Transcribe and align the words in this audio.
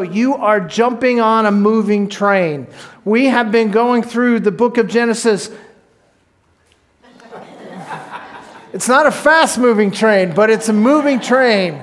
You 0.00 0.36
are 0.36 0.58
jumping 0.58 1.20
on 1.20 1.44
a 1.44 1.52
moving 1.52 2.08
train. 2.08 2.66
We 3.04 3.26
have 3.26 3.52
been 3.52 3.70
going 3.70 4.02
through 4.02 4.40
the 4.40 4.50
book 4.50 4.78
of 4.78 4.88
Genesis. 4.88 5.50
It's 8.72 8.88
not 8.88 9.04
a 9.04 9.10
fast 9.10 9.58
moving 9.58 9.90
train, 9.90 10.32
but 10.32 10.48
it's 10.48 10.70
a 10.70 10.72
moving 10.72 11.20
train. 11.20 11.82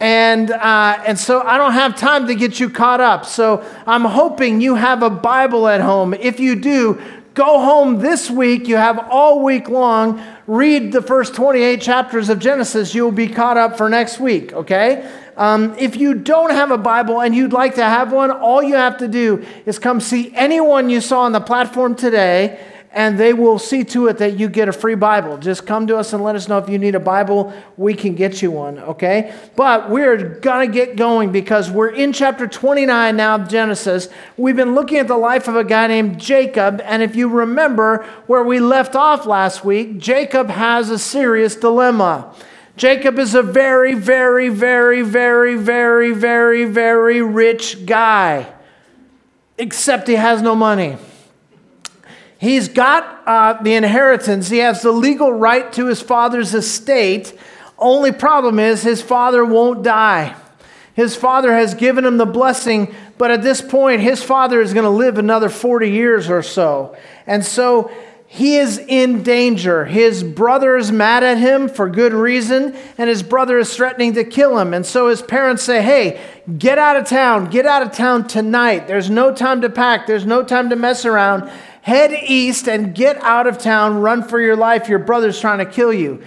And, 0.00 0.50
uh, 0.50 1.02
and 1.06 1.18
so 1.18 1.42
I 1.42 1.58
don't 1.58 1.74
have 1.74 1.96
time 1.96 2.28
to 2.28 2.34
get 2.34 2.58
you 2.58 2.70
caught 2.70 3.02
up. 3.02 3.26
So 3.26 3.62
I'm 3.86 4.06
hoping 4.06 4.62
you 4.62 4.76
have 4.76 5.02
a 5.02 5.10
Bible 5.10 5.68
at 5.68 5.82
home. 5.82 6.14
If 6.14 6.40
you 6.40 6.56
do, 6.56 6.98
go 7.34 7.58
home 7.58 7.98
this 7.98 8.30
week. 8.30 8.68
You 8.68 8.76
have 8.76 8.98
all 9.10 9.44
week 9.44 9.68
long. 9.68 10.22
Read 10.46 10.92
the 10.92 11.02
first 11.02 11.34
28 11.34 11.82
chapters 11.82 12.30
of 12.30 12.38
Genesis. 12.38 12.94
You'll 12.94 13.12
be 13.12 13.28
caught 13.28 13.58
up 13.58 13.76
for 13.76 13.90
next 13.90 14.18
week, 14.18 14.54
okay? 14.54 15.06
Um, 15.36 15.74
if 15.78 15.96
you 15.96 16.14
don't 16.14 16.50
have 16.50 16.70
a 16.70 16.78
Bible 16.78 17.20
and 17.20 17.34
you'd 17.34 17.52
like 17.52 17.76
to 17.76 17.84
have 17.84 18.12
one, 18.12 18.30
all 18.30 18.62
you 18.62 18.74
have 18.74 18.98
to 18.98 19.08
do 19.08 19.44
is 19.66 19.78
come 19.78 20.00
see 20.00 20.32
anyone 20.34 20.90
you 20.90 21.00
saw 21.00 21.22
on 21.22 21.32
the 21.32 21.40
platform 21.40 21.94
today, 21.94 22.60
and 22.92 23.18
they 23.18 23.32
will 23.32 23.58
see 23.58 23.84
to 23.84 24.08
it 24.08 24.18
that 24.18 24.36
you 24.38 24.48
get 24.48 24.68
a 24.68 24.72
free 24.72 24.96
Bible. 24.96 25.38
Just 25.38 25.64
come 25.64 25.86
to 25.86 25.96
us 25.96 26.12
and 26.12 26.24
let 26.24 26.34
us 26.34 26.48
know 26.48 26.58
if 26.58 26.68
you 26.68 26.76
need 26.76 26.96
a 26.96 27.00
Bible. 27.00 27.52
We 27.76 27.94
can 27.94 28.16
get 28.16 28.42
you 28.42 28.50
one, 28.50 28.80
okay? 28.80 29.32
But 29.54 29.90
we're 29.90 30.16
going 30.40 30.66
to 30.68 30.72
get 30.72 30.96
going 30.96 31.30
because 31.30 31.70
we're 31.70 31.90
in 31.90 32.12
chapter 32.12 32.48
29 32.48 33.16
now 33.16 33.36
of 33.36 33.48
Genesis. 33.48 34.08
We've 34.36 34.56
been 34.56 34.74
looking 34.74 34.98
at 34.98 35.06
the 35.06 35.16
life 35.16 35.46
of 35.46 35.54
a 35.54 35.62
guy 35.62 35.86
named 35.86 36.20
Jacob, 36.20 36.80
and 36.84 37.02
if 37.02 37.14
you 37.14 37.28
remember 37.28 38.04
where 38.26 38.42
we 38.42 38.58
left 38.58 38.96
off 38.96 39.24
last 39.24 39.64
week, 39.64 39.98
Jacob 39.98 40.50
has 40.50 40.90
a 40.90 40.98
serious 40.98 41.54
dilemma. 41.54 42.34
Jacob 42.76 43.18
is 43.18 43.34
a 43.34 43.42
very, 43.42 43.94
very, 43.94 44.48
very, 44.48 45.02
very, 45.02 45.56
very, 45.56 46.12
very, 46.12 46.64
very 46.64 47.22
rich 47.22 47.84
guy, 47.84 48.52
except 49.58 50.08
he 50.08 50.14
has 50.14 50.40
no 50.40 50.54
money. 50.54 50.96
He's 52.38 52.68
got 52.68 53.22
uh, 53.26 53.62
the 53.62 53.74
inheritance, 53.74 54.48
he 54.48 54.58
has 54.58 54.82
the 54.82 54.92
legal 54.92 55.32
right 55.32 55.70
to 55.74 55.86
his 55.86 56.00
father's 56.00 56.54
estate. 56.54 57.38
Only 57.78 58.12
problem 58.12 58.58
is 58.58 58.82
his 58.82 59.02
father 59.02 59.44
won't 59.44 59.82
die. 59.82 60.34
His 60.94 61.16
father 61.16 61.52
has 61.52 61.74
given 61.74 62.04
him 62.04 62.16
the 62.16 62.26
blessing, 62.26 62.94
but 63.18 63.30
at 63.30 63.42
this 63.42 63.60
point, 63.60 64.00
his 64.00 64.22
father 64.22 64.60
is 64.60 64.72
going 64.72 64.84
to 64.84 64.90
live 64.90 65.18
another 65.18 65.48
40 65.48 65.90
years 65.90 66.30
or 66.30 66.42
so. 66.42 66.96
And 67.26 67.44
so 67.44 67.90
he 68.32 68.58
is 68.58 68.78
in 68.78 69.24
danger. 69.24 69.86
His 69.86 70.22
brother 70.22 70.76
is 70.76 70.92
mad 70.92 71.24
at 71.24 71.36
him 71.36 71.68
for 71.68 71.90
good 71.90 72.14
reason, 72.14 72.76
and 72.96 73.10
his 73.10 73.24
brother 73.24 73.58
is 73.58 73.74
threatening 73.74 74.12
to 74.12 74.22
kill 74.22 74.56
him. 74.56 74.72
And 74.72 74.86
so 74.86 75.08
his 75.08 75.20
parents 75.20 75.64
say, 75.64 75.82
Hey, 75.82 76.20
get 76.56 76.78
out 76.78 76.94
of 76.94 77.08
town. 77.08 77.50
Get 77.50 77.66
out 77.66 77.82
of 77.82 77.90
town 77.90 78.28
tonight. 78.28 78.86
There's 78.86 79.10
no 79.10 79.34
time 79.34 79.62
to 79.62 79.68
pack, 79.68 80.06
there's 80.06 80.26
no 80.26 80.44
time 80.44 80.70
to 80.70 80.76
mess 80.76 81.04
around. 81.04 81.50
Head 81.82 82.12
east 82.12 82.68
and 82.68 82.94
get 82.94 83.16
out 83.16 83.48
of 83.48 83.58
town. 83.58 84.00
Run 84.00 84.22
for 84.22 84.40
your 84.40 84.54
life. 84.54 84.88
Your 84.88 85.00
brother's 85.00 85.40
trying 85.40 85.58
to 85.58 85.66
kill 85.66 85.92
you. 85.92 86.22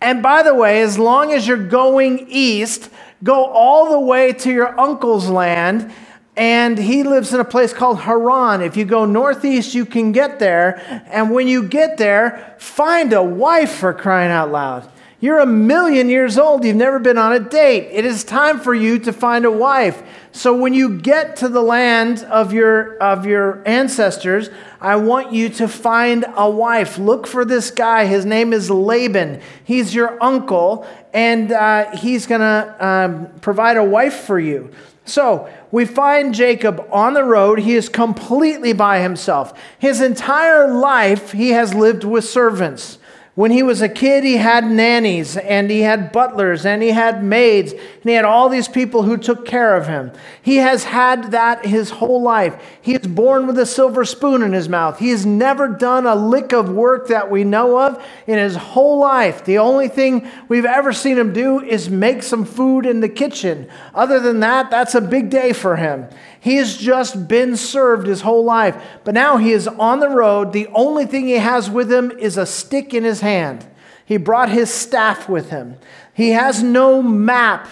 And 0.00 0.22
by 0.22 0.42
the 0.42 0.54
way, 0.54 0.80
as 0.80 0.98
long 0.98 1.34
as 1.34 1.46
you're 1.46 1.68
going 1.68 2.28
east, 2.30 2.88
go 3.22 3.44
all 3.44 3.90
the 3.90 4.00
way 4.00 4.32
to 4.32 4.50
your 4.50 4.80
uncle's 4.80 5.28
land 5.28 5.92
and 6.36 6.78
he 6.78 7.02
lives 7.02 7.34
in 7.34 7.40
a 7.40 7.44
place 7.44 7.72
called 7.72 8.00
Haran. 8.00 8.62
If 8.62 8.76
you 8.76 8.84
go 8.84 9.04
northeast, 9.04 9.74
you 9.74 9.84
can 9.84 10.12
get 10.12 10.38
there. 10.38 11.04
And 11.10 11.30
when 11.30 11.46
you 11.46 11.68
get 11.68 11.98
there, 11.98 12.56
find 12.58 13.12
a 13.12 13.22
wife 13.22 13.72
for 13.72 13.92
crying 13.92 14.30
out 14.30 14.50
loud. 14.50 14.88
You're 15.20 15.38
a 15.38 15.46
million 15.46 16.08
years 16.08 16.36
old. 16.36 16.64
You've 16.64 16.74
never 16.74 16.98
been 16.98 17.16
on 17.16 17.32
a 17.32 17.38
date. 17.38 17.90
It 17.92 18.04
is 18.04 18.24
time 18.24 18.58
for 18.58 18.74
you 18.74 18.98
to 19.00 19.12
find 19.12 19.44
a 19.44 19.52
wife. 19.52 20.02
So 20.32 20.56
when 20.56 20.74
you 20.74 20.98
get 20.98 21.36
to 21.36 21.48
the 21.48 21.62
land 21.62 22.24
of 22.24 22.52
your, 22.52 22.96
of 22.96 23.24
your 23.24 23.62
ancestors, 23.68 24.50
I 24.80 24.96
want 24.96 25.32
you 25.32 25.48
to 25.50 25.68
find 25.68 26.24
a 26.34 26.50
wife. 26.50 26.98
Look 26.98 27.28
for 27.28 27.44
this 27.44 27.70
guy. 27.70 28.06
His 28.06 28.24
name 28.24 28.52
is 28.52 28.68
Laban. 28.68 29.40
He's 29.62 29.94
your 29.94 30.20
uncle, 30.20 30.88
and 31.12 31.52
uh, 31.52 31.96
he's 31.96 32.26
going 32.26 32.40
to 32.40 32.84
um, 32.84 33.28
provide 33.40 33.76
a 33.76 33.84
wife 33.84 34.24
for 34.24 34.40
you. 34.40 34.72
So 35.04 35.48
we 35.70 35.84
find 35.84 36.34
Jacob 36.34 36.86
on 36.90 37.14
the 37.14 37.24
road. 37.24 37.60
He 37.60 37.74
is 37.74 37.88
completely 37.88 38.72
by 38.72 39.00
himself. 39.00 39.58
His 39.78 40.00
entire 40.00 40.72
life, 40.72 41.32
he 41.32 41.50
has 41.50 41.74
lived 41.74 42.04
with 42.04 42.24
servants. 42.24 42.98
When 43.34 43.50
he 43.50 43.62
was 43.62 43.80
a 43.80 43.88
kid, 43.88 44.24
he 44.24 44.36
had 44.36 44.70
nannies 44.70 45.38
and 45.38 45.70
he 45.70 45.80
had 45.80 46.12
butlers 46.12 46.66
and 46.66 46.82
he 46.82 46.90
had 46.90 47.24
maids 47.24 47.72
and 47.72 48.04
he 48.04 48.12
had 48.12 48.26
all 48.26 48.50
these 48.50 48.68
people 48.68 49.04
who 49.04 49.16
took 49.16 49.46
care 49.46 49.74
of 49.74 49.86
him. 49.86 50.12
He 50.42 50.56
has 50.56 50.84
had 50.84 51.30
that 51.30 51.64
his 51.64 51.88
whole 51.88 52.20
life. 52.20 52.62
He 52.82 52.94
is 52.94 53.06
born 53.06 53.46
with 53.46 53.58
a 53.58 53.64
silver 53.64 54.04
spoon 54.04 54.42
in 54.42 54.52
his 54.52 54.68
mouth. 54.68 54.98
He 54.98 55.08
has 55.08 55.24
never 55.24 55.66
done 55.66 56.04
a 56.04 56.14
lick 56.14 56.52
of 56.52 56.68
work 56.68 57.08
that 57.08 57.30
we 57.30 57.42
know 57.42 57.78
of 57.78 58.04
in 58.26 58.36
his 58.36 58.54
whole 58.54 58.98
life. 58.98 59.46
The 59.46 59.56
only 59.56 59.88
thing 59.88 60.28
we've 60.48 60.66
ever 60.66 60.92
seen 60.92 61.16
him 61.16 61.32
do 61.32 61.62
is 61.62 61.88
make 61.88 62.22
some 62.22 62.44
food 62.44 62.84
in 62.84 63.00
the 63.00 63.08
kitchen. 63.08 63.66
Other 63.94 64.20
than 64.20 64.40
that, 64.40 64.70
that's 64.70 64.94
a 64.94 65.00
big 65.00 65.30
day 65.30 65.54
for 65.54 65.76
him. 65.76 66.06
He 66.42 66.56
has 66.56 66.76
just 66.76 67.28
been 67.28 67.56
served 67.56 68.08
his 68.08 68.22
whole 68.22 68.42
life. 68.42 68.76
But 69.04 69.14
now 69.14 69.36
he 69.36 69.52
is 69.52 69.68
on 69.68 70.00
the 70.00 70.08
road. 70.08 70.52
The 70.52 70.66
only 70.74 71.06
thing 71.06 71.28
he 71.28 71.38
has 71.38 71.70
with 71.70 71.90
him 71.90 72.10
is 72.18 72.36
a 72.36 72.44
stick 72.44 72.92
in 72.92 73.04
his 73.04 73.20
hand. 73.20 73.64
He 74.04 74.16
brought 74.16 74.48
his 74.48 74.68
staff 74.68 75.28
with 75.28 75.50
him. 75.50 75.76
He 76.12 76.30
has 76.30 76.60
no 76.60 77.00
map. 77.00 77.68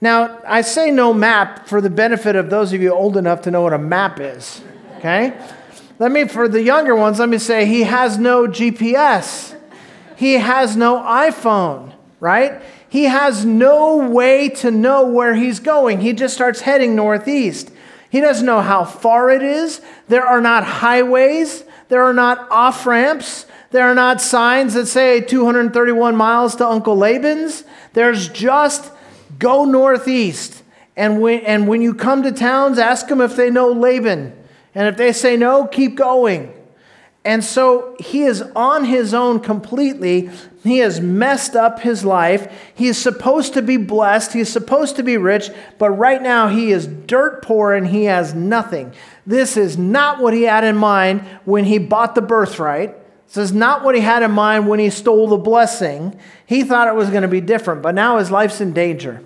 Now, 0.00 0.40
I 0.46 0.62
say 0.62 0.90
no 0.90 1.12
map 1.12 1.68
for 1.68 1.82
the 1.82 1.90
benefit 1.90 2.34
of 2.34 2.48
those 2.48 2.72
of 2.72 2.80
you 2.80 2.94
old 2.94 3.18
enough 3.18 3.42
to 3.42 3.50
know 3.50 3.60
what 3.60 3.74
a 3.74 3.78
map 3.78 4.18
is. 4.20 4.62
Okay? 4.96 5.38
Let 5.98 6.12
me, 6.12 6.26
for 6.26 6.48
the 6.48 6.62
younger 6.62 6.96
ones, 6.96 7.18
let 7.18 7.28
me 7.28 7.36
say 7.36 7.66
he 7.66 7.82
has 7.82 8.16
no 8.16 8.46
GPS. 8.46 9.54
He 10.16 10.34
has 10.38 10.78
no 10.78 10.96
iPhone, 10.96 11.92
right? 12.20 12.62
He 12.88 13.04
has 13.04 13.44
no 13.44 14.08
way 14.08 14.48
to 14.48 14.70
know 14.70 15.06
where 15.06 15.34
he's 15.34 15.60
going. 15.60 16.00
He 16.00 16.14
just 16.14 16.32
starts 16.32 16.62
heading 16.62 16.96
northeast. 16.96 17.70
He 18.12 18.20
doesn't 18.20 18.44
know 18.44 18.60
how 18.60 18.84
far 18.84 19.30
it 19.30 19.42
is. 19.42 19.80
There 20.06 20.26
are 20.26 20.42
not 20.42 20.64
highways, 20.64 21.64
there 21.88 22.02
are 22.02 22.12
not 22.12 22.46
off 22.50 22.84
ramps, 22.84 23.46
there 23.70 23.88
are 23.88 23.94
not 23.94 24.20
signs 24.20 24.74
that 24.74 24.84
say 24.84 25.22
231 25.22 26.14
miles 26.14 26.54
to 26.56 26.68
Uncle 26.68 26.94
Laban's. 26.94 27.64
There's 27.94 28.28
just 28.28 28.92
go 29.38 29.64
northeast. 29.64 30.62
And 30.94 31.22
when, 31.22 31.40
and 31.40 31.66
when 31.66 31.80
you 31.80 31.94
come 31.94 32.22
to 32.24 32.32
towns, 32.32 32.78
ask 32.78 33.08
them 33.08 33.22
if 33.22 33.34
they 33.34 33.48
know 33.48 33.72
Laban. 33.72 34.36
And 34.74 34.88
if 34.88 34.98
they 34.98 35.14
say 35.14 35.38
no, 35.38 35.66
keep 35.66 35.94
going. 35.94 36.52
And 37.24 37.42
so 37.42 37.96
he 37.98 38.24
is 38.24 38.42
on 38.54 38.84
his 38.84 39.14
own 39.14 39.40
completely. 39.40 40.28
He 40.62 40.78
has 40.78 41.00
messed 41.00 41.56
up 41.56 41.80
his 41.80 42.04
life. 42.04 42.50
He 42.74 42.86
is 42.86 42.96
supposed 42.96 43.54
to 43.54 43.62
be 43.62 43.76
blessed. 43.76 44.32
He 44.32 44.40
is 44.40 44.52
supposed 44.52 44.96
to 44.96 45.02
be 45.02 45.16
rich, 45.16 45.50
but 45.78 45.90
right 45.90 46.22
now 46.22 46.48
he 46.48 46.70
is 46.70 46.86
dirt 46.86 47.42
poor 47.42 47.74
and 47.74 47.88
he 47.88 48.04
has 48.04 48.32
nothing. 48.32 48.92
This 49.26 49.56
is 49.56 49.76
not 49.76 50.20
what 50.20 50.34
he 50.34 50.42
had 50.42 50.62
in 50.62 50.76
mind 50.76 51.22
when 51.44 51.64
he 51.64 51.78
bought 51.78 52.14
the 52.14 52.22
birthright. 52.22 52.94
This 53.26 53.38
is 53.38 53.52
not 53.52 53.82
what 53.82 53.94
he 53.94 54.02
had 54.02 54.22
in 54.22 54.30
mind 54.30 54.68
when 54.68 54.78
he 54.78 54.90
stole 54.90 55.26
the 55.26 55.36
blessing. 55.36 56.18
He 56.46 56.62
thought 56.62 56.86
it 56.86 56.94
was 56.94 57.10
going 57.10 57.22
to 57.22 57.28
be 57.28 57.40
different, 57.40 57.82
but 57.82 57.94
now 57.94 58.18
his 58.18 58.30
life's 58.30 58.60
in 58.60 58.72
danger. 58.72 59.20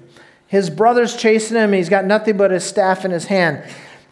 His 0.46 0.70
brother's 0.70 1.16
chasing 1.16 1.56
him. 1.56 1.72
He's 1.72 1.88
got 1.88 2.04
nothing 2.04 2.36
but 2.36 2.50
his 2.50 2.64
staff 2.64 3.04
in 3.04 3.10
his 3.10 3.26
hand. 3.26 3.62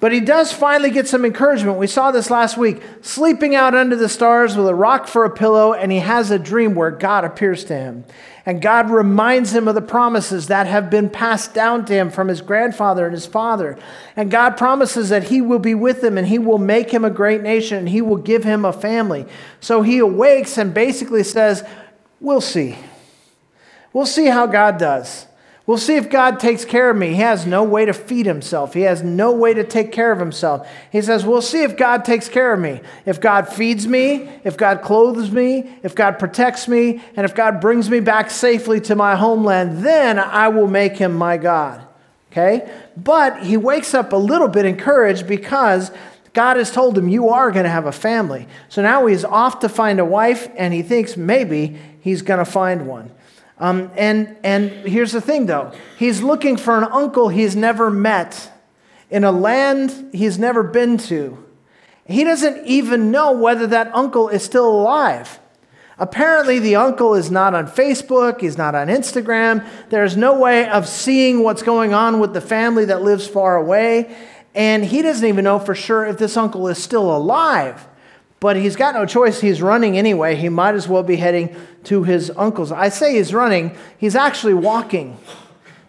But 0.05 0.13
he 0.13 0.21
does 0.21 0.53
finally 0.53 0.91
get 0.91 1.09
some 1.09 1.25
encouragement. 1.25 1.79
We 1.79 1.87
saw 1.87 2.11
this 2.11 2.31
last 2.31 2.59
week, 2.59 2.83
sleeping 3.01 3.55
out 3.55 3.75
under 3.75 3.97
the 3.97 4.11
stars 4.11 4.55
with 4.55 4.69
a 4.69 4.75
rock 4.75 5.07
for 5.07 5.25
a 5.25 5.31
pillow, 5.31 5.73
and 5.73 5.91
he 5.91 6.01
has 6.01 6.31
a 6.31 6.39
dream 6.39 6.75
where 6.75 6.91
God 6.91 7.25
appears 7.25 7.65
to 7.65 7.75
him. 7.75 8.05
And 8.45 8.61
God 8.61 8.91
reminds 8.91 9.55
him 9.55 9.67
of 9.67 9.75
the 9.75 9.81
promises 9.81 10.49
that 10.49 10.67
have 10.67 10.91
been 10.91 11.09
passed 11.09 11.55
down 11.55 11.87
to 11.87 11.95
him 11.95 12.11
from 12.11 12.29
his 12.29 12.43
grandfather 12.43 13.07
and 13.07 13.15
his 13.15 13.25
father. 13.25 13.79
And 14.15 14.31
God 14.31 14.59
promises 14.59 15.09
that 15.09 15.29
he 15.29 15.41
will 15.41 15.59
be 15.59 15.75
with 15.75 16.05
him 16.05 16.19
and 16.19 16.27
he 16.29 16.39
will 16.39 16.59
make 16.59 16.91
him 16.91 17.07
a 17.07 17.11
great 17.11 17.41
nation 17.41 17.79
and 17.79 17.89
he 17.89 18.03
will 18.03 18.19
give 18.19 18.45
him 18.45 18.67
a 18.67 18.75
family. 18.75 19.25
So 19.61 19.81
he 19.81 20.01
awakes 20.01 20.59
and 20.59 20.75
basically 20.75 21.25
says, 21.25 21.67
We'll 22.21 22.43
see. 22.43 22.77
We'll 23.95 24.05
see 24.05 24.27
how 24.27 24.49
God 24.49 24.77
does. 24.77 25.25
We'll 25.67 25.79
see 25.79 25.97
if 25.97 26.11
God 26.11 26.41
takes 26.41 26.63
care 26.67 26.91
of 26.91 26.97
me. 26.97 27.09
He 27.09 27.15
has 27.17 27.47
no 27.47 27.65
way 27.65 27.87
to 27.87 27.95
feed 27.95 28.27
himself. 28.27 28.75
He 28.75 28.83
has 28.83 29.03
no 29.03 29.33
way 29.33 29.55
to 29.55 29.65
take 29.65 29.93
care 29.93 30.13
of 30.13 30.19
himself. 30.19 30.69
He 30.93 31.01
says, 31.01 31.25
We'll 31.25 31.41
see 31.41 31.63
if 31.63 31.79
God 31.79 32.05
takes 32.05 32.29
care 32.29 32.53
of 32.53 32.61
me. 32.61 32.83
If 33.07 33.19
God 33.19 33.49
feeds 33.49 33.87
me, 33.87 34.29
if 34.45 34.59
God 34.59 34.83
clothes 34.83 35.31
me, 35.31 35.75
if 35.83 35.95
God 35.95 36.19
protects 36.19 36.69
me, 36.69 37.03
and 37.17 37.25
if 37.25 37.35
God 37.35 37.63
brings 37.63 37.89
me 37.89 38.01
back 38.01 38.31
safely 38.31 38.79
to 38.83 38.95
my 38.95 39.17
homeland, 39.17 39.83
then 39.83 40.19
I 40.19 40.49
will 40.49 40.69
make 40.69 40.99
him 40.99 41.15
my 41.15 41.39
God. 41.39 41.87
Okay? 42.31 42.71
But 42.95 43.43
he 43.43 43.57
wakes 43.57 43.95
up 43.95 44.13
a 44.13 44.17
little 44.17 44.49
bit 44.49 44.67
encouraged 44.67 45.27
because 45.27 45.91
God 46.35 46.59
has 46.59 46.71
told 46.71 46.99
him, 46.99 47.09
You 47.09 47.31
are 47.31 47.51
going 47.51 47.65
to 47.65 47.71
have 47.71 47.87
a 47.87 47.93
family. 47.93 48.49
So 48.69 48.83
now 48.83 49.07
he's 49.07 49.25
off 49.25 49.61
to 49.61 49.71
find 49.71 49.99
a 49.99 50.05
wife, 50.05 50.47
and 50.57 50.75
he 50.75 50.83
thinks 50.83 51.17
maybe 51.17 51.79
he's 52.03 52.21
going 52.21 52.39
to 52.39 52.45
find 52.45 52.87
one. 52.87 53.13
Um, 53.59 53.91
and, 53.97 54.37
and 54.43 54.71
here's 54.87 55.13
the 55.13 55.21
thing, 55.21 55.47
though 55.47 55.73
he's 55.97 56.23
looking 56.23 56.57
for 56.57 56.77
an 56.77 56.85
uncle 56.85 57.29
he's 57.29 57.55
never 57.55 57.91
met. 57.91 58.51
in 59.11 59.23
a 59.23 59.31
land 59.31 60.11
he's 60.13 60.39
never 60.39 60.63
been 60.63 60.99
to. 60.99 61.39
He 62.07 62.25
doesn't 62.25 62.67
even 62.67 63.11
know 63.11 63.33
whether 63.33 63.67
that 63.69 63.95
uncle 63.95 64.29
is 64.29 64.43
still 64.43 64.69
alive. 64.69 65.39
Apparently, 65.99 66.59
the 66.59 66.75
uncle 66.75 67.15
is 67.15 67.31
not 67.31 67.55
on 67.55 67.69
Facebook, 67.69 68.41
he's 68.41 68.59
not 68.59 68.75
on 68.75 68.89
Instagram. 68.89 69.65
There's 69.91 70.17
no 70.17 70.37
way 70.39 70.69
of 70.69 70.89
seeing 70.89 71.45
what's 71.45 71.63
going 71.63 71.95
on 71.95 72.19
with 72.19 72.35
the 72.35 72.41
family 72.41 72.87
that 72.87 73.03
lives 73.03 73.29
far 73.29 73.57
away. 73.57 74.15
And 74.55 74.85
he 74.85 75.03
doesn't 75.03 75.27
even 75.27 75.45
know 75.45 75.61
for 75.61 75.75
sure 75.75 76.05
if 76.05 76.19
this 76.19 76.37
uncle 76.37 76.67
is 76.69 76.83
still 76.83 77.15
alive. 77.17 77.87
But 78.45 78.57
he's 78.57 78.77
got 78.77 78.95
no 78.95 79.07
choice. 79.07 79.41
He's 79.41 79.63
running 79.63 79.97
anyway. 79.97 80.37
He 80.37 80.51
might 80.51 80.75
as 80.75 80.87
well 80.87 81.03
be 81.03 81.17
heading 81.17 81.57
to 81.85 82.03
his 82.03 82.31
uncle's. 82.37 82.71
I 82.71 82.91
say 82.91 83.15
he's 83.15 83.33
running, 83.33 83.75
he's 83.97 84.15
actually 84.15 84.53
walking. 84.53 85.17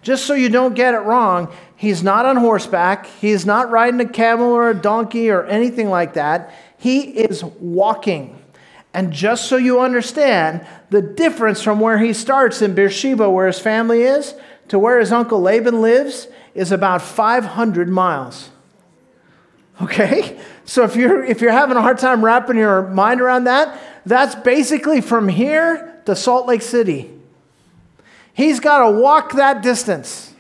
Just 0.02 0.26
so 0.26 0.36
you 0.36 0.48
don't 0.48 0.74
get 0.74 0.94
it 0.94 1.00
wrong, 1.00 1.54
he's 1.76 2.02
not 2.02 2.26
on 2.26 2.38
horseback, 2.38 3.08
he's 3.08 3.46
not 3.46 3.72
riding 3.72 4.00
a 4.00 4.08
camel 4.08 4.54
or 4.54 4.70
a 4.70 4.74
donkey 4.74 5.30
or 5.30 5.44
anything 5.44 5.90
like 5.90 6.14
that. 6.14 6.54
He 6.78 7.02
is 7.02 7.44
walking. 7.44 8.42
And 8.94 9.12
just 9.12 9.50
so 9.50 9.58
you 9.58 9.82
understand 9.82 10.66
the 10.92 11.02
difference 11.02 11.62
from 11.62 11.82
where 11.82 11.98
he 11.98 12.14
starts 12.14 12.62
in 12.62 12.74
Beersheba, 12.74 13.30
where 13.30 13.48
his 13.48 13.60
family 13.60 14.04
is, 14.04 14.34
to 14.70 14.80
where 14.80 15.02
his 15.02 15.12
uncle 15.12 15.42
Laban 15.42 15.82
lives, 15.82 16.30
is 16.54 16.72
about 16.72 17.02
500 17.02 17.90
miles. 17.90 18.50
Okay? 19.82 20.40
So 20.66 20.84
if 20.84 20.96
you're, 20.96 21.24
if 21.24 21.42
you're 21.42 21.52
having 21.52 21.78
a 21.78 21.82
hard 21.82 22.00
time 22.00 22.26
wrapping 22.26 22.58
your 22.58 22.88
mind 22.88 23.22
around 23.22 23.46
that, 23.46 23.80
that's 24.06 24.36
basically 24.36 25.02
from 25.02 25.28
here 25.28 26.00
to 26.06 26.16
Salt 26.16 26.48
Lake 26.48 26.62
City. 26.62 27.12
He's 28.34 28.60
got 28.60 28.86
to 28.86 28.92
walk 28.92 29.34
that 29.34 29.62
distance. 29.62 30.34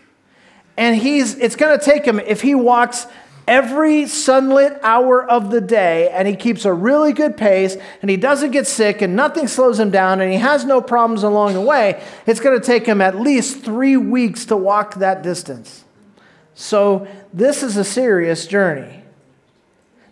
And 0.77 0.95
he's, 0.95 1.35
it's 1.35 1.55
going 1.55 1.77
to 1.79 1.83
take 1.83 2.05
him, 2.05 2.19
if 2.19 2.41
he 2.41 2.53
walks 2.53 3.07
every 3.47 4.07
sunlit 4.07 4.79
hour 4.81 5.23
of 5.23 5.51
the 5.51 5.61
day 5.61 6.09
and 6.09 6.27
he 6.27 6.35
keeps 6.35 6.65
a 6.65 6.73
really 6.73 7.13
good 7.13 7.37
pace 7.37 7.77
and 8.01 8.09
he 8.09 8.17
doesn't 8.17 8.51
get 8.51 8.67
sick 8.67 9.01
and 9.01 9.15
nothing 9.15 9.47
slows 9.47 9.79
him 9.79 9.91
down 9.91 10.19
and 10.19 10.31
he 10.31 10.39
has 10.39 10.65
no 10.65 10.81
problems 10.81 11.23
along 11.23 11.53
the 11.53 11.61
way, 11.61 12.03
it's 12.25 12.39
going 12.39 12.59
to 12.59 12.65
take 12.65 12.85
him 12.85 12.99
at 12.99 13.15
least 13.17 13.63
three 13.63 13.95
weeks 13.95 14.45
to 14.45 14.57
walk 14.57 14.95
that 14.95 15.21
distance. 15.21 15.85
So 16.55 17.07
this 17.33 17.63
is 17.63 17.77
a 17.77 17.83
serious 17.83 18.47
journey. 18.47 19.04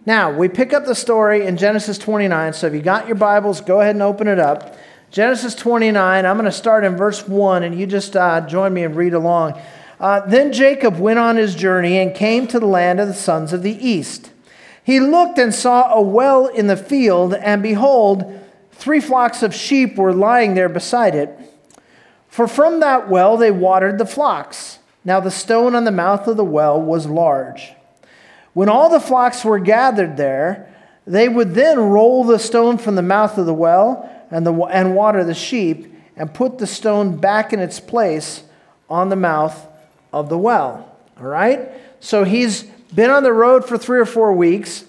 Now, 0.05 0.33
we 0.33 0.49
pick 0.49 0.73
up 0.73 0.85
the 0.85 0.95
story 0.95 1.45
in 1.45 1.55
Genesis 1.55 1.97
29. 1.97 2.53
So 2.53 2.67
if 2.67 2.73
you 2.73 2.81
got 2.81 3.07
your 3.07 3.15
Bibles, 3.15 3.61
go 3.61 3.79
ahead 3.79 3.95
and 3.95 4.01
open 4.01 4.27
it 4.27 4.37
up. 4.37 4.75
Genesis 5.11 5.55
29, 5.55 6.25
I'm 6.25 6.35
going 6.35 6.45
to 6.45 6.51
start 6.51 6.83
in 6.83 6.97
verse 6.97 7.25
1, 7.25 7.63
and 7.63 7.79
you 7.79 7.87
just 7.87 8.17
uh, 8.17 8.41
join 8.41 8.73
me 8.73 8.83
and 8.83 8.95
read 8.95 9.13
along. 9.13 9.61
Uh, 9.99 10.19
then 10.25 10.51
Jacob 10.51 10.97
went 10.99 11.19
on 11.19 11.37
his 11.37 11.55
journey 11.55 11.99
and 11.99 12.13
came 12.13 12.47
to 12.47 12.59
the 12.59 12.65
land 12.65 12.99
of 12.99 13.07
the 13.07 13.13
sons 13.13 13.53
of 13.53 13.63
the 13.63 13.87
east. 13.87 14.31
He 14.83 14.99
looked 14.99 15.37
and 15.37 15.53
saw 15.53 15.93
a 15.93 16.01
well 16.01 16.47
in 16.47 16.67
the 16.67 16.75
field, 16.75 17.35
and 17.35 17.63
behold, 17.63 18.41
three 18.71 18.99
flocks 18.99 19.41
of 19.41 19.55
sheep 19.55 19.95
were 19.95 20.11
lying 20.11 20.55
there 20.55 20.67
beside 20.67 21.15
it. 21.15 21.29
For 22.27 22.47
from 22.47 22.81
that 22.81 23.07
well 23.07 23.37
they 23.37 23.51
watered 23.51 23.99
the 23.99 24.05
flocks. 24.05 24.79
Now 25.05 25.21
the 25.21 25.31
stone 25.31 25.75
on 25.75 25.85
the 25.85 25.91
mouth 25.91 26.27
of 26.27 26.35
the 26.35 26.43
well 26.43 26.81
was 26.81 27.05
large. 27.05 27.73
When 28.53 28.69
all 28.69 28.89
the 28.89 28.99
flocks 28.99 29.43
were 29.43 29.59
gathered 29.59 30.17
there, 30.17 30.73
they 31.05 31.27
would 31.27 31.53
then 31.53 31.79
roll 31.79 32.23
the 32.23 32.39
stone 32.39 32.77
from 32.77 32.95
the 32.95 33.01
mouth 33.01 33.37
of 33.37 33.45
the 33.45 33.53
well 33.53 34.09
and, 34.31 34.45
the, 34.45 34.53
and 34.53 34.95
water 34.95 35.23
the 35.23 35.33
sheep, 35.33 35.93
and 36.15 36.33
put 36.33 36.57
the 36.57 36.67
stone 36.67 37.17
back 37.17 37.53
in 37.53 37.59
its 37.59 37.79
place 37.79 38.43
on 38.89 39.09
the 39.09 39.15
mouth 39.15 39.67
of 40.11 40.29
the 40.29 40.37
well. 40.37 40.95
All 41.19 41.25
right? 41.25 41.69
So 41.99 42.23
he's 42.23 42.63
been 42.93 43.09
on 43.09 43.23
the 43.23 43.33
road 43.33 43.65
for 43.65 43.77
three 43.77 43.99
or 43.99 44.05
four 44.05 44.33
weeks. 44.33 44.85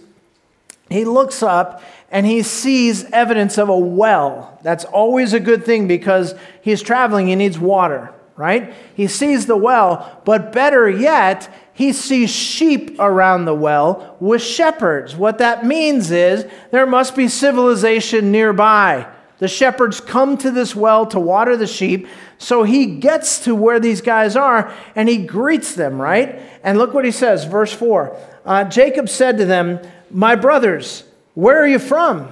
He 0.90 1.04
looks 1.04 1.42
up 1.42 1.82
and 2.10 2.26
he 2.26 2.42
sees 2.42 3.04
evidence 3.10 3.58
of 3.58 3.68
a 3.68 3.78
well. 3.78 4.58
That's 4.62 4.84
always 4.84 5.32
a 5.32 5.40
good 5.40 5.64
thing 5.64 5.88
because 5.88 6.34
he's 6.62 6.82
traveling, 6.82 7.26
he 7.26 7.34
needs 7.34 7.58
water, 7.58 8.12
right? 8.36 8.74
He 8.94 9.06
sees 9.06 9.46
the 9.46 9.56
well, 9.56 10.22
but 10.24 10.52
better 10.52 10.88
yet, 10.88 11.48
he 11.72 11.92
sees 11.92 12.30
sheep 12.30 12.96
around 12.98 13.44
the 13.44 13.54
well 13.54 14.16
with 14.20 14.42
shepherds. 14.42 15.16
What 15.16 15.38
that 15.38 15.66
means 15.66 16.10
is 16.10 16.46
there 16.70 16.86
must 16.86 17.16
be 17.16 17.28
civilization 17.28 18.30
nearby. 18.30 19.06
The 19.38 19.48
shepherds 19.48 20.00
come 20.00 20.38
to 20.38 20.50
this 20.50 20.76
well 20.76 21.06
to 21.06 21.18
water 21.18 21.56
the 21.56 21.66
sheep. 21.66 22.06
So 22.38 22.62
he 22.62 22.86
gets 22.86 23.40
to 23.40 23.54
where 23.54 23.80
these 23.80 24.00
guys 24.00 24.36
are 24.36 24.72
and 24.94 25.08
he 25.08 25.18
greets 25.26 25.74
them, 25.74 26.00
right? 26.00 26.40
And 26.62 26.78
look 26.78 26.94
what 26.94 27.04
he 27.04 27.10
says, 27.10 27.44
verse 27.44 27.72
4. 27.72 28.16
Uh, 28.44 28.64
Jacob 28.64 29.08
said 29.08 29.38
to 29.38 29.44
them, 29.44 29.80
My 30.10 30.36
brothers, 30.36 31.04
where 31.34 31.60
are 31.60 31.66
you 31.66 31.78
from? 31.80 32.30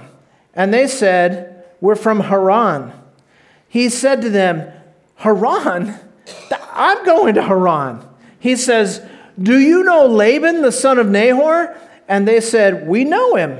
And 0.53 0.73
they 0.73 0.87
said, 0.87 1.65
We're 1.81 1.95
from 1.95 2.21
Haran. 2.21 2.93
He 3.67 3.89
said 3.89 4.21
to 4.21 4.29
them, 4.29 4.71
Haran? 5.23 5.97
I'm 6.73 7.05
going 7.05 7.35
to 7.35 7.43
Haran. 7.43 8.05
He 8.39 8.57
says, 8.57 9.01
Do 9.41 9.57
you 9.57 9.83
know 9.83 10.05
Laban, 10.05 10.61
the 10.61 10.71
son 10.71 10.99
of 10.99 11.07
Nahor? 11.07 11.77
And 12.09 12.27
they 12.27 12.41
said, 12.41 12.87
We 12.87 13.05
know 13.05 13.35
him. 13.35 13.57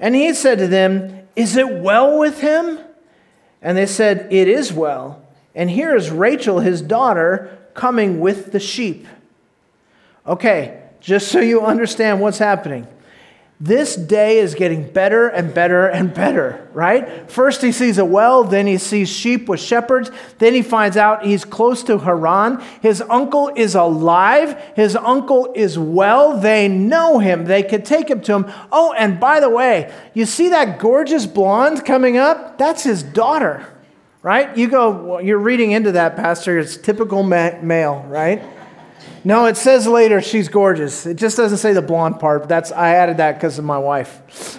And 0.00 0.14
he 0.14 0.32
said 0.32 0.58
to 0.58 0.66
them, 0.66 1.28
Is 1.36 1.56
it 1.56 1.68
well 1.68 2.18
with 2.18 2.40
him? 2.40 2.78
And 3.60 3.76
they 3.76 3.84
said, 3.84 4.32
It 4.32 4.48
is 4.48 4.72
well. 4.72 5.22
And 5.54 5.68
here 5.68 5.94
is 5.94 6.10
Rachel, 6.10 6.60
his 6.60 6.80
daughter, 6.80 7.58
coming 7.74 8.18
with 8.18 8.52
the 8.52 8.60
sheep. 8.60 9.06
Okay, 10.26 10.82
just 11.00 11.28
so 11.28 11.40
you 11.40 11.60
understand 11.60 12.20
what's 12.20 12.38
happening. 12.38 12.86
This 13.60 13.96
day 13.96 14.38
is 14.38 14.54
getting 14.54 14.88
better 14.88 15.26
and 15.26 15.52
better 15.52 15.88
and 15.88 16.14
better, 16.14 16.68
right? 16.72 17.28
First, 17.28 17.60
he 17.60 17.72
sees 17.72 17.98
a 17.98 18.04
well, 18.04 18.44
then 18.44 18.68
he 18.68 18.78
sees 18.78 19.08
sheep 19.08 19.48
with 19.48 19.58
shepherds, 19.58 20.12
then 20.38 20.54
he 20.54 20.62
finds 20.62 20.96
out 20.96 21.26
he's 21.26 21.44
close 21.44 21.82
to 21.84 21.98
Haran. 21.98 22.60
His 22.80 23.02
uncle 23.02 23.50
is 23.56 23.74
alive, 23.74 24.56
his 24.76 24.94
uncle 24.94 25.52
is 25.56 25.76
well. 25.76 26.38
They 26.38 26.68
know 26.68 27.18
him, 27.18 27.46
they 27.46 27.64
could 27.64 27.84
take 27.84 28.08
him 28.08 28.20
to 28.22 28.34
him. 28.34 28.52
Oh, 28.70 28.92
and 28.92 29.18
by 29.18 29.40
the 29.40 29.50
way, 29.50 29.92
you 30.14 30.24
see 30.24 30.50
that 30.50 30.78
gorgeous 30.78 31.26
blonde 31.26 31.84
coming 31.84 32.16
up? 32.16 32.58
That's 32.58 32.84
his 32.84 33.02
daughter 33.02 33.66
right? 34.20 34.56
You 34.56 34.68
go, 34.68 34.90
well, 34.90 35.22
you're 35.22 35.38
reading 35.38 35.70
into 35.70 35.92
that, 35.92 36.16
Pastor. 36.16 36.58
It's 36.58 36.76
typical 36.76 37.22
ma- 37.22 37.60
male, 37.62 38.04
right? 38.08 38.42
No, 39.28 39.44
it 39.44 39.58
says 39.58 39.86
later 39.86 40.22
she's 40.22 40.48
gorgeous. 40.48 41.04
It 41.04 41.16
just 41.18 41.36
doesn't 41.36 41.58
say 41.58 41.74
the 41.74 41.82
blonde 41.82 42.18
part. 42.18 42.48
That's 42.48 42.72
I 42.72 42.94
added 42.94 43.18
that 43.18 43.34
because 43.34 43.58
of 43.58 43.64
my 43.66 43.76
wife. 43.76 44.58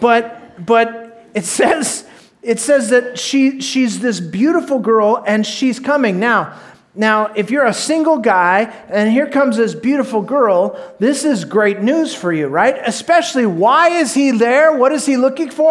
but 0.00 0.64
but 0.64 1.28
it 1.34 1.44
says 1.44 2.08
it 2.40 2.58
says 2.58 2.88
that 2.88 3.18
she 3.18 3.60
she's 3.60 4.00
this 4.00 4.18
beautiful 4.18 4.78
girl 4.78 5.22
and 5.26 5.46
she's 5.46 5.78
coming 5.78 6.18
now. 6.18 6.58
Now, 6.94 7.34
if 7.34 7.50
you're 7.50 7.66
a 7.66 7.74
single 7.74 8.16
guy 8.16 8.72
and 8.88 9.12
here 9.12 9.28
comes 9.28 9.58
this 9.58 9.74
beautiful 9.74 10.22
girl, 10.22 10.80
this 10.98 11.26
is 11.26 11.44
great 11.44 11.82
news 11.82 12.14
for 12.14 12.32
you, 12.32 12.46
right? 12.46 12.76
Especially, 12.86 13.44
why 13.44 13.90
is 13.90 14.14
he 14.14 14.30
there? 14.30 14.74
What 14.74 14.90
is 14.92 15.04
he 15.04 15.18
looking 15.18 15.50
for? 15.50 15.70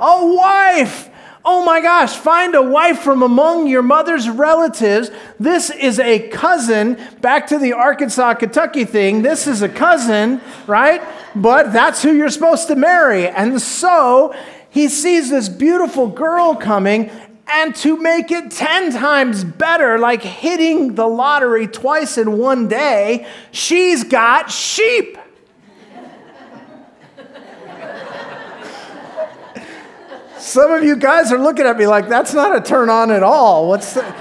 A 0.00 0.26
wife. 0.26 1.08
Oh 1.42 1.64
my 1.64 1.80
gosh, 1.80 2.14
find 2.16 2.54
a 2.54 2.62
wife 2.62 2.98
from 2.98 3.22
among 3.22 3.66
your 3.66 3.82
mother's 3.82 4.28
relatives. 4.28 5.10
This 5.38 5.70
is 5.70 5.98
a 5.98 6.28
cousin. 6.28 6.98
Back 7.22 7.46
to 7.46 7.58
the 7.58 7.72
Arkansas, 7.72 8.34
Kentucky 8.34 8.84
thing. 8.84 9.22
This 9.22 9.46
is 9.46 9.62
a 9.62 9.68
cousin, 9.68 10.42
right? 10.66 11.00
But 11.34 11.72
that's 11.72 12.02
who 12.02 12.12
you're 12.12 12.28
supposed 12.28 12.68
to 12.68 12.76
marry. 12.76 13.26
And 13.26 13.60
so 13.60 14.34
he 14.68 14.88
sees 14.88 15.30
this 15.30 15.48
beautiful 15.48 16.08
girl 16.08 16.54
coming, 16.54 17.10
and 17.48 17.74
to 17.76 17.96
make 17.96 18.30
it 18.30 18.50
10 18.50 18.92
times 18.92 19.42
better, 19.42 19.98
like 19.98 20.22
hitting 20.22 20.94
the 20.94 21.06
lottery 21.06 21.66
twice 21.66 22.18
in 22.18 22.38
one 22.38 22.68
day, 22.68 23.26
she's 23.50 24.04
got 24.04 24.50
sheep. 24.50 25.16
Some 30.50 30.72
of 30.72 30.82
you 30.82 30.96
guys 30.96 31.30
are 31.30 31.38
looking 31.38 31.64
at 31.64 31.78
me 31.78 31.86
like 31.86 32.08
that's 32.08 32.34
not 32.34 32.56
a 32.56 32.60
turn 32.60 32.90
on 32.90 33.12
at 33.12 33.22
all. 33.22 33.68
What's 33.68 33.94
the... 33.94 34.14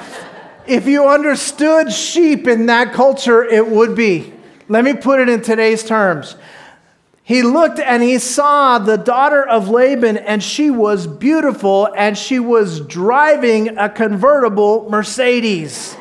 if 0.67 0.85
you 0.85 1.07
understood 1.07 1.91
sheep 1.91 2.47
in 2.47 2.67
that 2.67 2.93
culture, 2.93 3.43
it 3.43 3.67
would 3.67 3.95
be. 3.95 4.31
Let 4.67 4.83
me 4.83 4.93
put 4.93 5.19
it 5.19 5.27
in 5.27 5.41
today's 5.41 5.83
terms. 5.83 6.35
He 7.23 7.41
looked 7.41 7.79
and 7.79 8.03
he 8.03 8.19
saw 8.19 8.77
the 8.77 8.95
daughter 8.95 9.43
of 9.43 9.69
Laban, 9.69 10.17
and 10.17 10.43
she 10.43 10.69
was 10.69 11.07
beautiful, 11.07 11.89
and 11.97 12.15
she 12.15 12.37
was 12.37 12.81
driving 12.81 13.79
a 13.79 13.89
convertible 13.89 14.87
Mercedes. 14.87 15.97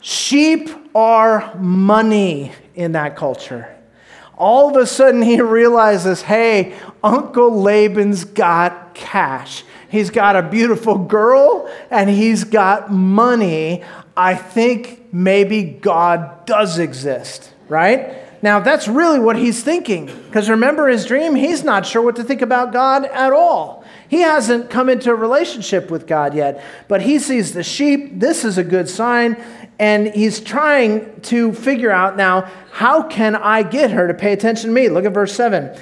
Sheep 0.00 0.70
are 0.94 1.54
money 1.56 2.52
in 2.74 2.92
that 2.92 3.16
culture 3.16 3.77
all 4.38 4.70
of 4.70 4.76
a 4.76 4.86
sudden 4.86 5.22
he 5.22 5.40
realizes 5.40 6.22
hey, 6.22 6.74
Uncle 7.02 7.60
Laban's 7.60 8.24
got 8.24 8.94
cash. 8.94 9.64
He's 9.90 10.10
got 10.10 10.36
a 10.36 10.42
beautiful 10.42 10.98
girl 10.98 11.70
and 11.90 12.10
he's 12.10 12.44
got 12.44 12.90
money. 12.92 13.82
I 14.16 14.34
think 14.34 15.12
maybe 15.12 15.62
God 15.62 16.46
does 16.46 16.78
exist, 16.78 17.52
right? 17.68 18.16
Now, 18.42 18.60
that's 18.60 18.86
really 18.86 19.18
what 19.18 19.36
he's 19.36 19.62
thinking. 19.62 20.06
Because 20.06 20.48
remember 20.48 20.88
his 20.88 21.06
dream? 21.06 21.34
He's 21.34 21.64
not 21.64 21.86
sure 21.86 22.02
what 22.02 22.16
to 22.16 22.24
think 22.24 22.42
about 22.42 22.72
God 22.72 23.04
at 23.04 23.32
all. 23.32 23.77
He 24.08 24.20
hasn't 24.20 24.70
come 24.70 24.88
into 24.88 25.10
a 25.10 25.14
relationship 25.14 25.90
with 25.90 26.06
God 26.06 26.34
yet, 26.34 26.64
but 26.88 27.02
he 27.02 27.18
sees 27.18 27.52
the 27.52 27.62
sheep. 27.62 28.18
This 28.18 28.44
is 28.44 28.58
a 28.58 28.64
good 28.64 28.88
sign. 28.88 29.42
And 29.78 30.08
he's 30.08 30.40
trying 30.40 31.20
to 31.22 31.52
figure 31.52 31.90
out 31.90 32.16
now, 32.16 32.50
how 32.72 33.02
can 33.02 33.36
I 33.36 33.62
get 33.62 33.90
her 33.90 34.08
to 34.08 34.14
pay 34.14 34.32
attention 34.32 34.70
to 34.70 34.74
me? 34.74 34.88
Look 34.88 35.04
at 35.04 35.12
verse 35.12 35.34
7. 35.34 35.78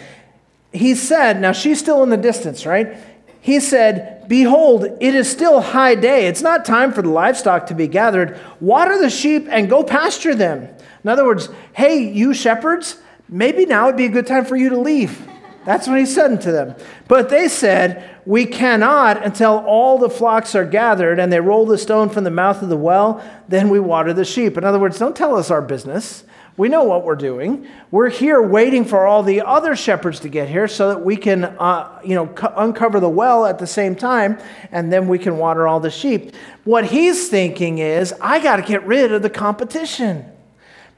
He 0.73 0.95
said, 0.95 1.41
now 1.41 1.53
she's 1.53 1.79
still 1.79 2.03
in 2.03 2.11
the 2.11 2.17
distance, 2.17 2.67
right? 2.67 2.99
He 3.41 3.61
said, 3.61 4.17
Behold, 4.29 4.85
it 5.01 5.15
is 5.15 5.31
still 5.31 5.61
high 5.61 5.95
day. 5.95 6.27
It's 6.27 6.43
not 6.43 6.65
time 6.65 6.93
for 6.93 7.03
the 7.03 7.11
livestock 7.11 7.67
to 7.67 7.75
be 7.75 7.87
gathered. 7.87 8.41
Water 8.61 8.99
the 9.01 9.09
sheep 9.09 9.47
and 9.49 9.71
go 9.71 9.85
pasture 9.85 10.35
them. 10.35 10.69
In 11.05 11.09
other 11.09 11.25
words, 11.25 11.49
hey, 11.73 12.11
you 12.11 12.35
shepherds, 12.35 12.97
maybe 13.29 13.65
now 13.65 13.87
would 13.87 13.97
be 13.97 14.07
a 14.07 14.11
good 14.11 14.27
time 14.27 14.45
for 14.45 14.57
you 14.57 14.71
to 14.71 14.79
leave. 14.79 15.25
That's 15.67 15.89
what 15.89 15.99
he 15.99 16.07
said 16.07 16.41
to 16.43 16.53
them. 16.53 16.77
But 17.09 17.29
they 17.29 17.49
said, 17.49 18.09
We 18.25 18.47
cannot 18.47 19.23
until 19.25 19.59
all 19.67 19.99
the 19.99 20.09
flocks 20.09 20.55
are 20.55 20.65
gathered 20.65 21.19
and 21.19 21.31
they 21.33 21.41
roll 21.41 21.67
the 21.67 21.77
stone 21.77 22.09
from 22.09 22.23
the 22.23 22.31
mouth 22.31 22.63
of 22.63 22.69
the 22.69 22.77
well, 22.77 23.23
then 23.49 23.69
we 23.69 23.81
water 23.81 24.13
the 24.13 24.25
sheep. 24.25 24.57
In 24.57 24.65
other 24.65 24.79
words, 24.79 24.99
don't 24.99 25.17
tell 25.17 25.35
us 25.35 25.51
our 25.51 25.61
business. 25.61 26.23
We 26.57 26.69
know 26.69 26.85
what 26.85 27.05
we're 27.05 27.17
doing. 27.17 27.67
We're 27.91 28.09
here 28.09 28.41
waiting 28.41 28.85
for 28.85 29.07
all 29.07 29.25
the 29.25 29.43
other 29.43 29.75
shepherds 29.77 30.21
to 30.21 30.29
get 30.29 30.49
here 30.49 30.69
so 30.69 30.89
that 30.89 31.05
we 31.05 31.17
can, 31.17 31.45
uh, 31.45 32.01
you 32.03 32.15
know, 32.15 32.33
uncover 32.57 33.01
the 33.01 33.11
well 33.11 33.45
at 33.45 33.59
the 33.59 33.67
same 33.67 33.95
time, 33.95 34.39
and 34.73 34.91
then 34.91 35.07
we 35.07 35.19
can 35.19 35.37
water 35.37 35.67
all 35.67 35.81
the 35.81 35.91
sheep. 35.91 36.35
What 36.65 36.87
he's 36.87 37.29
thinking 37.29 37.79
is, 37.79 38.15
I 38.23 38.39
got 38.39 38.57
to 38.57 38.63
get 38.63 38.87
rid 38.87 39.13
of 39.13 39.21
the 39.21 39.29
competition. 39.29 40.33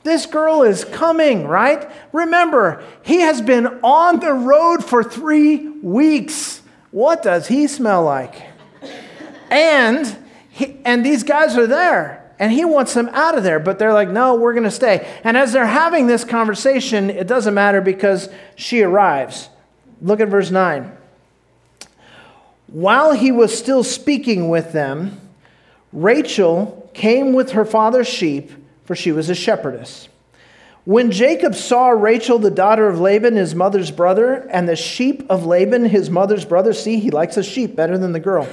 This 0.04 0.26
girl 0.26 0.62
is 0.62 0.84
coming, 0.84 1.46
right? 1.46 1.90
Remember, 2.12 2.82
he 3.02 3.20
has 3.20 3.42
been 3.42 3.66
on 3.82 4.20
the 4.20 4.32
road 4.32 4.84
for 4.84 5.02
three 5.02 5.68
weeks. 5.68 6.62
What 6.90 7.22
does 7.22 7.48
he 7.48 7.66
smell 7.66 8.04
like? 8.04 8.42
And, 9.50 10.16
he, 10.50 10.76
and 10.84 11.04
these 11.04 11.22
guys 11.22 11.56
are 11.56 11.66
there, 11.66 12.32
and 12.38 12.52
he 12.52 12.64
wants 12.64 12.94
them 12.94 13.08
out 13.12 13.36
of 13.36 13.44
there, 13.44 13.58
but 13.58 13.78
they're 13.78 13.92
like, 13.92 14.08
no, 14.08 14.34
we're 14.34 14.52
going 14.52 14.64
to 14.64 14.70
stay. 14.70 15.08
And 15.24 15.36
as 15.36 15.52
they're 15.52 15.66
having 15.66 16.06
this 16.06 16.24
conversation, 16.24 17.10
it 17.10 17.26
doesn't 17.26 17.54
matter 17.54 17.80
because 17.80 18.28
she 18.56 18.82
arrives. 18.82 19.48
Look 20.00 20.20
at 20.20 20.28
verse 20.28 20.50
9. 20.50 20.96
While 22.68 23.12
he 23.12 23.32
was 23.32 23.56
still 23.56 23.82
speaking 23.82 24.48
with 24.48 24.72
them, 24.72 25.20
Rachel 25.92 26.90
came 26.92 27.32
with 27.32 27.52
her 27.52 27.64
father's 27.64 28.08
sheep 28.08 28.52
for 28.88 28.96
she 28.96 29.12
was 29.12 29.28
a 29.28 29.34
shepherdess. 29.34 30.08
When 30.86 31.10
Jacob 31.10 31.54
saw 31.54 31.90
Rachel, 31.90 32.38
the 32.38 32.50
daughter 32.50 32.88
of 32.88 32.98
Laban, 32.98 33.36
his 33.36 33.54
mother's 33.54 33.90
brother, 33.90 34.48
and 34.50 34.66
the 34.66 34.76
sheep 34.76 35.26
of 35.28 35.44
Laban, 35.44 35.84
his 35.84 36.08
mother's 36.08 36.46
brother, 36.46 36.72
see, 36.72 36.98
he 36.98 37.10
likes 37.10 37.34
the 37.34 37.42
sheep 37.42 37.76
better 37.76 37.98
than 37.98 38.12
the 38.12 38.18
girl. 38.18 38.48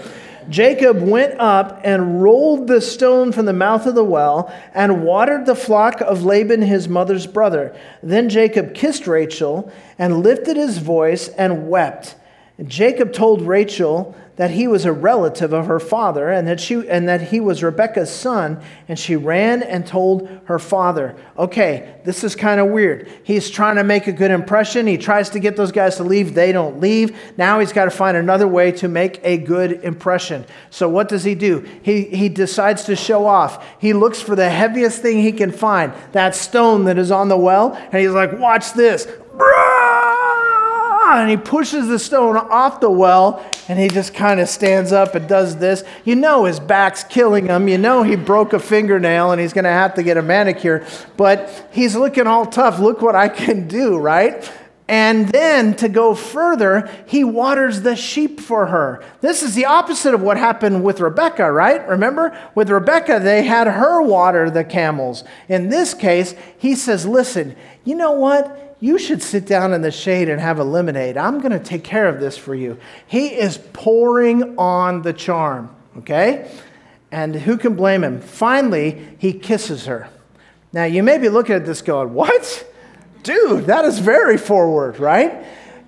Jacob 0.50 1.02
went 1.02 1.40
up 1.40 1.80
and 1.86 2.22
rolled 2.22 2.68
the 2.68 2.82
stone 2.82 3.32
from 3.32 3.46
the 3.46 3.54
mouth 3.54 3.86
of 3.86 3.96
the 3.96 4.04
well 4.04 4.54
and 4.74 5.06
watered 5.06 5.46
the 5.46 5.56
flock 5.56 6.02
of 6.02 6.26
Laban, 6.26 6.62
his 6.62 6.90
mother's 6.90 7.28
brother. 7.28 7.74
Then 8.04 8.28
Jacob 8.28 8.74
kissed 8.74 9.08
Rachel 9.08 9.72
and 9.98 10.22
lifted 10.22 10.58
his 10.58 10.80
voice 10.80 11.30
and 11.30 11.70
wept. 11.70 12.16
Jacob 12.64 13.12
told 13.12 13.42
Rachel 13.42 14.16
that 14.38 14.52
he 14.52 14.68
was 14.68 14.84
a 14.86 14.92
relative 14.92 15.54
of 15.54 15.68
her 15.68 15.80
father 15.80 16.30
and 16.30 16.48
that, 16.48 16.60
she, 16.60 16.88
and 16.90 17.08
that 17.08 17.22
he 17.22 17.40
was 17.40 17.64
Rebekah's 17.64 18.10
son, 18.10 18.62
and 18.88 19.00
she 19.00 19.16
ran 19.16 19.64
and 19.64 19.88
told 19.88 20.28
her 20.46 20.60
father. 20.60 21.16
Okay, 21.38 21.96
this 22.04 22.24
is 22.24 22.36
kind 22.36 22.60
of 22.60 22.68
weird. 22.68 23.10
He's 23.24 23.50
trying 23.50 23.78
to 23.78 23.84
make 23.84 24.08
a 24.08 24.12
good 24.12 24.32
impression. 24.32 24.88
He 24.88 24.98
tries 24.98 25.30
to 25.32 25.40
get 25.40 25.56
those 25.56 25.72
guys 25.72 25.98
to 25.98 26.04
leave. 26.04 26.34
They 26.34 26.52
don't 26.52 26.82
leave. 26.82 27.18
Now 27.38 27.60
he's 27.60 27.72
got 27.74 27.86
to 27.86 27.92
find 27.92 28.18
another 28.18 28.48
way 28.48 28.72
to 28.74 28.88
make 28.90 29.20
a 29.24 29.38
good 29.38 29.84
impression. 29.84 30.46
So 30.70 30.90
what 30.90 31.08
does 31.08 31.24
he 31.24 31.36
do? 31.36 31.60
He, 31.82 32.04
he 32.04 32.28
decides 32.28 32.84
to 32.86 32.96
show 32.96 33.26
off. 33.26 33.66
He 33.80 33.94
looks 33.94 34.22
for 34.22 34.36
the 34.36 34.50
heaviest 34.50 35.02
thing 35.02 35.20
he 35.20 35.32
can 35.32 35.52
find, 35.52 35.94
that 36.12 36.36
stone 36.36 36.86
that 36.86 36.98
is 36.98 37.12
on 37.12 37.30
the 37.30 37.38
well, 37.38 37.74
and 37.74 38.02
he's 38.02 38.12
like, 38.12 38.38
watch 38.38 38.74
this 38.74 39.08
and 41.14 41.30
he 41.30 41.38
pushes 41.38 41.88
the 41.88 42.00
stone 42.00 42.38
off 42.38 42.80
the 42.80 42.90
well 42.90 43.46
and 43.68 43.80
he 43.80 43.88
just 43.88 44.14
kind 44.14 44.40
of 44.40 44.50
stands 44.50 44.92
up 44.92 45.16
and 45.16 45.28
does 45.28 45.58
this. 45.58 45.84
You 46.04 46.16
know 46.16 46.46
his 46.46 46.60
back's 46.60 47.04
killing 47.04 47.48
him. 47.48 47.68
You 47.68 47.78
know 47.78 48.04
he 48.04 48.16
broke 48.16 48.54
a 48.54 48.60
fingernail 48.60 49.32
and 49.32 49.42
he's 49.42 49.54
going 49.54 49.66
to 49.66 49.70
have 49.70 49.96
to 49.96 50.04
get 50.04 50.18
a 50.18 50.22
manicure, 50.22 50.86
but 51.18 51.68
he's 51.72 51.96
looking 51.96 52.28
all 52.28 52.46
tough. 52.46 52.80
Look 52.80 53.02
what 53.02 53.16
I 53.16 53.30
can 53.30 53.68
do, 53.68 53.98
right? 53.98 54.50
And 54.88 55.30
then 55.30 55.76
to 55.78 55.90
go 55.90 56.14
further, 56.14 56.90
he 57.08 57.24
waters 57.24 57.82
the 57.82 57.96
sheep 57.96 58.40
for 58.40 58.68
her. 58.68 59.04
This 59.20 59.42
is 59.42 59.56
the 59.56 59.66
opposite 59.66 60.14
of 60.14 60.22
what 60.22 60.38
happened 60.38 60.84
with 60.84 61.00
Rebecca, 61.00 61.52
right? 61.52 61.88
Remember? 61.88 62.38
With 62.54 62.70
Rebecca, 62.70 63.20
they 63.20 63.44
had 63.44 63.66
her 63.66 64.02
water 64.04 64.50
the 64.52 64.64
camels. 64.64 65.24
In 65.50 65.70
this 65.70 65.96
case, 65.96 66.36
he 66.60 66.76
says, 66.76 67.08
Listen, 67.08 67.56
you 67.84 67.96
know 67.96 68.12
what? 68.12 68.65
You 68.80 68.98
should 69.00 69.22
sit 69.22 69.46
down 69.46 69.74
in 69.74 69.82
the 69.82 69.92
shade 69.92 70.30
and 70.30 70.40
have 70.40 70.60
a 70.60 70.64
lemonade. 70.64 71.18
I'm 71.18 71.40
going 71.40 71.52
to 71.52 71.60
take 71.60 71.84
care 71.84 72.08
of 72.08 72.20
this 72.20 72.38
for 72.38 72.54
you. 72.54 72.78
He 73.08 73.28
is 73.28 73.58
pouring 73.74 74.58
on 74.58 75.02
the 75.02 75.14
charm, 75.14 75.74
okay? 75.98 76.52
And 77.12 77.36
who 77.36 77.58
can 77.58 77.76
blame 77.76 78.04
him? 78.04 78.20
Finally, 78.20 79.16
he 79.18 79.34
kisses 79.34 79.86
her. 79.86 80.10
Now, 80.74 80.84
you 80.84 81.04
may 81.04 81.18
be 81.18 81.30
looking 81.30 81.56
at 81.56 81.66
this 81.66 81.82
going, 81.82 82.14
What? 82.14 82.72
Dude, 83.24 83.66
that 83.66 83.86
is 83.86 84.00
very 84.00 84.38
forward, 84.38 85.00
right? 85.00 85.46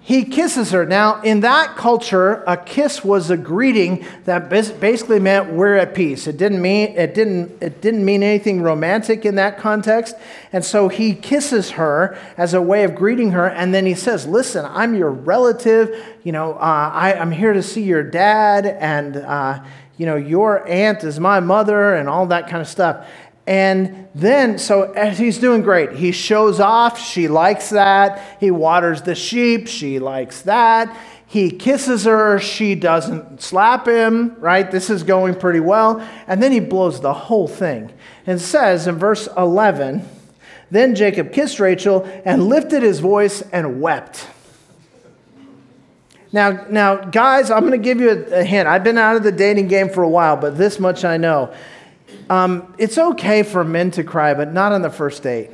He 0.07 0.23
kisses 0.23 0.71
her. 0.71 0.85
Now, 0.85 1.19
in 1.21 1.41
that 1.41 1.75
culture, 1.75 2.41
a 2.47 2.55
kiss 2.55 3.03
was 3.03 3.29
a 3.29 3.35
greeting 3.35 4.05
that 4.23 4.49
basically 4.49 5.19
meant 5.19 5.51
we're 5.51 5.75
at 5.75 5.93
peace. 5.93 6.27
It 6.27 6.37
didn't 6.37 6.61
mean 6.61 6.95
it 6.95 7.13
didn't 7.13 7.61
it 7.61 7.81
didn't 7.81 8.05
mean 8.05 8.23
anything 8.23 8.61
romantic 8.61 9.25
in 9.25 9.35
that 9.35 9.57
context. 9.57 10.15
And 10.53 10.63
so 10.63 10.87
he 10.87 11.13
kisses 11.13 11.71
her 11.71 12.17
as 12.37 12.53
a 12.53 12.61
way 12.61 12.85
of 12.85 12.95
greeting 12.95 13.31
her, 13.31 13.49
and 13.49 13.73
then 13.73 13.85
he 13.85 13.95
says, 13.95 14.25
"Listen, 14.25 14.63
I'm 14.63 14.95
your 14.95 15.11
relative. 15.11 15.93
You 16.23 16.31
know, 16.31 16.53
uh, 16.53 16.91
I, 16.93 17.11
am 17.11 17.31
here 17.31 17.51
to 17.51 17.61
see 17.61 17.83
your 17.83 18.03
dad, 18.03 18.65
and 18.65 19.17
uh, 19.17 19.59
you 19.97 20.05
know, 20.05 20.15
your 20.15 20.65
aunt 20.69 21.03
is 21.03 21.19
my 21.19 21.41
mother, 21.41 21.95
and 21.95 22.07
all 22.07 22.27
that 22.27 22.47
kind 22.47 22.61
of 22.61 22.69
stuff." 22.69 23.05
And 23.47 24.09
then, 24.13 24.57
so 24.57 24.93
he's 25.13 25.37
doing 25.37 25.61
great, 25.61 25.93
he 25.93 26.11
shows 26.11 26.59
off. 26.59 26.99
She 26.99 27.29
likes 27.29 27.69
that. 27.69 28.37
He 28.41 28.51
waters 28.51 29.01
the 29.03 29.15
sheep. 29.15 29.69
She 29.69 29.99
likes 29.99 30.41
that. 30.41 30.95
He 31.25 31.49
kisses 31.51 32.03
her. 32.03 32.39
She 32.39 32.75
doesn't 32.75 33.41
slap 33.41 33.87
him, 33.87 34.35
right? 34.39 34.69
This 34.69 34.89
is 34.89 35.03
going 35.03 35.35
pretty 35.35 35.61
well. 35.61 36.05
And 36.27 36.43
then 36.43 36.51
he 36.51 36.59
blows 36.59 36.99
the 36.99 37.13
whole 37.13 37.47
thing. 37.47 37.93
And 38.25 38.41
says 38.41 38.85
in 38.85 38.95
verse 38.95 39.29
11 39.37 40.07
Then 40.69 40.93
Jacob 40.93 41.31
kissed 41.31 41.61
Rachel 41.61 42.03
and 42.25 42.49
lifted 42.49 42.83
his 42.83 42.99
voice 42.99 43.41
and 43.53 43.79
wept. 43.79 44.27
Now, 46.33 46.65
now 46.69 46.95
guys, 46.97 47.49
I'm 47.49 47.61
going 47.61 47.71
to 47.71 47.77
give 47.77 48.01
you 48.01 48.09
a, 48.09 48.39
a 48.39 48.43
hint. 48.43 48.67
I've 48.67 48.83
been 48.83 48.97
out 48.97 49.15
of 49.15 49.23
the 49.23 49.31
dating 49.31 49.69
game 49.69 49.87
for 49.87 50.03
a 50.03 50.09
while, 50.09 50.35
but 50.35 50.57
this 50.57 50.79
much 50.79 51.05
I 51.05 51.15
know 51.15 51.53
um, 52.29 52.73
it's 52.77 52.97
okay 52.97 53.43
for 53.43 53.63
men 53.63 53.91
to 53.91 54.03
cry, 54.03 54.33
but 54.33 54.53
not 54.53 54.71
on 54.71 54.81
the 54.81 54.89
first 54.89 55.23
date. 55.23 55.49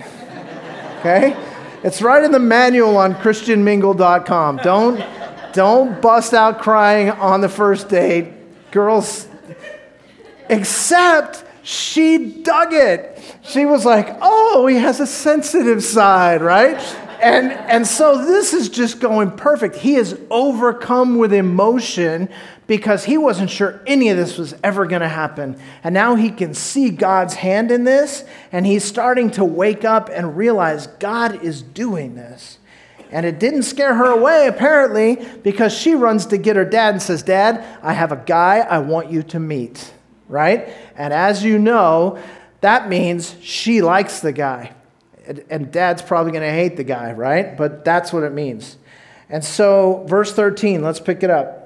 Okay? 0.99 1.35
It's 1.83 2.01
right 2.01 2.23
in 2.23 2.31
the 2.31 2.39
manual 2.39 2.97
on 2.97 3.13
ChristianMingle.com. 3.15 4.57
Don't, 4.57 5.03
don't 5.53 6.01
bust 6.01 6.33
out 6.33 6.61
crying 6.61 7.11
on 7.11 7.41
the 7.41 7.49
first 7.49 7.89
date. 7.89 8.31
Girls, 8.71 9.27
except 10.49 11.43
she 11.61 12.41
dug 12.41 12.73
it. 12.73 13.21
She 13.43 13.65
was 13.65 13.85
like, 13.85 14.17
oh, 14.21 14.65
he 14.67 14.77
has 14.77 14.99
a 14.99 15.07
sensitive 15.07 15.83
side, 15.83 16.41
right? 16.41 16.79
And, 17.21 17.51
and 17.51 17.87
so 17.87 18.25
this 18.25 18.53
is 18.53 18.67
just 18.67 18.99
going 18.99 19.31
perfect. 19.31 19.75
He 19.75 19.95
is 19.95 20.19
overcome 20.29 21.17
with 21.17 21.31
emotion 21.31 22.29
because 22.67 23.05
he 23.05 23.17
wasn't 23.17 23.49
sure 23.49 23.81
any 23.85 24.09
of 24.09 24.17
this 24.17 24.37
was 24.37 24.55
ever 24.63 24.85
going 24.85 25.01
to 25.01 25.07
happen. 25.07 25.57
And 25.83 25.93
now 25.93 26.15
he 26.15 26.29
can 26.29 26.53
see 26.53 26.89
God's 26.89 27.35
hand 27.35 27.71
in 27.71 27.83
this, 27.83 28.23
and 28.51 28.65
he's 28.65 28.83
starting 28.83 29.31
to 29.31 29.43
wake 29.43 29.83
up 29.83 30.09
and 30.09 30.37
realize 30.37 30.87
God 30.87 31.43
is 31.43 31.61
doing 31.61 32.15
this. 32.15 32.59
And 33.11 33.27
it 33.27 33.39
didn't 33.39 33.63
scare 33.63 33.93
her 33.93 34.11
away, 34.11 34.47
apparently, 34.47 35.23
because 35.43 35.71
she 35.71 35.93
runs 35.93 36.25
to 36.27 36.37
get 36.37 36.55
her 36.55 36.65
dad 36.65 36.95
and 36.95 37.01
says, 37.01 37.21
Dad, 37.21 37.63
I 37.83 37.93
have 37.93 38.11
a 38.11 38.15
guy 38.17 38.59
I 38.59 38.79
want 38.79 39.11
you 39.11 39.21
to 39.23 39.39
meet, 39.39 39.93
right? 40.27 40.69
And 40.95 41.13
as 41.13 41.43
you 41.43 41.59
know, 41.59 42.17
that 42.61 42.89
means 42.89 43.35
she 43.41 43.83
likes 43.83 44.21
the 44.21 44.31
guy. 44.31 44.73
And 45.49 45.71
dad's 45.71 46.01
probably 46.01 46.31
going 46.31 46.43
to 46.43 46.51
hate 46.51 46.75
the 46.75 46.83
guy, 46.83 47.11
right? 47.11 47.55
But 47.55 47.85
that's 47.85 48.11
what 48.11 48.23
it 48.23 48.33
means. 48.33 48.77
And 49.29 49.45
so, 49.45 50.05
verse 50.07 50.33
13, 50.33 50.81
let's 50.81 50.99
pick 50.99 51.23
it 51.23 51.29
up. 51.29 51.62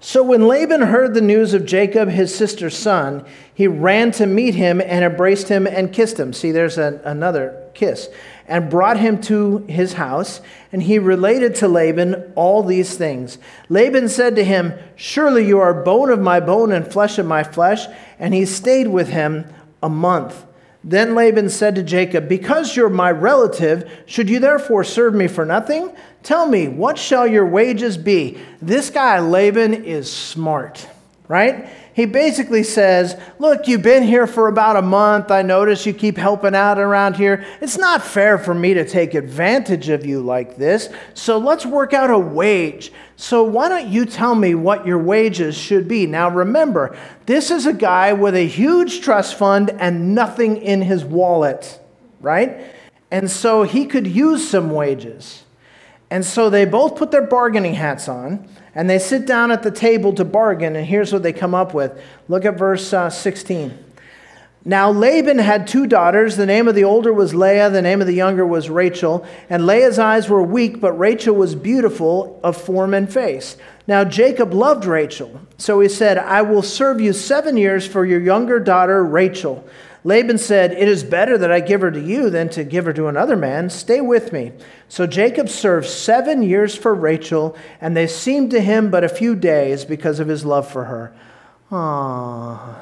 So 0.00 0.22
when 0.22 0.46
Laban 0.46 0.82
heard 0.82 1.14
the 1.14 1.20
news 1.20 1.54
of 1.54 1.66
Jacob, 1.66 2.08
his 2.08 2.32
sister's 2.32 2.76
son, 2.76 3.24
he 3.52 3.66
ran 3.66 4.12
to 4.12 4.26
meet 4.26 4.54
him 4.54 4.80
and 4.80 5.04
embraced 5.04 5.48
him 5.48 5.66
and 5.66 5.92
kissed 5.92 6.20
him. 6.20 6.32
See, 6.32 6.52
there's 6.52 6.78
a, 6.78 7.00
another 7.04 7.64
kiss. 7.74 8.08
And 8.46 8.70
brought 8.70 8.98
him 8.98 9.20
to 9.22 9.58
his 9.68 9.94
house, 9.94 10.40
and 10.72 10.82
he 10.82 10.98
related 10.98 11.56
to 11.56 11.68
Laban 11.68 12.32
all 12.36 12.62
these 12.62 12.96
things. 12.96 13.38
Laban 13.68 14.08
said 14.08 14.36
to 14.36 14.44
him, 14.44 14.72
Surely 14.94 15.46
you 15.46 15.58
are 15.58 15.82
bone 15.82 16.10
of 16.10 16.20
my 16.20 16.40
bone 16.40 16.72
and 16.72 16.90
flesh 16.90 17.18
of 17.18 17.26
my 17.26 17.42
flesh. 17.42 17.86
And 18.18 18.32
he 18.32 18.46
stayed 18.46 18.88
with 18.88 19.08
him 19.08 19.52
a 19.82 19.88
month. 19.88 20.44
Then 20.84 21.14
Laban 21.14 21.48
said 21.48 21.74
to 21.74 21.82
Jacob, 21.82 22.28
Because 22.28 22.76
you're 22.76 22.88
my 22.88 23.10
relative, 23.10 23.90
should 24.06 24.30
you 24.30 24.38
therefore 24.38 24.84
serve 24.84 25.14
me 25.14 25.26
for 25.28 25.44
nothing? 25.44 25.90
Tell 26.22 26.46
me, 26.46 26.68
what 26.68 26.98
shall 26.98 27.26
your 27.26 27.46
wages 27.46 27.96
be? 27.96 28.38
This 28.62 28.90
guy, 28.90 29.18
Laban, 29.20 29.74
is 29.84 30.10
smart, 30.10 30.86
right? 31.26 31.68
He 31.98 32.06
basically 32.06 32.62
says, 32.62 33.20
Look, 33.40 33.66
you've 33.66 33.82
been 33.82 34.04
here 34.04 34.28
for 34.28 34.46
about 34.46 34.76
a 34.76 34.82
month. 34.82 35.32
I 35.32 35.42
notice 35.42 35.84
you 35.84 35.92
keep 35.92 36.16
helping 36.16 36.54
out 36.54 36.78
around 36.78 37.16
here. 37.16 37.44
It's 37.60 37.76
not 37.76 38.04
fair 38.04 38.38
for 38.38 38.54
me 38.54 38.72
to 38.74 38.84
take 38.84 39.14
advantage 39.14 39.88
of 39.88 40.06
you 40.06 40.20
like 40.20 40.56
this. 40.56 40.90
So 41.14 41.38
let's 41.38 41.66
work 41.66 41.92
out 41.94 42.08
a 42.08 42.16
wage. 42.16 42.92
So 43.16 43.42
why 43.42 43.68
don't 43.68 43.88
you 43.88 44.06
tell 44.06 44.36
me 44.36 44.54
what 44.54 44.86
your 44.86 45.00
wages 45.00 45.58
should 45.58 45.88
be? 45.88 46.06
Now 46.06 46.30
remember, 46.30 46.96
this 47.26 47.50
is 47.50 47.66
a 47.66 47.72
guy 47.72 48.12
with 48.12 48.36
a 48.36 48.46
huge 48.46 49.00
trust 49.00 49.34
fund 49.34 49.70
and 49.70 50.14
nothing 50.14 50.58
in 50.58 50.82
his 50.82 51.04
wallet, 51.04 51.80
right? 52.20 52.60
And 53.10 53.28
so 53.28 53.64
he 53.64 53.86
could 53.86 54.06
use 54.06 54.48
some 54.48 54.70
wages. 54.70 55.42
And 56.10 56.24
so 56.24 56.48
they 56.48 56.64
both 56.64 56.94
put 56.94 57.10
their 57.10 57.26
bargaining 57.26 57.74
hats 57.74 58.08
on 58.08 58.48
and 58.78 58.88
they 58.88 59.00
sit 59.00 59.26
down 59.26 59.50
at 59.50 59.64
the 59.64 59.72
table 59.72 60.12
to 60.12 60.24
bargain. 60.24 60.76
And 60.76 60.86
here's 60.86 61.12
what 61.12 61.24
they 61.24 61.32
come 61.32 61.52
up 61.52 61.74
with. 61.74 62.00
Look 62.28 62.44
at 62.44 62.56
verse 62.56 62.92
uh, 62.92 63.10
16. 63.10 63.76
Now 64.64 64.92
Laban 64.92 65.38
had 65.38 65.66
two 65.66 65.88
daughters. 65.88 66.36
The 66.36 66.46
name 66.46 66.68
of 66.68 66.76
the 66.76 66.84
older 66.84 67.12
was 67.12 67.34
Leah, 67.34 67.70
the 67.70 67.82
name 67.82 68.00
of 68.00 68.06
the 68.06 68.14
younger 68.14 68.46
was 68.46 68.70
Rachel. 68.70 69.26
And 69.50 69.66
Leah's 69.66 69.98
eyes 69.98 70.28
were 70.28 70.44
weak, 70.44 70.80
but 70.80 70.92
Rachel 70.92 71.34
was 71.34 71.56
beautiful 71.56 72.38
of 72.44 72.56
form 72.56 72.94
and 72.94 73.12
face. 73.12 73.56
Now 73.88 74.04
Jacob 74.04 74.54
loved 74.54 74.84
Rachel. 74.84 75.40
So 75.56 75.80
he 75.80 75.88
said, 75.88 76.16
I 76.16 76.42
will 76.42 76.62
serve 76.62 77.00
you 77.00 77.12
seven 77.12 77.56
years 77.56 77.84
for 77.84 78.06
your 78.06 78.20
younger 78.20 78.60
daughter, 78.60 79.04
Rachel. 79.04 79.68
Laban 80.04 80.38
said, 80.38 80.72
It 80.72 80.88
is 80.88 81.02
better 81.02 81.36
that 81.38 81.50
I 81.50 81.60
give 81.60 81.80
her 81.80 81.90
to 81.90 82.00
you 82.00 82.30
than 82.30 82.48
to 82.50 82.64
give 82.64 82.84
her 82.84 82.92
to 82.92 83.08
another 83.08 83.36
man. 83.36 83.68
Stay 83.70 84.00
with 84.00 84.32
me. 84.32 84.52
So 84.88 85.06
Jacob 85.06 85.48
served 85.48 85.86
seven 85.86 86.42
years 86.42 86.74
for 86.74 86.94
Rachel, 86.94 87.56
and 87.80 87.96
they 87.96 88.06
seemed 88.06 88.50
to 88.52 88.60
him 88.60 88.90
but 88.90 89.04
a 89.04 89.08
few 89.08 89.34
days 89.34 89.84
because 89.84 90.20
of 90.20 90.28
his 90.28 90.44
love 90.44 90.70
for 90.70 90.84
her. 90.84 91.14
Aww. 91.70 92.74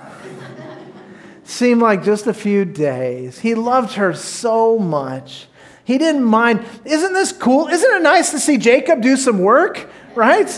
seemed 1.44 1.80
like 1.80 2.04
just 2.04 2.26
a 2.26 2.34
few 2.34 2.64
days. 2.64 3.38
He 3.38 3.54
loved 3.54 3.94
her 3.94 4.14
so 4.14 4.78
much. 4.78 5.48
He 5.84 5.98
didn't 5.98 6.24
mind. 6.24 6.64
Isn't 6.84 7.12
this 7.12 7.32
cool? 7.32 7.68
Isn't 7.68 7.94
it 7.96 8.02
nice 8.02 8.32
to 8.32 8.38
see 8.38 8.58
Jacob 8.58 9.00
do 9.00 9.16
some 9.16 9.38
work, 9.38 9.88
right? 10.14 10.48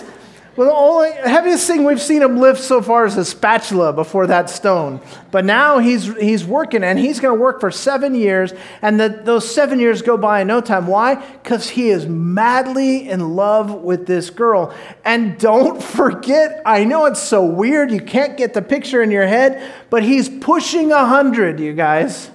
Well, 0.58 0.66
the 0.66 0.74
only 0.74 1.12
heaviest 1.12 1.68
thing 1.68 1.84
we've 1.84 2.02
seen 2.02 2.20
him 2.20 2.38
lift 2.38 2.60
so 2.60 2.82
far 2.82 3.06
is 3.06 3.16
a 3.16 3.24
spatula 3.24 3.92
before 3.92 4.26
that 4.26 4.50
stone. 4.50 5.00
But 5.30 5.44
now 5.44 5.78
he's, 5.78 6.12
he's 6.16 6.44
working, 6.44 6.82
and 6.82 6.98
he's 6.98 7.20
going 7.20 7.38
to 7.38 7.40
work 7.40 7.60
for 7.60 7.70
seven 7.70 8.12
years, 8.16 8.52
and 8.82 8.98
the, 8.98 9.08
those 9.08 9.48
seven 9.48 9.78
years 9.78 10.02
go 10.02 10.16
by 10.16 10.40
in 10.40 10.48
no 10.48 10.60
time. 10.60 10.88
Why? 10.88 11.14
Because 11.14 11.68
he 11.68 11.90
is 11.90 12.06
madly 12.06 13.08
in 13.08 13.36
love 13.36 13.72
with 13.72 14.08
this 14.08 14.30
girl. 14.30 14.74
And 15.04 15.38
don't 15.38 15.80
forget, 15.94 16.60
I 16.66 16.82
know 16.82 17.04
it's 17.04 17.22
so 17.22 17.44
weird, 17.44 17.92
you 17.92 18.00
can't 18.00 18.36
get 18.36 18.52
the 18.52 18.62
picture 18.62 19.00
in 19.00 19.12
your 19.12 19.28
head, 19.28 19.62
but 19.90 20.02
he's 20.02 20.28
pushing 20.28 20.90
a 20.90 20.96
100, 20.96 21.60
you 21.60 21.72
guys. 21.72 22.32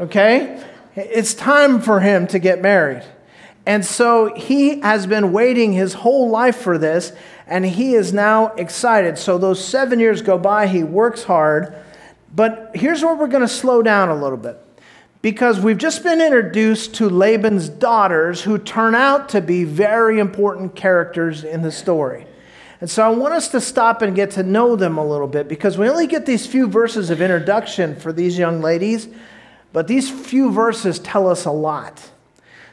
Okay? 0.00 0.64
It's 0.94 1.34
time 1.34 1.82
for 1.82 2.00
him 2.00 2.26
to 2.28 2.38
get 2.38 2.62
married. 2.62 3.02
And 3.66 3.84
so 3.84 4.32
he 4.32 4.80
has 4.80 5.06
been 5.08 5.32
waiting 5.32 5.72
his 5.72 5.92
whole 5.92 6.30
life 6.30 6.56
for 6.56 6.78
this 6.78 7.12
and 7.46 7.64
he 7.64 7.94
is 7.94 8.12
now 8.12 8.48
excited. 8.54 9.18
So 9.18 9.38
those 9.38 9.64
seven 9.64 10.00
years 10.00 10.22
go 10.22 10.36
by, 10.38 10.66
he 10.66 10.82
works 10.82 11.24
hard. 11.24 11.74
But 12.34 12.72
here's 12.74 13.02
where 13.02 13.14
we're 13.14 13.28
going 13.28 13.42
to 13.42 13.48
slow 13.48 13.82
down 13.82 14.08
a 14.08 14.14
little 14.14 14.38
bit. 14.38 14.60
Because 15.22 15.58
we've 15.60 15.78
just 15.78 16.02
been 16.02 16.20
introduced 16.20 16.94
to 16.96 17.08
Laban's 17.08 17.68
daughters 17.68 18.42
who 18.42 18.58
turn 18.58 18.94
out 18.94 19.28
to 19.30 19.40
be 19.40 19.64
very 19.64 20.18
important 20.18 20.76
characters 20.76 21.44
in 21.44 21.62
the 21.62 21.72
story. 21.72 22.26
And 22.80 22.90
so 22.90 23.04
I 23.04 23.08
want 23.08 23.32
us 23.32 23.48
to 23.48 23.60
stop 23.60 24.02
and 24.02 24.14
get 24.14 24.32
to 24.32 24.42
know 24.42 24.76
them 24.76 24.98
a 24.98 25.06
little 25.06 25.26
bit 25.26 25.48
because 25.48 25.78
we 25.78 25.88
only 25.88 26.06
get 26.06 26.26
these 26.26 26.46
few 26.46 26.68
verses 26.68 27.10
of 27.10 27.22
introduction 27.22 27.96
for 27.96 28.12
these 28.12 28.36
young 28.36 28.60
ladies, 28.60 29.08
but 29.72 29.88
these 29.88 30.10
few 30.10 30.52
verses 30.52 30.98
tell 30.98 31.26
us 31.26 31.46
a 31.46 31.50
lot. 31.50 32.10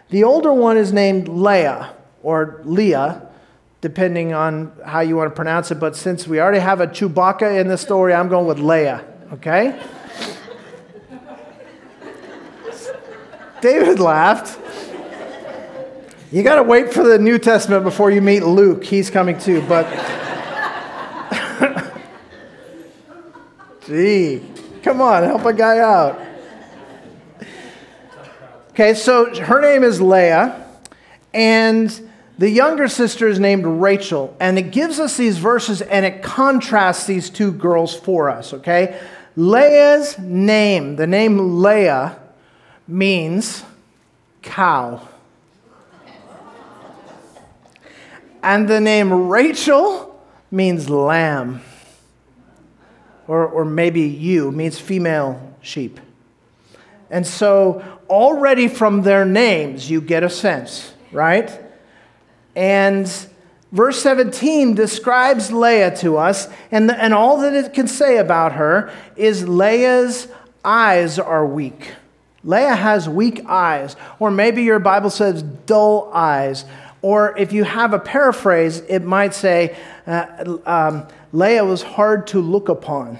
The 0.09 0.25
older 0.25 0.53
one 0.53 0.77
is 0.77 0.91
named 0.91 1.29
Leah 1.29 1.95
or 2.21 2.62
Leah, 2.65 3.29
depending 3.83 4.33
on 4.33 4.71
how 4.85 5.01
you 5.01 5.17
want 5.17 5.29
to 5.29 5.35
pronounce 5.35 5.69
it. 5.69 5.75
But 5.75 5.97
since 5.97 6.25
we 6.25 6.39
already 6.39 6.59
have 6.59 6.79
a 6.79 6.87
Chewbacca 6.87 7.59
in 7.59 7.67
the 7.67 7.77
story, 7.77 8.13
I'm 8.13 8.29
going 8.29 8.47
with 8.47 8.59
Leia, 8.59 9.03
okay? 9.33 9.77
David 13.59 13.99
laughed. 13.99 14.57
You 16.31 16.43
got 16.43 16.55
to 16.55 16.63
wait 16.63 16.93
for 16.93 17.03
the 17.03 17.19
New 17.19 17.37
Testament 17.37 17.83
before 17.83 18.09
you 18.09 18.21
meet 18.21 18.43
Luke. 18.43 18.85
He's 18.85 19.09
coming 19.09 19.37
too, 19.37 19.61
but. 19.67 19.85
Gee, 23.85 24.41
come 24.81 25.01
on, 25.01 25.23
help 25.23 25.43
a 25.43 25.51
guy 25.51 25.79
out. 25.79 26.21
Okay, 28.69 28.93
so 28.93 29.35
her 29.43 29.59
name 29.59 29.83
is 29.83 29.99
Leah, 29.99 30.65
and 31.33 32.12
the 32.37 32.49
younger 32.49 32.87
sister 32.87 33.27
is 33.27 33.39
named 33.39 33.65
Rachel, 33.65 34.35
and 34.39 34.57
it 34.57 34.71
gives 34.71 34.99
us 34.99 35.17
these 35.17 35.37
verses 35.37 35.81
and 35.81 36.05
it 36.05 36.23
contrasts 36.23 37.05
these 37.05 37.29
two 37.29 37.51
girls 37.51 37.93
for 37.95 38.29
us, 38.29 38.53
okay? 38.53 38.99
Leah's 39.35 40.17
name, 40.17 40.95
the 40.95 41.07
name 41.07 41.61
Leah, 41.61 42.19
means 42.87 43.63
cow. 44.41 45.07
And 48.41 48.67
the 48.67 48.81
name 48.81 49.29
Rachel 49.29 50.19
means 50.51 50.89
lamb. 50.89 51.61
Or, 53.27 53.47
or 53.47 53.63
maybe 53.63 54.01
you, 54.01 54.51
means 54.51 54.77
female 54.79 55.55
sheep. 55.61 55.99
And 57.09 57.25
so 57.25 57.81
already 58.09 58.67
from 58.67 59.03
their 59.03 59.23
names, 59.23 59.89
you 59.89 60.01
get 60.01 60.23
a 60.23 60.29
sense, 60.29 60.93
right? 61.11 61.62
And 62.55 63.07
verse 63.71 64.01
17 64.01 64.75
describes 64.75 65.51
Leah 65.51 65.95
to 65.97 66.17
us, 66.17 66.47
and, 66.71 66.89
the, 66.89 67.01
and 67.01 67.13
all 67.13 67.37
that 67.39 67.53
it 67.53 67.73
can 67.73 67.87
say 67.87 68.17
about 68.17 68.53
her 68.53 68.93
is 69.15 69.47
Leah's 69.47 70.27
eyes 70.63 71.19
are 71.19 71.45
weak. 71.45 71.91
Leah 72.43 72.75
has 72.75 73.07
weak 73.07 73.43
eyes, 73.47 73.95
or 74.19 74.29
maybe 74.29 74.63
your 74.63 74.79
Bible 74.79 75.09
says 75.09 75.43
dull 75.43 76.11
eyes. 76.13 76.65
Or 77.01 77.37
if 77.37 77.51
you 77.51 77.63
have 77.63 77.93
a 77.93 77.99
paraphrase, 77.99 78.79
it 78.87 79.03
might 79.03 79.33
say 79.33 79.75
uh, 80.05 80.57
um, 80.65 81.07
Leah 81.31 81.65
was 81.65 81.83
hard 81.83 82.27
to 82.27 82.39
look 82.39 82.69
upon, 82.69 83.19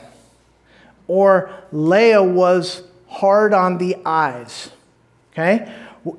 or 1.08 1.50
Leah 1.72 2.24
was 2.24 2.84
hard 3.08 3.54
on 3.54 3.78
the 3.78 3.98
eyes. 4.06 4.72
Okay? 5.32 5.72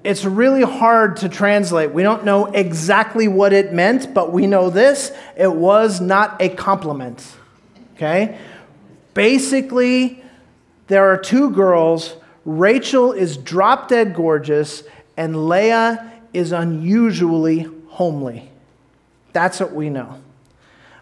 It's 0.02 0.24
really 0.24 0.62
hard 0.62 1.18
to 1.18 1.28
translate. 1.28 1.90
We 1.92 2.02
don't 2.02 2.24
know 2.24 2.46
exactly 2.46 3.28
what 3.28 3.52
it 3.52 3.72
meant, 3.72 4.14
but 4.14 4.32
we 4.32 4.46
know 4.46 4.70
this 4.70 5.12
it 5.36 5.52
was 5.52 6.00
not 6.00 6.40
a 6.40 6.48
compliment. 6.48 7.36
Okay? 7.96 8.38
Basically, 9.12 10.22
there 10.86 11.06
are 11.12 11.18
two 11.18 11.50
girls. 11.50 12.16
Rachel 12.44 13.12
is 13.12 13.36
drop 13.36 13.88
dead 13.88 14.14
gorgeous, 14.14 14.82
and 15.16 15.48
Leah 15.48 16.12
is 16.32 16.52
unusually 16.52 17.68
homely. 17.88 18.50
That's 19.32 19.60
what 19.60 19.72
we 19.72 19.90
know. 19.90 20.20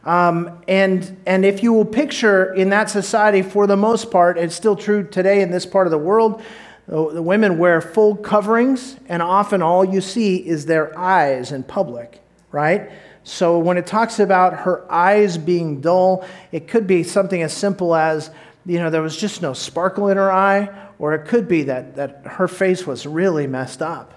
Um, 0.05 0.63
and, 0.67 1.17
and 1.27 1.45
if 1.45 1.63
you 1.63 1.73
will 1.73 1.85
picture 1.85 2.53
in 2.53 2.71
that 2.71 2.91
society, 2.91 3.43
for 3.43 3.67
the 3.67 3.77
most 3.77 4.11
part, 4.11 4.37
it's 4.37 4.55
still 4.55 4.75
true 4.75 5.07
today 5.07 5.43
in 5.43 5.51
this 5.51 5.65
part 5.65 5.87
of 5.87 5.93
the 5.93 5.99
world, 5.99 6.43
the 6.89 7.23
women 7.23 7.59
wear 7.59 7.81
full 7.81 8.17
coverings, 8.17 8.97
and 9.09 9.23
often 9.23 9.63
all 9.63 9.85
you 9.85 10.01
see 10.01 10.37
is 10.37 10.67
their 10.67 10.99
eyes 10.99 11.53
in 11.53 11.63
public, 11.63 12.21
right? 12.51 12.91
So 13.25 13.59
when 13.59 13.79
it 13.79 13.87
talks 13.87 14.19
about 14.19 14.61
her 14.61 14.91
eyes 14.91 15.39
being 15.39 15.81
dull, 15.81 16.27
it 16.51 16.67
could 16.67 16.87
be 16.87 17.05
something 17.05 17.41
as 17.41 17.53
simple 17.53 17.95
as, 17.95 18.31
you 18.67 18.79
know, 18.79 18.91
there 18.91 19.03
was 19.03 19.17
just 19.17 19.43
no 19.43 19.53
sparkle 19.53 20.09
in 20.09 20.17
her 20.17 20.33
eye, 20.33 20.69
or 20.99 21.15
it 21.15 21.27
could 21.27 21.47
be 21.49 21.63
that, 21.65 21.97
that 21.97 22.23
her 22.25 22.49
face 22.49 22.87
was 22.87 23.07
really 23.07 23.47
messed 23.47 23.81
up. 23.81 24.15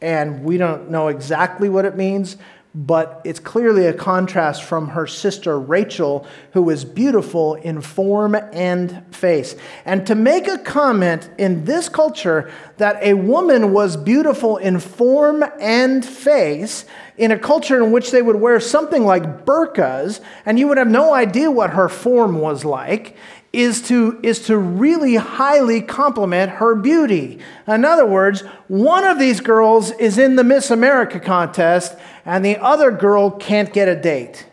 And 0.00 0.44
we 0.44 0.58
don't 0.58 0.90
know 0.90 1.08
exactly 1.08 1.68
what 1.68 1.84
it 1.84 1.96
means, 1.96 2.36
but 2.74 3.20
it's 3.24 3.38
clearly 3.38 3.86
a 3.86 3.92
contrast 3.92 4.64
from 4.64 4.88
her 4.88 5.06
sister 5.06 5.58
Rachel, 5.60 6.26
who 6.52 6.68
is 6.70 6.84
beautiful 6.84 7.54
in 7.54 7.80
form 7.80 8.34
and 8.34 9.04
face. 9.14 9.54
And 9.84 10.04
to 10.08 10.16
make 10.16 10.48
a 10.48 10.58
comment 10.58 11.30
in 11.38 11.64
this 11.64 11.88
culture 11.88 12.50
that 12.78 13.00
a 13.00 13.14
woman 13.14 13.72
was 13.72 13.96
beautiful 13.96 14.56
in 14.56 14.80
form 14.80 15.44
and 15.60 16.04
face, 16.04 16.84
in 17.16 17.30
a 17.30 17.38
culture 17.38 17.82
in 17.82 17.92
which 17.92 18.10
they 18.10 18.22
would 18.22 18.36
wear 18.36 18.58
something 18.58 19.04
like 19.04 19.44
burqas, 19.44 20.20
and 20.44 20.58
you 20.58 20.66
would 20.66 20.78
have 20.78 20.88
no 20.88 21.14
idea 21.14 21.50
what 21.52 21.70
her 21.70 21.88
form 21.88 22.40
was 22.40 22.64
like, 22.64 23.16
is 23.52 23.82
to, 23.82 24.18
is 24.24 24.46
to 24.46 24.58
really 24.58 25.14
highly 25.14 25.80
compliment 25.80 26.50
her 26.50 26.74
beauty. 26.74 27.38
In 27.68 27.84
other 27.84 28.04
words, 28.04 28.40
one 28.66 29.04
of 29.04 29.20
these 29.20 29.40
girls 29.40 29.92
is 29.92 30.18
in 30.18 30.34
the 30.34 30.42
Miss 30.42 30.72
America 30.72 31.20
contest, 31.20 31.96
and 32.24 32.44
the 32.44 32.56
other 32.56 32.90
girl 32.90 33.30
can't 33.30 33.72
get 33.72 33.88
a 33.88 33.96
date. 33.96 34.46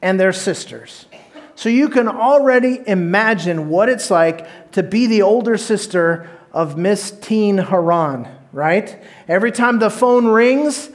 And 0.00 0.18
they're 0.18 0.32
sisters. 0.32 1.06
So 1.54 1.68
you 1.68 1.88
can 1.88 2.06
already 2.06 2.80
imagine 2.86 3.68
what 3.68 3.88
it's 3.88 4.10
like 4.10 4.70
to 4.72 4.82
be 4.82 5.06
the 5.06 5.22
older 5.22 5.56
sister 5.56 6.30
of 6.52 6.78
Miss 6.78 7.10
Teen 7.10 7.58
Haran, 7.58 8.28
right? 8.52 9.02
Every 9.26 9.50
time 9.50 9.80
the 9.80 9.90
phone 9.90 10.26
rings, 10.26 10.90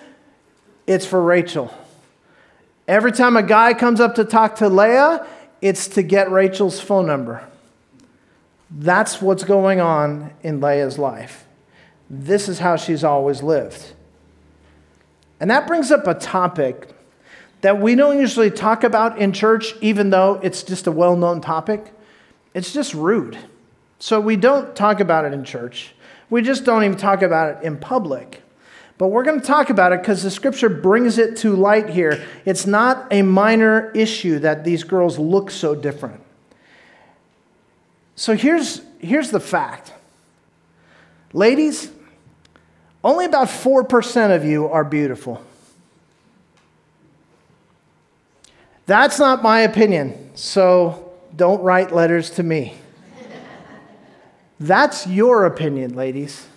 it's 0.88 1.06
for 1.06 1.22
Rachel. 1.22 1.74
Every 2.88 3.12
time 3.12 3.36
a 3.36 3.44
guy 3.44 3.74
comes 3.74 4.00
up 4.00 4.16
to 4.16 4.24
talk 4.24 4.56
to 4.58 4.70
Leah, 4.70 5.28
it's 5.62 5.88
to 5.90 6.02
get 6.02 6.32
Rachel's 6.32 6.80
phone 6.80 7.08
number. 7.08 7.48
That's 8.72 9.22
what's 9.22 9.44
going 9.44 9.80
on 9.80 10.34
in 10.44 10.60
Leah's 10.60 10.98
life. 10.98 11.46
This 12.10 12.50
is 12.50 12.60
how 12.60 12.76
she's 12.76 13.04
always 13.04 13.44
lived. 13.44 13.94
And 15.40 15.50
that 15.50 15.68
brings 15.68 15.92
up 15.92 16.08
a 16.08 16.14
topic 16.14 16.90
that 17.62 17.80
we 17.80 17.96
don't 17.96 18.20
usually 18.20 18.52
talk 18.52 18.84
about 18.84 19.18
in 19.18 19.32
church, 19.32 19.74
even 19.82 20.10
though 20.10 20.40
it's 20.44 20.64
just 20.64 20.88
a 20.88 20.92
well 20.92 21.16
known 21.16 21.42
topic. 21.42 21.94
It's 22.54 22.74
just 22.74 22.94
rude. 22.94 23.38
So 24.00 24.20
we 24.20 24.36
don't 24.36 24.76
talk 24.76 25.00
about 25.00 25.26
it 25.26 25.34
in 25.34 25.44
church. 25.44 25.96
We 26.30 26.42
just 26.42 26.66
don't 26.66 26.84
even 26.84 26.98
talk 26.98 27.22
about 27.22 27.58
it 27.58 27.64
in 27.64 27.78
public. 27.78 28.44
But 28.98 29.08
we're 29.08 29.24
going 29.24 29.40
to 29.40 29.46
talk 29.46 29.70
about 29.70 29.92
it 29.92 30.02
because 30.02 30.24
the 30.24 30.32
scripture 30.32 30.70
brings 30.70 31.18
it 31.18 31.38
to 31.38 31.56
light 31.56 31.90
here. 31.90 32.24
It's 32.46 32.68
not 32.68 33.08
a 33.12 33.22
minor 33.22 33.92
issue 33.92 34.40
that 34.40 34.64
these 34.64 34.84
girls 34.84 35.18
look 35.18 35.50
so 35.50 35.74
different. 35.74 36.22
So 38.16 38.36
here's, 38.36 38.82
here's 39.00 39.32
the 39.32 39.40
fact 39.40 39.94
ladies, 41.34 41.92
only 43.04 43.26
about 43.26 43.48
4% 43.48 44.36
of 44.36 44.46
you 44.46 44.68
are 44.68 44.84
beautiful. 44.84 45.44
That's 48.86 49.20
not 49.20 49.44
my 49.44 49.62
opinion, 49.62 50.32
so 50.36 51.12
don't 51.36 51.62
write 51.62 51.94
letters 51.94 52.30
to 52.32 52.44
me. 52.44 52.76
That's 54.60 55.08
your 55.08 55.46
opinion, 55.46 55.96
ladies. 55.96 56.48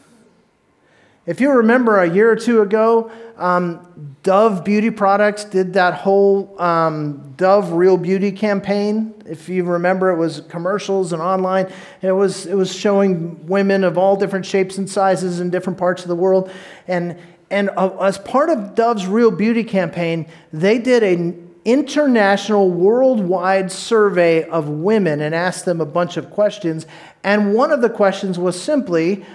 If 1.27 1.41
you 1.41 1.51
remember 1.51 1.99
a 1.99 2.09
year 2.09 2.31
or 2.31 2.37
two 2.37 2.63
ago, 2.63 3.11
um, 3.37 4.17
Dove 4.23 4.65
Beauty 4.65 4.91
Products 4.91 5.45
did 5.45 5.73
that 5.73 5.95
whole 5.95 6.61
um, 6.63 7.35
Dove 7.37 7.73
Real 7.73 7.97
Beauty 7.97 8.31
campaign. 8.31 9.13
If 9.27 9.49
you 9.49 9.65
remember, 9.65 10.11
it 10.11 10.19
was 10.19 10.43
commercials 10.43 11.13
and 11.13 11.21
online. 11.21 11.67
And 11.67 12.11
it 12.11 12.13
was, 12.13 12.47
it 12.47 12.55
was 12.55 12.73
showing 12.73 13.45
women 13.47 13.83
of 13.83 13.99
all 13.99 14.17
different 14.17 14.47
shapes 14.47 14.79
and 14.79 14.89
sizes 14.89 15.41
in 15.41 15.51
different 15.51 15.79
parts 15.81 16.03
of 16.03 16.09
the 16.09 16.15
world. 16.15 16.49
And, 16.87 17.19
and 17.51 17.71
uh, 17.77 17.97
as 17.99 18.19
part 18.19 18.49
of 18.49 18.77
Dove's 18.77 19.09
Real 19.09 19.33
Beauty 19.33 19.65
campaign, 19.65 20.29
they 20.53 20.79
did 20.79 21.03
an 21.03 21.55
international, 21.65 22.71
worldwide 22.71 23.73
survey 23.73 24.45
of 24.45 24.69
women 24.69 25.21
and 25.21 25.35
asked 25.35 25.65
them 25.65 25.81
a 25.81 25.87
bunch 25.87 26.17
of 26.17 26.31
questions. 26.31 26.87
And 27.25 27.53
one 27.53 27.73
of 27.73 27.81
the 27.81 27.91
questions 27.91 28.39
was 28.39 28.61
simply, 28.61 29.27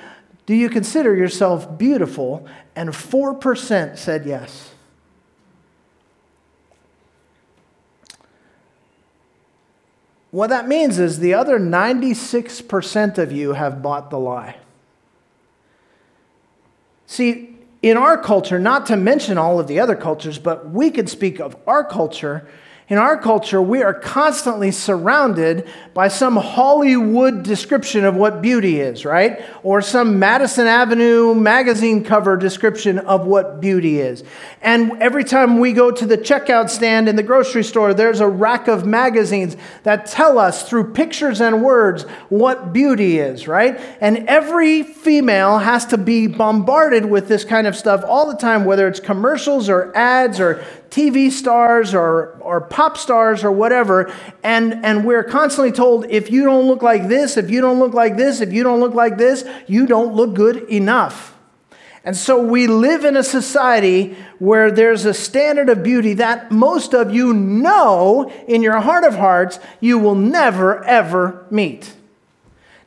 do 0.52 0.58
you 0.58 0.68
consider 0.68 1.16
yourself 1.16 1.78
beautiful? 1.78 2.46
And 2.76 2.90
4% 2.90 3.98
said 3.98 4.26
yes. 4.26 4.72
What 10.32 10.50
that 10.50 10.68
means 10.68 11.00
is 11.00 11.20
the 11.20 11.34
other 11.34 11.58
96% 11.58 13.18
of 13.18 13.32
you 13.32 13.54
have 13.54 13.82
bought 13.82 14.10
the 14.10 14.20
lie. 14.20 14.58
See, 17.08 17.56
in 17.82 17.96
our 17.96 18.18
culture, 18.18 18.60
not 18.60 18.86
to 18.88 18.98
mention 18.98 19.38
all 19.38 19.58
of 19.58 19.68
the 19.68 19.80
other 19.80 19.96
cultures, 19.96 20.38
but 20.38 20.70
we 20.70 20.92
could 20.92 21.08
speak 21.08 21.40
of 21.40 21.56
our 21.66 21.86
culture, 21.86 22.46
in 22.92 22.98
our 22.98 23.18
culture, 23.18 23.62
we 23.62 23.82
are 23.84 23.94
constantly 23.94 24.70
surrounded 24.70 25.66
by 25.94 26.10
some 26.10 26.36
Hollywood 26.36 27.42
description 27.42 28.04
of 28.04 28.16
what 28.16 28.42
beauty 28.42 28.82
is, 28.82 29.06
right? 29.06 29.46
Or 29.64 29.82
some 29.82 30.20
Madison 30.20 30.68
Avenue 30.68 31.34
magazine 31.34 32.04
cover 32.04 32.36
description 32.36 33.00
of 33.00 33.26
what 33.26 33.62
beauty 33.62 34.02
is. 34.02 34.26
And 34.62 35.02
every 35.02 35.24
time 35.24 35.60
we 35.60 35.72
go 35.72 35.90
to 35.90 36.06
the 36.06 36.18
checkout 36.18 36.70
stand 36.70 37.08
in 37.08 37.16
the 37.16 37.24
grocery 37.24 37.64
store, 37.64 37.94
there's 37.94 38.20
a 38.20 38.28
rack 38.28 38.68
of 38.68 38.86
magazines 38.86 39.56
that 39.84 40.08
tell 40.08 40.38
us 40.38 40.68
through 40.68 40.92
pictures 40.92 41.40
and 41.40 41.64
words 41.64 42.04
what 42.28 42.74
beauty 42.74 43.20
is, 43.20 43.48
right? 43.48 43.80
And 44.02 44.28
every 44.28 44.84
female 44.84 45.60
has 45.60 45.86
to 45.86 45.98
be 45.98 46.28
bombarded 46.28 47.06
with 47.06 47.30
this 47.30 47.46
kind 47.46 47.68
of 47.68 47.78
stuff 47.78 48.04
all 48.06 48.28
the 48.28 48.38
time, 48.38 48.66
whether 48.66 48.86
it's 48.90 49.00
commercials 49.00 49.70
or 49.70 49.96
ads 49.96 50.42
or 50.42 50.62
TV 50.92 51.32
stars 51.32 51.94
or, 51.94 52.38
or 52.42 52.60
pop 52.62 52.98
stars 52.98 53.44
or 53.44 53.52
whatever, 53.52 54.14
and, 54.44 54.86
and 54.86 55.06
we're 55.06 55.24
constantly 55.24 55.72
told 55.72 56.06
if 56.06 56.30
you 56.30 56.44
don't 56.44 56.68
look 56.68 56.84
like 56.84 57.08
this, 57.08 57.38
if 57.38 57.50
you 57.50 57.62
don't 57.62 57.80
look 57.80 57.94
like 57.94 58.18
this, 58.18 58.42
if 58.42 58.52
you 58.52 58.62
don't 58.62 58.82
look 58.82 58.94
like 58.94 59.18
this, 59.18 59.46
you 59.68 59.88
don't 59.88 60.14
look 60.14 60.34
good 60.34 60.58
enough. 60.70 61.38
And 62.04 62.18
so 62.18 62.42
we 62.42 62.68
live 62.68 63.06
in 63.06 63.16
a 63.16 63.24
society 63.24 64.18
where 64.40 64.70
there's 64.70 65.06
a 65.06 65.14
standard 65.14 65.70
of 65.70 65.82
beauty 65.82 66.16
that 66.16 66.52
most 66.52 66.94
of 66.94 67.14
you 67.14 67.34
know 67.34 68.30
in 68.48 68.62
your 68.62 68.82
heart 68.82 69.06
of 69.06 69.16
hearts 69.16 69.60
you 69.80 69.98
will 69.98 70.16
never, 70.16 70.84
ever 70.84 71.46
meet. 71.50 71.94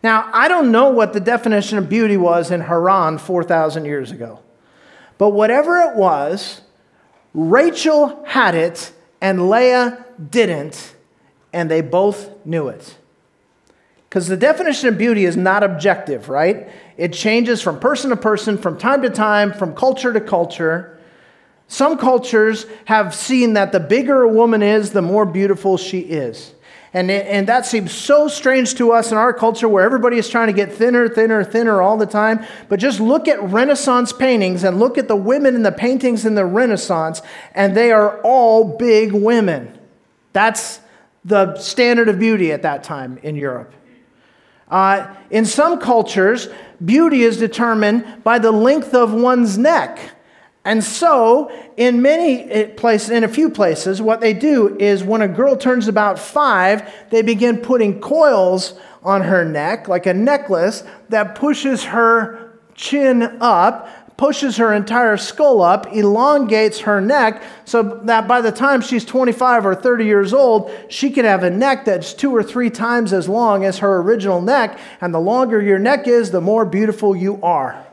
Now, 0.03 0.29
I 0.35 0.49
don't 0.49 0.71
know 0.71 0.91
what 0.91 1.15
the 1.15 1.21
definition 1.21 1.79
of 1.79 1.89
beauty 1.89 2.19
was 2.19 2.51
in 2.51 2.61
Haran 2.61 3.17
4,000 3.17 3.87
years 3.87 4.11
ago, 4.11 4.41
but 5.17 5.31
whatever 5.31 5.79
it 5.79 5.97
was, 5.97 6.61
Rachel 7.35 8.25
had 8.25 8.55
it 8.55 8.93
and 9.21 9.51
Leah 9.51 10.05
didn't, 10.31 10.95
and 11.53 11.71
they 11.71 11.81
both 11.81 12.31
knew 12.47 12.69
it. 12.69 12.97
Because 14.09 14.29
the 14.29 14.37
definition 14.37 14.89
of 14.89 14.97
beauty 14.97 15.25
is 15.25 15.37
not 15.37 15.65
objective, 15.65 16.29
right? 16.29 16.69
It 16.97 17.13
changes 17.13 17.61
from 17.61 17.81
person 17.81 18.11
to 18.11 18.17
person, 18.17 18.57
from 18.57 18.79
time 18.79 19.03
to 19.03 19.11
time, 19.11 19.53
from 19.53 19.75
culture 19.75 20.13
to 20.13 20.21
culture. 20.21 21.01
Some 21.67 21.99
cultures 21.99 22.67
have 22.85 23.13
seen 23.13 23.55
that 23.55 23.73
the 23.73 23.81
bigger 23.81 24.23
a 24.23 24.29
woman 24.29 24.63
is, 24.63 24.93
the 24.93 25.03
more 25.03 25.27
beautiful 25.27 25.77
she 25.77 26.01
is. 26.01 26.55
And, 26.95 27.11
and 27.11 27.49
that 27.49 27.67
seems 27.67 27.93
so 27.93 28.29
strange 28.29 28.77
to 28.77 28.93
us 28.93 29.11
in 29.11 29.19
our 29.19 29.33
culture 29.33 29.69
where 29.69 29.83
everybody 29.83 30.17
is 30.17 30.29
trying 30.29 30.47
to 30.47 30.53
get 30.53 30.73
thinner, 30.73 31.09
thinner, 31.09 31.43
thinner 31.43 31.83
all 31.83 31.97
the 31.97 32.07
time. 32.07 32.47
But 32.69 32.79
just 32.79 33.01
look 33.01 33.27
at 33.27 33.43
Renaissance 33.43 34.13
paintings 34.13 34.63
and 34.63 34.79
look 34.79 34.97
at 34.97 35.09
the 35.09 35.17
women 35.17 35.57
in 35.57 35.65
the 35.65 35.73
paintings 35.73 36.25
in 36.25 36.37
the 36.37 36.47
Renaissance, 36.47 37.21
and 37.53 37.77
they 37.77 37.91
are 37.91 38.21
all 38.23 38.77
big 38.79 39.13
women. 39.13 39.77
That's 40.33 40.79
the 41.25 41.57
standard 41.57 42.09
of 42.09 42.21
beauty 42.21 42.53
at 42.53 42.63
that 42.63 42.85
time 42.85 43.19
in 43.25 43.35
Europe. 43.35 43.75
Uh, 44.71 45.13
in 45.31 45.45
some 45.45 45.81
cultures, 45.81 46.49
beauty 46.85 47.23
is 47.23 47.39
determined 47.39 48.23
by 48.23 48.39
the 48.39 48.53
length 48.53 48.95
of 48.95 49.13
one's 49.13 49.59
neck. 49.59 50.14
And 50.65 50.83
so, 50.83 51.53
in 51.77 52.01
many 52.01 52.45
eh, 52.45 52.69
places, 52.75 53.11
in 53.11 53.23
a 53.23 53.29
few 53.29 53.51
places, 53.51 54.01
what 54.01 54.21
they 54.21 54.33
do 54.33 54.77
is 54.79 55.05
when 55.05 55.21
a 55.21 55.29
girl 55.29 55.57
turns 55.57 55.89
about 55.89 56.19
five, 56.19 56.91
they 57.11 57.21
begin 57.21 57.59
putting 57.59 58.01
coils 58.01 58.79
on 59.03 59.23
her 59.23 59.45
neck, 59.45 59.89
like 59.89 60.07
a 60.07 60.15
necklace 60.15 60.83
that 61.11 61.35
pushes 61.35 61.85
her 61.85 62.59
chin 62.75 63.23
up, 63.43 64.17
pushes 64.17 64.57
her 64.57 64.73
entire 64.73 65.19
skull 65.19 65.61
up, 65.61 65.87
elongates 65.93 66.81
her 66.81 66.99
neck, 66.99 67.43
so 67.67 67.83
that 68.05 68.27
by 68.27 68.41
the 68.41 68.53
time 68.53 68.81
she's 68.81 69.05
25 69.05 69.67
or 69.67 69.75
30 69.75 70.07
years 70.07 70.33
old, 70.33 70.71
she 70.89 71.11
can 71.11 71.27
have 71.27 71.43
a 71.43 71.51
neck 71.51 71.85
that's 71.85 72.15
two 72.15 72.35
or 72.35 72.43
three 72.43 72.71
times 72.71 73.13
as 73.13 73.29
long 73.29 73.67
as 73.67 73.79
her 73.79 73.99
original 73.99 74.41
neck. 74.41 74.79
And 75.03 75.13
the 75.13 75.21
longer 75.21 75.61
your 75.61 75.79
neck 75.79 76.09
is, 76.09 76.31
the 76.31 76.41
more 76.41 76.65
beautiful 76.65 77.15
you 77.15 77.39
are. 77.43 77.85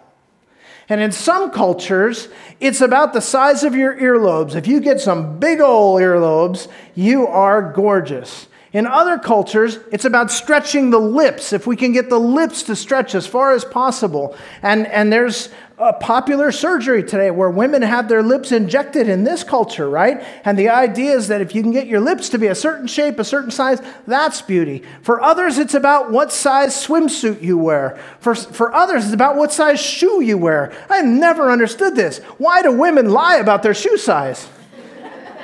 And 0.91 0.99
in 0.99 1.13
some 1.13 1.51
cultures, 1.51 2.27
it's 2.59 2.81
about 2.81 3.13
the 3.13 3.21
size 3.21 3.63
of 3.63 3.73
your 3.73 3.95
earlobes. 3.95 4.55
If 4.55 4.67
you 4.67 4.81
get 4.81 4.99
some 4.99 5.39
big 5.39 5.61
old 5.61 6.01
earlobes, 6.01 6.67
you 6.95 7.27
are 7.27 7.71
gorgeous. 7.71 8.47
In 8.73 8.85
other 8.85 9.17
cultures, 9.17 9.79
it's 9.93 10.03
about 10.03 10.31
stretching 10.31 10.89
the 10.89 10.99
lips, 10.99 11.53
if 11.53 11.65
we 11.65 11.77
can 11.77 11.93
get 11.93 12.09
the 12.09 12.19
lips 12.19 12.63
to 12.63 12.75
stretch 12.75 13.15
as 13.15 13.25
far 13.25 13.53
as 13.53 13.63
possible. 13.63 14.35
And, 14.63 14.85
and 14.87 15.13
there's 15.13 15.47
a 15.81 15.93
popular 15.93 16.51
surgery 16.51 17.03
today 17.03 17.31
where 17.31 17.49
women 17.49 17.81
have 17.81 18.07
their 18.07 18.21
lips 18.21 18.51
injected 18.51 19.09
in 19.09 19.23
this 19.23 19.43
culture, 19.43 19.89
right? 19.89 20.23
And 20.45 20.57
the 20.57 20.69
idea 20.69 21.13
is 21.13 21.27
that 21.29 21.41
if 21.41 21.55
you 21.55 21.63
can 21.63 21.71
get 21.71 21.87
your 21.87 21.99
lips 21.99 22.29
to 22.29 22.37
be 22.37 22.47
a 22.47 22.55
certain 22.55 22.87
shape, 22.87 23.19
a 23.19 23.23
certain 23.23 23.51
size, 23.51 23.81
that's 24.05 24.41
beauty. 24.41 24.83
For 25.01 25.21
others, 25.21 25.57
it's 25.57 25.73
about 25.73 26.11
what 26.11 26.31
size 26.31 26.75
swimsuit 26.75 27.41
you 27.41 27.57
wear. 27.57 27.99
For, 28.19 28.35
for 28.35 28.73
others, 28.73 29.05
it's 29.05 29.13
about 29.13 29.35
what 29.35 29.51
size 29.51 29.81
shoe 29.81 30.21
you 30.21 30.37
wear. 30.37 30.71
I 30.89 31.01
never 31.01 31.49
understood 31.51 31.95
this. 31.95 32.19
Why 32.37 32.61
do 32.61 32.71
women 32.71 33.09
lie 33.09 33.37
about 33.37 33.63
their 33.63 33.73
shoe 33.73 33.97
size? 33.97 34.47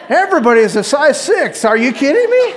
Everybody 0.10 0.62
is 0.62 0.76
a 0.76 0.84
size 0.84 1.20
six. 1.20 1.66
Are 1.66 1.76
you 1.76 1.92
kidding 1.92 2.30
me? 2.30 2.54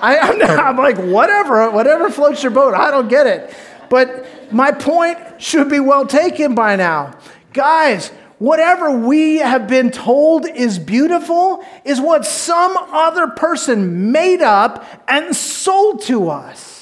I, 0.00 0.16
am 0.16 0.60
I'm 0.60 0.76
like, 0.76 0.98
whatever, 0.98 1.70
whatever 1.70 2.10
floats 2.10 2.42
your 2.42 2.52
boat. 2.52 2.74
I 2.74 2.90
don't 2.90 3.08
get 3.08 3.26
it. 3.26 3.54
But 3.88 4.52
my 4.52 4.72
point 4.72 5.18
should 5.38 5.68
be 5.68 5.80
well 5.80 6.06
taken 6.06 6.54
by 6.54 6.76
now. 6.76 7.18
Guys, 7.52 8.08
whatever 8.38 8.90
we 8.90 9.36
have 9.36 9.68
been 9.68 9.90
told 9.90 10.46
is 10.46 10.78
beautiful 10.78 11.64
is 11.84 12.00
what 12.00 12.26
some 12.26 12.76
other 12.76 13.28
person 13.28 14.12
made 14.12 14.42
up 14.42 14.84
and 15.08 15.34
sold 15.34 16.02
to 16.02 16.28
us. 16.30 16.74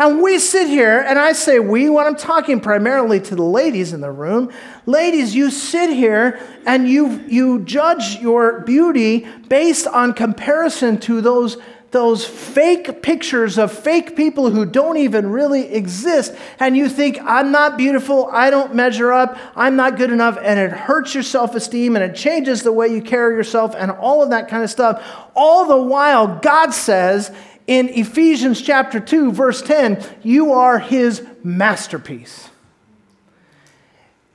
And 0.00 0.22
we 0.22 0.38
sit 0.38 0.68
here, 0.68 1.00
and 1.00 1.18
I 1.18 1.32
say 1.32 1.58
we 1.58 1.90
when 1.90 2.06
I'm 2.06 2.14
talking 2.14 2.60
primarily 2.60 3.18
to 3.18 3.34
the 3.34 3.42
ladies 3.42 3.92
in 3.92 4.00
the 4.00 4.12
room. 4.12 4.52
Ladies, 4.86 5.34
you 5.34 5.50
sit 5.50 5.90
here 5.90 6.40
and 6.64 6.88
you, 6.88 7.20
you 7.26 7.58
judge 7.64 8.20
your 8.20 8.60
beauty 8.60 9.26
based 9.48 9.88
on 9.88 10.12
comparison 10.12 11.00
to 11.00 11.20
those 11.20 11.56
those 11.90 12.26
fake 12.26 13.02
pictures 13.02 13.56
of 13.56 13.72
fake 13.72 14.14
people 14.14 14.50
who 14.50 14.66
don't 14.66 14.98
even 14.98 15.30
really 15.30 15.72
exist, 15.72 16.34
and 16.60 16.76
you 16.76 16.88
think, 16.88 17.18
I'm 17.22 17.50
not 17.50 17.78
beautiful, 17.78 18.28
I 18.30 18.50
don't 18.50 18.74
measure 18.74 19.10
up, 19.12 19.38
I'm 19.56 19.76
not 19.76 19.96
good 19.96 20.12
enough, 20.12 20.38
and 20.42 20.58
it 20.58 20.70
hurts 20.70 21.14
your 21.14 21.22
self 21.22 21.54
esteem 21.54 21.96
and 21.96 22.04
it 22.04 22.14
changes 22.14 22.62
the 22.62 22.72
way 22.72 22.88
you 22.88 23.00
carry 23.00 23.34
yourself 23.34 23.74
and 23.74 23.90
all 23.90 24.22
of 24.22 24.30
that 24.30 24.48
kind 24.48 24.62
of 24.62 24.70
stuff. 24.70 25.02
All 25.34 25.64
the 25.66 25.82
while, 25.82 26.38
God 26.40 26.72
says 26.72 27.32
in 27.66 27.88
Ephesians 27.88 28.60
chapter 28.60 29.00
2, 29.00 29.32
verse 29.32 29.62
10, 29.62 30.04
you 30.22 30.52
are 30.52 30.78
his 30.78 31.24
masterpiece. 31.42 32.48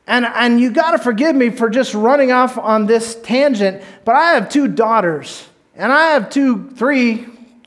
And, 0.05 0.25
and 0.25 0.59
you 0.59 0.71
got 0.71 0.91
to 0.91 0.97
forgive 0.97 1.35
me 1.35 1.49
for 1.49 1.69
just 1.69 1.93
running 1.93 2.31
off 2.31 2.57
on 2.57 2.87
this 2.87 3.15
tangent, 3.21 3.83
but 4.05 4.15
I 4.15 4.33
have 4.33 4.49
two 4.49 4.67
daughters, 4.67 5.47
and 5.75 5.91
I 5.93 6.11
have 6.11 6.29
two, 6.29 6.71
three, 6.71 7.25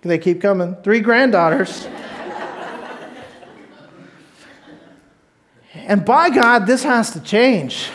they 0.08 0.18
keep 0.18 0.40
coming. 0.40 0.76
Three 0.82 1.00
granddaughters. 1.00 1.86
and 5.74 6.04
by 6.04 6.30
God, 6.30 6.66
this 6.66 6.82
has 6.82 7.12
to 7.12 7.20
change. 7.20 7.88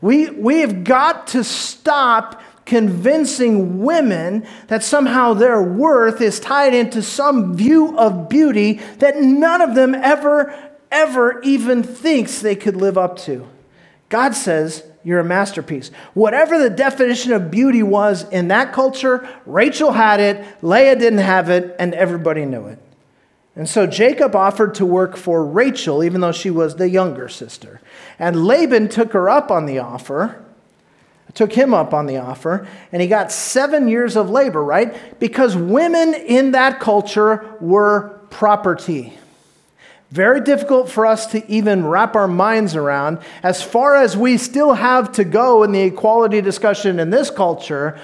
We, 0.00 0.30
we 0.30 0.60
have 0.60 0.84
got 0.84 1.28
to 1.28 1.42
stop 1.42 2.42
convincing 2.66 3.82
women 3.82 4.46
that 4.66 4.82
somehow 4.82 5.32
their 5.32 5.62
worth 5.62 6.20
is 6.20 6.38
tied 6.40 6.74
into 6.74 7.00
some 7.00 7.56
view 7.56 7.96
of 7.96 8.28
beauty 8.28 8.74
that 8.98 9.16
none 9.20 9.62
of 9.62 9.74
them 9.74 9.94
ever, 9.94 10.54
ever 10.90 11.40
even 11.42 11.82
thinks 11.82 12.40
they 12.40 12.56
could 12.56 12.76
live 12.76 12.98
up 12.98 13.16
to. 13.18 13.48
God 14.08 14.34
says, 14.34 14.82
you're 15.06 15.20
a 15.20 15.24
masterpiece. 15.24 15.92
Whatever 16.14 16.58
the 16.58 16.68
definition 16.68 17.30
of 17.30 17.48
beauty 17.48 17.80
was 17.80 18.28
in 18.30 18.48
that 18.48 18.72
culture, 18.72 19.28
Rachel 19.46 19.92
had 19.92 20.18
it, 20.18 20.44
Leah 20.62 20.96
didn't 20.96 21.20
have 21.20 21.48
it, 21.48 21.76
and 21.78 21.94
everybody 21.94 22.44
knew 22.44 22.66
it. 22.66 22.80
And 23.54 23.68
so 23.68 23.86
Jacob 23.86 24.34
offered 24.34 24.74
to 24.74 24.84
work 24.84 25.16
for 25.16 25.46
Rachel, 25.46 26.02
even 26.02 26.22
though 26.22 26.32
she 26.32 26.50
was 26.50 26.74
the 26.74 26.90
younger 26.90 27.28
sister. 27.28 27.80
And 28.18 28.44
Laban 28.44 28.88
took 28.88 29.12
her 29.12 29.30
up 29.30 29.52
on 29.52 29.66
the 29.66 29.78
offer, 29.78 30.44
took 31.34 31.52
him 31.52 31.72
up 31.72 31.94
on 31.94 32.06
the 32.06 32.16
offer, 32.16 32.66
and 32.90 33.00
he 33.00 33.06
got 33.06 33.30
seven 33.30 33.86
years 33.86 34.16
of 34.16 34.28
labor, 34.28 34.64
right? 34.64 35.20
Because 35.20 35.56
women 35.56 36.14
in 36.14 36.50
that 36.50 36.80
culture 36.80 37.54
were 37.60 38.18
property. 38.30 39.16
Very 40.10 40.40
difficult 40.40 40.88
for 40.88 41.04
us 41.04 41.26
to 41.28 41.50
even 41.50 41.84
wrap 41.84 42.14
our 42.14 42.28
minds 42.28 42.76
around. 42.76 43.18
As 43.42 43.62
far 43.62 43.96
as 43.96 44.16
we 44.16 44.38
still 44.38 44.74
have 44.74 45.10
to 45.12 45.24
go 45.24 45.64
in 45.64 45.72
the 45.72 45.80
equality 45.80 46.40
discussion 46.40 47.00
in 47.00 47.10
this 47.10 47.28
culture, 47.28 47.98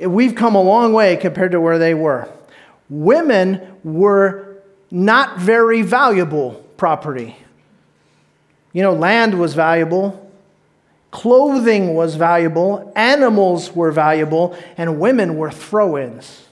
we've 0.00 0.34
come 0.34 0.56
a 0.56 0.62
long 0.62 0.92
way 0.92 1.16
compared 1.16 1.52
to 1.52 1.60
where 1.60 1.78
they 1.78 1.94
were. 1.94 2.28
Women 2.90 3.60
were 3.84 4.62
not 4.90 5.38
very 5.38 5.82
valuable 5.82 6.52
property. 6.76 7.36
You 8.72 8.82
know, 8.82 8.92
land 8.92 9.38
was 9.38 9.54
valuable, 9.54 10.28
clothing 11.12 11.94
was 11.94 12.16
valuable, 12.16 12.92
animals 12.96 13.70
were 13.72 13.92
valuable, 13.92 14.56
and 14.76 14.98
women 14.98 15.36
were 15.36 15.52
throw 15.52 15.96
ins 15.96 16.43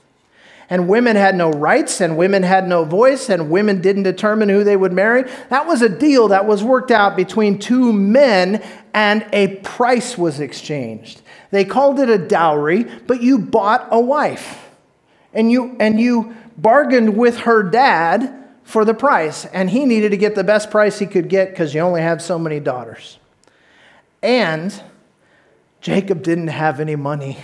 and 0.72 0.88
women 0.88 1.16
had 1.16 1.36
no 1.36 1.50
rights 1.50 2.00
and 2.00 2.16
women 2.16 2.42
had 2.42 2.66
no 2.66 2.82
voice 2.82 3.28
and 3.28 3.50
women 3.50 3.82
didn't 3.82 4.04
determine 4.04 4.48
who 4.48 4.64
they 4.64 4.74
would 4.74 4.94
marry. 4.94 5.30
That 5.50 5.66
was 5.66 5.82
a 5.82 5.88
deal 5.90 6.28
that 6.28 6.46
was 6.46 6.64
worked 6.64 6.90
out 6.90 7.14
between 7.14 7.58
two 7.58 7.92
men 7.92 8.64
and 8.94 9.26
a 9.34 9.56
price 9.56 10.16
was 10.16 10.40
exchanged. 10.40 11.20
They 11.50 11.66
called 11.66 12.00
it 12.00 12.08
a 12.08 12.16
dowry, 12.16 12.84
but 12.84 13.20
you 13.20 13.38
bought 13.38 13.86
a 13.90 14.00
wife. 14.00 14.70
And 15.34 15.52
you 15.52 15.76
and 15.78 16.00
you 16.00 16.34
bargained 16.56 17.18
with 17.18 17.40
her 17.40 17.62
dad 17.62 18.34
for 18.64 18.86
the 18.86 18.94
price 18.94 19.44
and 19.44 19.68
he 19.68 19.84
needed 19.84 20.12
to 20.12 20.16
get 20.16 20.34
the 20.34 20.42
best 20.42 20.70
price 20.70 20.98
he 20.98 21.04
could 21.04 21.28
get 21.28 21.54
cuz 21.54 21.74
you 21.74 21.82
only 21.82 22.00
had 22.00 22.22
so 22.22 22.38
many 22.38 22.60
daughters. 22.60 23.18
And 24.22 24.72
Jacob 25.82 26.22
didn't 26.22 26.48
have 26.48 26.80
any 26.80 26.96
money. 26.96 27.36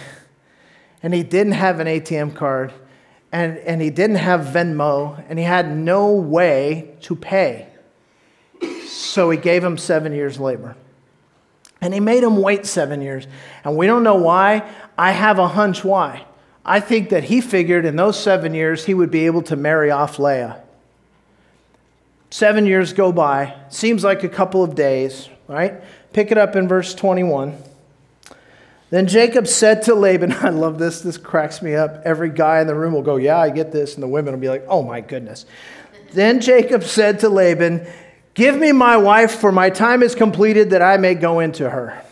And 1.02 1.12
he 1.12 1.22
didn't 1.22 1.52
have 1.52 1.78
an 1.78 1.86
ATM 1.86 2.34
card 2.34 2.72
and, 3.30 3.58
and 3.58 3.82
he 3.82 3.90
didn't 3.90 4.16
have 4.16 4.40
Venmo, 4.40 5.22
and 5.28 5.38
he 5.38 5.44
had 5.44 5.76
no 5.76 6.12
way 6.12 6.94
to 7.02 7.14
pay. 7.14 7.68
So 8.86 9.30
he 9.30 9.38
gave 9.38 9.62
him 9.62 9.76
seven 9.76 10.12
years' 10.12 10.40
labor. 10.40 10.76
And 11.80 11.94
he 11.94 12.00
made 12.00 12.24
him 12.24 12.38
wait 12.38 12.66
seven 12.66 13.00
years. 13.02 13.26
And 13.64 13.76
we 13.76 13.86
don't 13.86 14.02
know 14.02 14.16
why. 14.16 14.68
I 14.96 15.12
have 15.12 15.38
a 15.38 15.48
hunch 15.48 15.84
why. 15.84 16.24
I 16.64 16.80
think 16.80 17.10
that 17.10 17.24
he 17.24 17.40
figured 17.40 17.84
in 17.84 17.96
those 17.96 18.20
seven 18.20 18.52
years 18.52 18.84
he 18.84 18.94
would 18.94 19.10
be 19.10 19.26
able 19.26 19.42
to 19.42 19.56
marry 19.56 19.90
off 19.90 20.18
Leah. 20.18 20.60
Seven 22.30 22.66
years 22.66 22.92
go 22.92 23.12
by. 23.12 23.54
Seems 23.70 24.04
like 24.04 24.24
a 24.24 24.28
couple 24.28 24.62
of 24.62 24.74
days, 24.74 25.28
right? 25.46 25.80
Pick 26.12 26.30
it 26.30 26.38
up 26.38 26.56
in 26.56 26.68
verse 26.68 26.94
21. 26.94 27.56
Then 28.90 29.06
Jacob 29.06 29.46
said 29.46 29.82
to 29.82 29.94
Laban, 29.94 30.32
I 30.40 30.50
love 30.50 30.78
this, 30.78 31.00
this 31.00 31.16
cracks 31.16 31.62
me 31.62 31.74
up. 31.74 32.02
Every 32.04 32.30
guy 32.30 32.60
in 32.60 32.66
the 32.66 32.74
room 32.74 32.92
will 32.92 33.02
go, 33.02 33.16
Yeah, 33.16 33.38
I 33.38 33.50
get 33.50 33.72
this. 33.72 33.94
And 33.94 34.02
the 34.02 34.08
women 34.08 34.32
will 34.32 34.40
be 34.40 34.48
like, 34.48 34.64
Oh 34.68 34.82
my 34.82 35.00
goodness. 35.00 35.46
Then 36.12 36.40
Jacob 36.40 36.84
said 36.84 37.20
to 37.20 37.28
Laban, 37.28 37.86
Give 38.34 38.56
me 38.56 38.72
my 38.72 38.96
wife, 38.96 39.32
for 39.32 39.50
my 39.50 39.68
time 39.68 40.02
is 40.02 40.14
completed 40.14 40.70
that 40.70 40.80
I 40.80 40.96
may 40.96 41.14
go 41.14 41.40
into 41.40 41.68
her. 41.68 42.02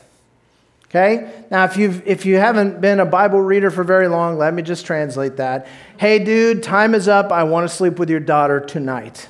Okay? 0.88 1.30
Now, 1.50 1.64
if, 1.64 1.76
you've, 1.76 2.06
if 2.06 2.26
you 2.26 2.36
haven't 2.36 2.80
been 2.80 3.00
a 3.00 3.06
Bible 3.06 3.40
reader 3.40 3.70
for 3.70 3.84
very 3.84 4.08
long, 4.08 4.38
let 4.38 4.54
me 4.54 4.62
just 4.62 4.86
translate 4.86 5.36
that. 5.36 5.66
Hey, 5.98 6.18
dude, 6.24 6.62
time 6.62 6.94
is 6.94 7.06
up. 7.06 7.32
I 7.32 7.44
want 7.44 7.68
to 7.68 7.74
sleep 7.74 7.98
with 7.98 8.08
your 8.08 8.20
daughter 8.20 8.60
tonight. 8.60 9.28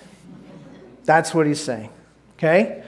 That's 1.04 1.35
what 1.35 1.46
he's 1.46 1.61
saying. 1.61 1.90
Okay? 2.38 2.82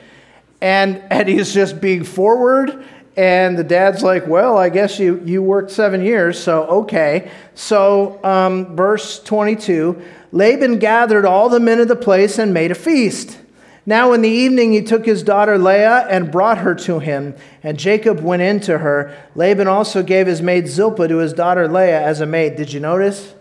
And, 0.60 1.02
and 1.10 1.28
he's 1.28 1.52
just 1.52 1.80
being 1.80 2.04
forward 2.04 2.84
and 3.18 3.58
the 3.58 3.64
dad's 3.64 4.04
like, 4.04 4.28
Well, 4.28 4.56
I 4.56 4.68
guess 4.68 5.00
you, 5.00 5.20
you 5.24 5.42
worked 5.42 5.72
seven 5.72 6.02
years, 6.02 6.38
so 6.40 6.64
okay. 6.66 7.32
So, 7.54 8.24
um, 8.24 8.76
verse 8.76 9.20
22 9.20 10.00
Laban 10.30 10.78
gathered 10.78 11.24
all 11.24 11.48
the 11.48 11.58
men 11.58 11.80
of 11.80 11.88
the 11.88 11.96
place 11.96 12.38
and 12.38 12.54
made 12.54 12.70
a 12.70 12.76
feast. 12.76 13.40
Now, 13.84 14.12
in 14.12 14.20
the 14.20 14.28
evening, 14.28 14.72
he 14.72 14.82
took 14.82 15.04
his 15.04 15.22
daughter 15.22 15.58
Leah 15.58 16.06
and 16.08 16.30
brought 16.30 16.58
her 16.58 16.74
to 16.76 17.00
him, 17.00 17.34
and 17.62 17.78
Jacob 17.78 18.20
went 18.20 18.42
in 18.42 18.60
to 18.60 18.78
her. 18.78 19.16
Laban 19.34 19.66
also 19.66 20.02
gave 20.02 20.26
his 20.26 20.42
maid 20.42 20.68
Zilpah 20.68 21.08
to 21.08 21.16
his 21.16 21.32
daughter 21.32 21.66
Leah 21.66 22.00
as 22.00 22.20
a 22.20 22.26
maid. 22.26 22.54
Did 22.54 22.72
you 22.72 22.78
notice? 22.78 23.34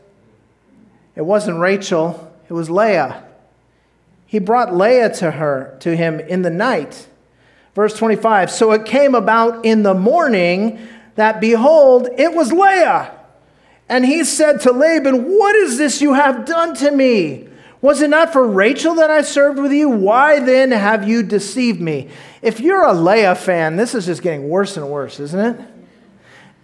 It 1.16 1.26
wasn't 1.26 1.60
Rachel, 1.60 2.34
it 2.50 2.54
was 2.54 2.70
Leah. 2.70 3.26
He 4.26 4.40
brought 4.40 4.74
Leah 4.74 5.14
to 5.16 5.32
her, 5.32 5.78
to 5.82 5.96
him 5.96 6.20
in 6.20 6.42
the 6.42 6.50
night. 6.50 7.08
Verse 7.78 7.96
25 7.96 8.50
So 8.50 8.72
it 8.72 8.86
came 8.86 9.14
about 9.14 9.64
in 9.64 9.84
the 9.84 9.94
morning 9.94 10.80
that, 11.14 11.40
behold, 11.40 12.10
it 12.18 12.34
was 12.34 12.52
Leah. 12.52 13.14
And 13.88 14.04
he 14.04 14.24
said 14.24 14.62
to 14.62 14.72
Laban, 14.72 15.38
What 15.38 15.56
is 15.56 15.78
this 15.78 16.02
you 16.02 16.16
have 16.16 16.44
done 16.44 16.74
to 16.78 16.90
me? 16.90 17.48
Was 17.80 18.02
it 18.02 18.10
not 18.10 18.34
for 18.34 18.48
Rachel 18.48 18.96
that 18.96 19.12
I 19.12 19.22
served 19.22 19.60
with 19.60 19.72
you? 19.72 19.90
Why 19.90 20.40
then 20.40 20.72
have 20.72 21.08
you 21.08 21.22
deceived 21.22 21.80
me? 21.80 22.10
If 22.42 22.60
you're 22.60 22.84
a 22.84 22.94
Leah 22.94 23.36
fan, 23.36 23.76
this 23.76 23.94
is 23.94 24.08
just 24.08 24.24
getting 24.24 24.50
worse 24.50 24.76
and 24.76 24.90
worse, 24.90 25.20
isn't 25.20 25.40
it? 25.40 25.68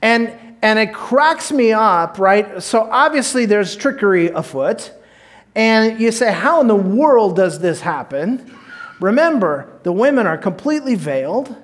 And 0.02 0.34
And 0.64 0.80
it 0.80 0.96
cracks 0.96 1.52
me 1.52 1.74
up, 1.74 2.18
right? 2.18 2.64
So 2.64 2.90
obviously 2.90 3.46
there's 3.46 3.76
trickery 3.76 4.30
afoot. 4.30 4.92
And 5.54 6.00
you 6.00 6.12
say, 6.12 6.34
how 6.34 6.62
in 6.62 6.68
the 6.68 6.76
world 6.76 7.36
does 7.36 7.60
this 7.60 7.82
happen? 7.82 8.58
Remember, 9.00 9.80
the 9.84 9.92
women 9.92 10.28
are 10.28 10.38
completely 10.38 10.96
veiled 10.96 11.56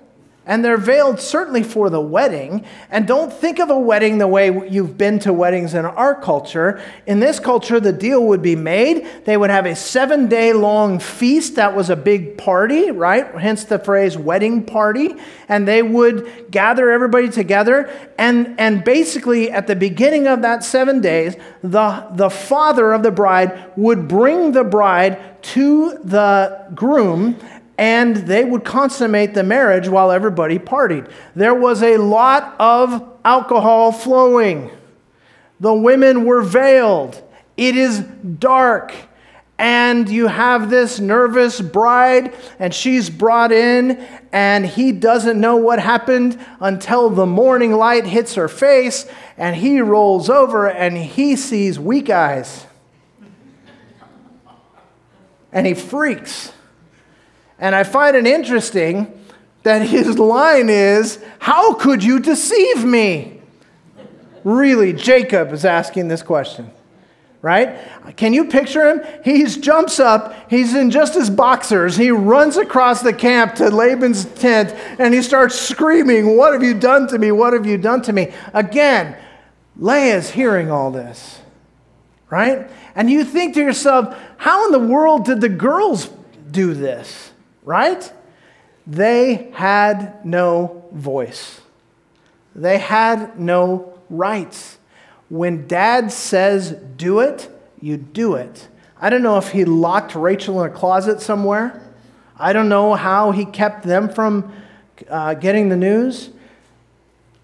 and 0.49 0.65
they're 0.65 0.77
veiled 0.77 1.19
certainly 1.19 1.61
for 1.61 1.91
the 1.91 2.01
wedding. 2.01 2.65
And 2.89 3.07
don't 3.07 3.31
think 3.31 3.59
of 3.59 3.69
a 3.69 3.79
wedding 3.79 4.17
the 4.17 4.27
way 4.27 4.67
you've 4.67 4.97
been 4.97 5.19
to 5.19 5.31
weddings 5.31 5.75
in 5.75 5.85
our 5.85 6.19
culture. 6.19 6.81
In 7.05 7.19
this 7.19 7.39
culture, 7.39 7.79
the 7.79 7.93
deal 7.93 8.25
would 8.25 8.41
be 8.41 8.55
made. 8.55 9.07
They 9.25 9.37
would 9.37 9.51
have 9.51 9.67
a 9.67 9.75
seven 9.75 10.27
day 10.27 10.51
long 10.51 10.97
feast 10.97 11.55
that 11.57 11.75
was 11.75 11.91
a 11.91 11.95
big 11.95 12.35
party, 12.35 12.89
right? 12.89 13.31
Hence 13.35 13.63
the 13.63 13.77
phrase 13.77 14.17
wedding 14.17 14.65
party. 14.65 15.13
And 15.47 15.67
they 15.67 15.83
would 15.83 16.49
gather 16.49 16.89
everybody 16.89 17.29
together. 17.29 17.87
And, 18.17 18.59
and 18.59 18.83
basically, 18.83 19.51
at 19.51 19.67
the 19.67 19.75
beginning 19.75 20.25
of 20.25 20.41
that 20.41 20.63
seven 20.63 20.99
days, 20.99 21.35
the, 21.61 22.07
the 22.13 22.31
father 22.31 22.91
of 22.91 23.03
the 23.03 23.11
bride 23.11 23.71
would 23.75 24.07
bring 24.07 24.53
the 24.53 24.63
bride 24.63 25.43
to 25.43 25.99
the 26.03 26.65
groom 26.73 27.39
and 27.79 28.17
they 28.17 28.43
would 28.43 28.65
consummate 28.65 29.33
the 29.33 29.41
marriage 29.41 29.87
while 29.87 30.11
everybody 30.11 30.59
partied. 30.59 31.09
There 31.33 31.55
was 31.55 31.81
a 31.81 31.95
lot 31.95 32.53
of 32.59 33.17
alcohol 33.23 33.93
flowing. 33.93 34.69
The 35.61 35.73
women 35.73 36.25
were 36.25 36.41
veiled. 36.41 37.23
It 37.55 37.77
is 37.77 37.99
dark. 37.99 38.93
And 39.57 40.09
you 40.09 40.27
have 40.27 40.69
this 40.69 40.99
nervous 40.99 41.61
bride, 41.61 42.35
and 42.59 42.73
she's 42.73 43.09
brought 43.09 43.53
in, 43.53 44.05
and 44.33 44.65
he 44.65 44.91
doesn't 44.91 45.39
know 45.39 45.55
what 45.55 45.79
happened 45.79 46.37
until 46.59 47.09
the 47.09 47.25
morning 47.25 47.71
light 47.71 48.05
hits 48.05 48.35
her 48.35 48.49
face, 48.49 49.05
and 49.37 49.55
he 49.55 49.79
rolls 49.79 50.29
over 50.29 50.69
and 50.69 50.97
he 50.97 51.37
sees 51.37 51.79
weak 51.79 52.09
eyes. 52.09 52.65
And 55.53 55.65
he 55.65 55.73
freaks. 55.73 56.51
And 57.59 57.75
I 57.75 57.83
find 57.83 58.15
it 58.15 58.25
interesting 58.25 59.13
that 59.63 59.81
his 59.81 60.17
line 60.17 60.69
is, 60.69 61.23
How 61.39 61.73
could 61.73 62.03
you 62.03 62.19
deceive 62.19 62.85
me? 62.85 63.41
Really, 64.43 64.93
Jacob 64.93 65.51
is 65.51 65.65
asking 65.65 66.07
this 66.07 66.23
question, 66.23 66.71
right? 67.41 67.77
Can 68.15 68.33
you 68.33 68.45
picture 68.45 68.89
him? 68.89 69.05
He 69.23 69.43
jumps 69.45 69.99
up, 69.99 70.49
he's 70.49 70.73
in 70.73 70.91
just 70.91 71.13
his 71.13 71.29
boxers, 71.29 71.97
he 71.97 72.09
runs 72.09 72.55
across 72.55 73.01
the 73.01 73.13
camp 73.13 73.55
to 73.55 73.69
Laban's 73.69 74.25
tent, 74.25 74.73
and 74.97 75.13
he 75.13 75.21
starts 75.21 75.59
screaming, 75.59 76.37
What 76.37 76.53
have 76.53 76.63
you 76.63 76.73
done 76.73 77.07
to 77.09 77.19
me? 77.19 77.31
What 77.31 77.53
have 77.53 77.65
you 77.65 77.77
done 77.77 78.01
to 78.03 78.13
me? 78.13 78.33
Again, 78.53 79.17
Leah's 79.75 80.29
hearing 80.29 80.71
all 80.71 80.91
this, 80.91 81.39
right? 82.29 82.69
And 82.95 83.09
you 83.09 83.25
think 83.25 83.55
to 83.55 83.59
yourself, 83.59 84.17
How 84.37 84.65
in 84.65 84.71
the 84.71 84.79
world 84.79 85.25
did 85.25 85.41
the 85.41 85.49
girls 85.49 86.09
do 86.49 86.73
this? 86.73 87.28
Right? 87.63 88.11
They 88.87 89.51
had 89.53 90.25
no 90.25 90.85
voice, 90.91 91.61
they 92.55 92.77
had 92.77 93.39
no 93.39 93.99
rights. 94.09 94.77
When 95.29 95.67
dad 95.67 96.11
says 96.11 96.71
do 96.97 97.19
it, 97.19 97.49
you 97.79 97.97
do 97.97 98.33
it. 98.33 98.67
I 98.99 99.11
don't 99.11 99.21
know 99.21 99.37
if 99.37 99.49
he 99.49 99.63
locked 99.63 100.15
Rachel 100.15 100.63
in 100.63 100.71
a 100.71 100.73
closet 100.73 101.21
somewhere. 101.21 101.81
I 102.35 102.51
don't 102.51 102.67
know 102.67 102.95
how 102.95 103.31
he 103.31 103.45
kept 103.45 103.83
them 103.83 104.09
from 104.09 104.51
uh, 105.07 105.35
getting 105.35 105.69
the 105.69 105.77
news. 105.77 106.31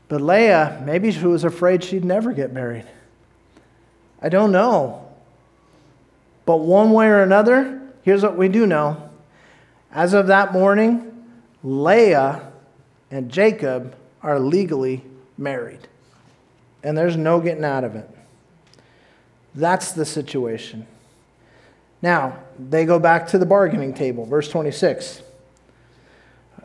But 0.08 0.22
Leah, 0.22 0.82
maybe 0.86 1.12
she 1.12 1.26
was 1.26 1.44
afraid 1.44 1.84
she'd 1.84 2.06
never 2.06 2.34
get 2.34 2.54
married. 2.54 2.86
I 4.22 4.30
don't 4.30 4.52
know. 4.52 5.08
But 6.46 6.58
one 6.58 6.92
way 6.92 7.08
or 7.08 7.22
another, 7.22 7.82
here's 8.04 8.24
what 8.24 8.38
we 8.38 8.48
do 8.50 8.66
know 8.66 9.05
as 9.96 10.14
of 10.14 10.28
that 10.28 10.52
morning, 10.52 11.26
Leah 11.64 12.52
and 13.10 13.32
Jacob 13.32 13.96
are 14.22 14.40
legally 14.40 15.04
married. 15.38 15.88
And 16.84 16.98
there's 16.98 17.16
no 17.16 17.40
getting 17.40 17.64
out 17.64 17.86
of 17.86 17.96
it. 17.96 18.10
That's 19.56 19.94
the 19.94 20.04
situation. 20.06 20.86
Now, 22.02 22.40
they 22.60 22.84
go 22.84 23.00
back 23.00 23.28
to 23.28 23.38
the 23.38 23.46
bargaining 23.46 23.94
table, 23.94 24.26
verse 24.26 24.50
26. 24.50 25.22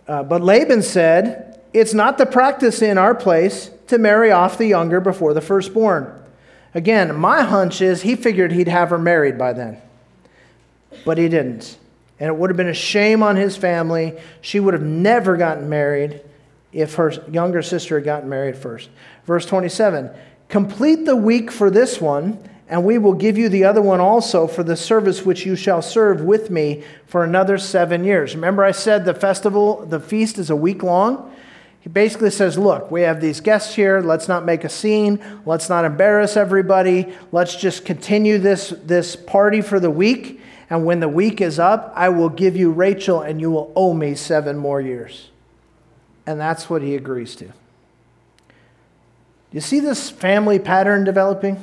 Uh, 0.09 0.25
but 0.25 0.43
Laban 0.43 0.83
said, 0.83 1.61
It's 1.73 1.95
not 1.95 2.19
the 2.19 2.27
practice 2.27 2.83
in 2.83 2.99
our 2.99 3.15
place 3.15 3.71
to 3.87 3.97
marry 3.97 4.33
off 4.33 4.59
the 4.59 4.67
younger 4.67 5.01
before 5.01 5.35
the 5.35 5.41
firstborn. 5.41 6.21
Again, 6.75 7.15
my 7.15 7.43
hunch 7.43 7.81
is 7.81 8.03
he 8.03 8.17
figured 8.17 8.51
he'd 8.51 8.67
have 8.67 8.91
her 8.91 8.99
married 8.99 9.39
by 9.39 9.53
then, 9.53 9.81
but 11.05 11.17
he 11.17 11.29
didn't 11.29 11.79
and 12.21 12.29
it 12.29 12.37
would 12.37 12.51
have 12.51 12.57
been 12.57 12.69
a 12.69 12.75
shame 12.75 13.23
on 13.23 13.35
his 13.35 13.57
family. 13.57 14.17
She 14.43 14.61
would 14.61 14.75
have 14.75 14.83
never 14.83 15.39
gotten 15.39 15.69
married 15.71 16.21
if 16.71 16.95
her 16.95 17.11
younger 17.31 17.63
sister 17.63 17.97
had 17.97 18.05
gotten 18.05 18.29
married 18.29 18.57
first. 18.57 18.91
Verse 19.25 19.47
27 19.47 20.11
Complete 20.49 21.07
the 21.07 21.17
week 21.17 21.51
for 21.51 21.71
this 21.71 22.01
one, 22.01 22.39
and 22.69 22.85
we 22.85 22.99
will 22.99 23.15
give 23.15 23.39
you 23.39 23.49
the 23.49 23.65
other 23.65 23.81
one 23.81 24.01
also 24.01 24.47
for 24.47 24.63
the 24.63 24.77
service 24.77 25.25
which 25.25 25.47
you 25.47 25.57
shall 25.57 25.81
serve 25.81 26.21
with 26.21 26.51
me 26.51 26.85
for 27.07 27.25
another 27.25 27.57
seven 27.57 28.05
years. 28.05 28.35
Remember, 28.35 28.65
I 28.65 28.73
said 28.73 29.05
the 29.05 29.15
festival, 29.15 29.87
the 29.87 30.01
feast 30.01 30.39
is 30.39 30.51
a 30.51 30.57
week 30.57 30.83
long? 30.83 31.35
He 31.81 31.89
basically 31.89 32.31
says, 32.31 32.59
Look, 32.59 32.91
we 32.91 33.03
have 33.03 33.21
these 33.21 33.41
guests 33.41 33.75
here. 33.75 34.01
Let's 34.01 34.29
not 34.29 34.45
make 34.45 34.65
a 34.65 34.69
scene. 34.69 35.19
Let's 35.47 35.71
not 35.71 35.87
embarrass 35.87 36.37
everybody. 36.37 37.15
Let's 37.33 37.57
just 37.57 37.87
continue 37.87 38.37
this, 38.37 38.75
this 38.85 39.17
party 39.17 39.63
for 39.63 39.81
the 39.81 39.91
week. 39.91 40.40
And 40.71 40.85
when 40.85 41.01
the 41.01 41.09
week 41.09 41.41
is 41.41 41.59
up, 41.59 41.93
I 41.97 42.09
will 42.09 42.29
give 42.29 42.57
you 42.57 42.71
Rachel, 42.71 43.21
and 43.21 43.41
you 43.41 43.51
will 43.51 43.73
owe 43.75 43.93
me 43.93 44.15
seven 44.15 44.57
more 44.57 44.81
years. 44.81 45.31
And 46.27 46.41
that's 46.41 46.71
what 46.71 46.81
he 46.81 46.95
agrees 46.95 47.35
to. 47.37 47.53
You 49.51 49.61
see 49.61 49.81
this 49.81 50.11
family 50.11 50.61
pattern 50.61 51.03
developing? 51.03 51.63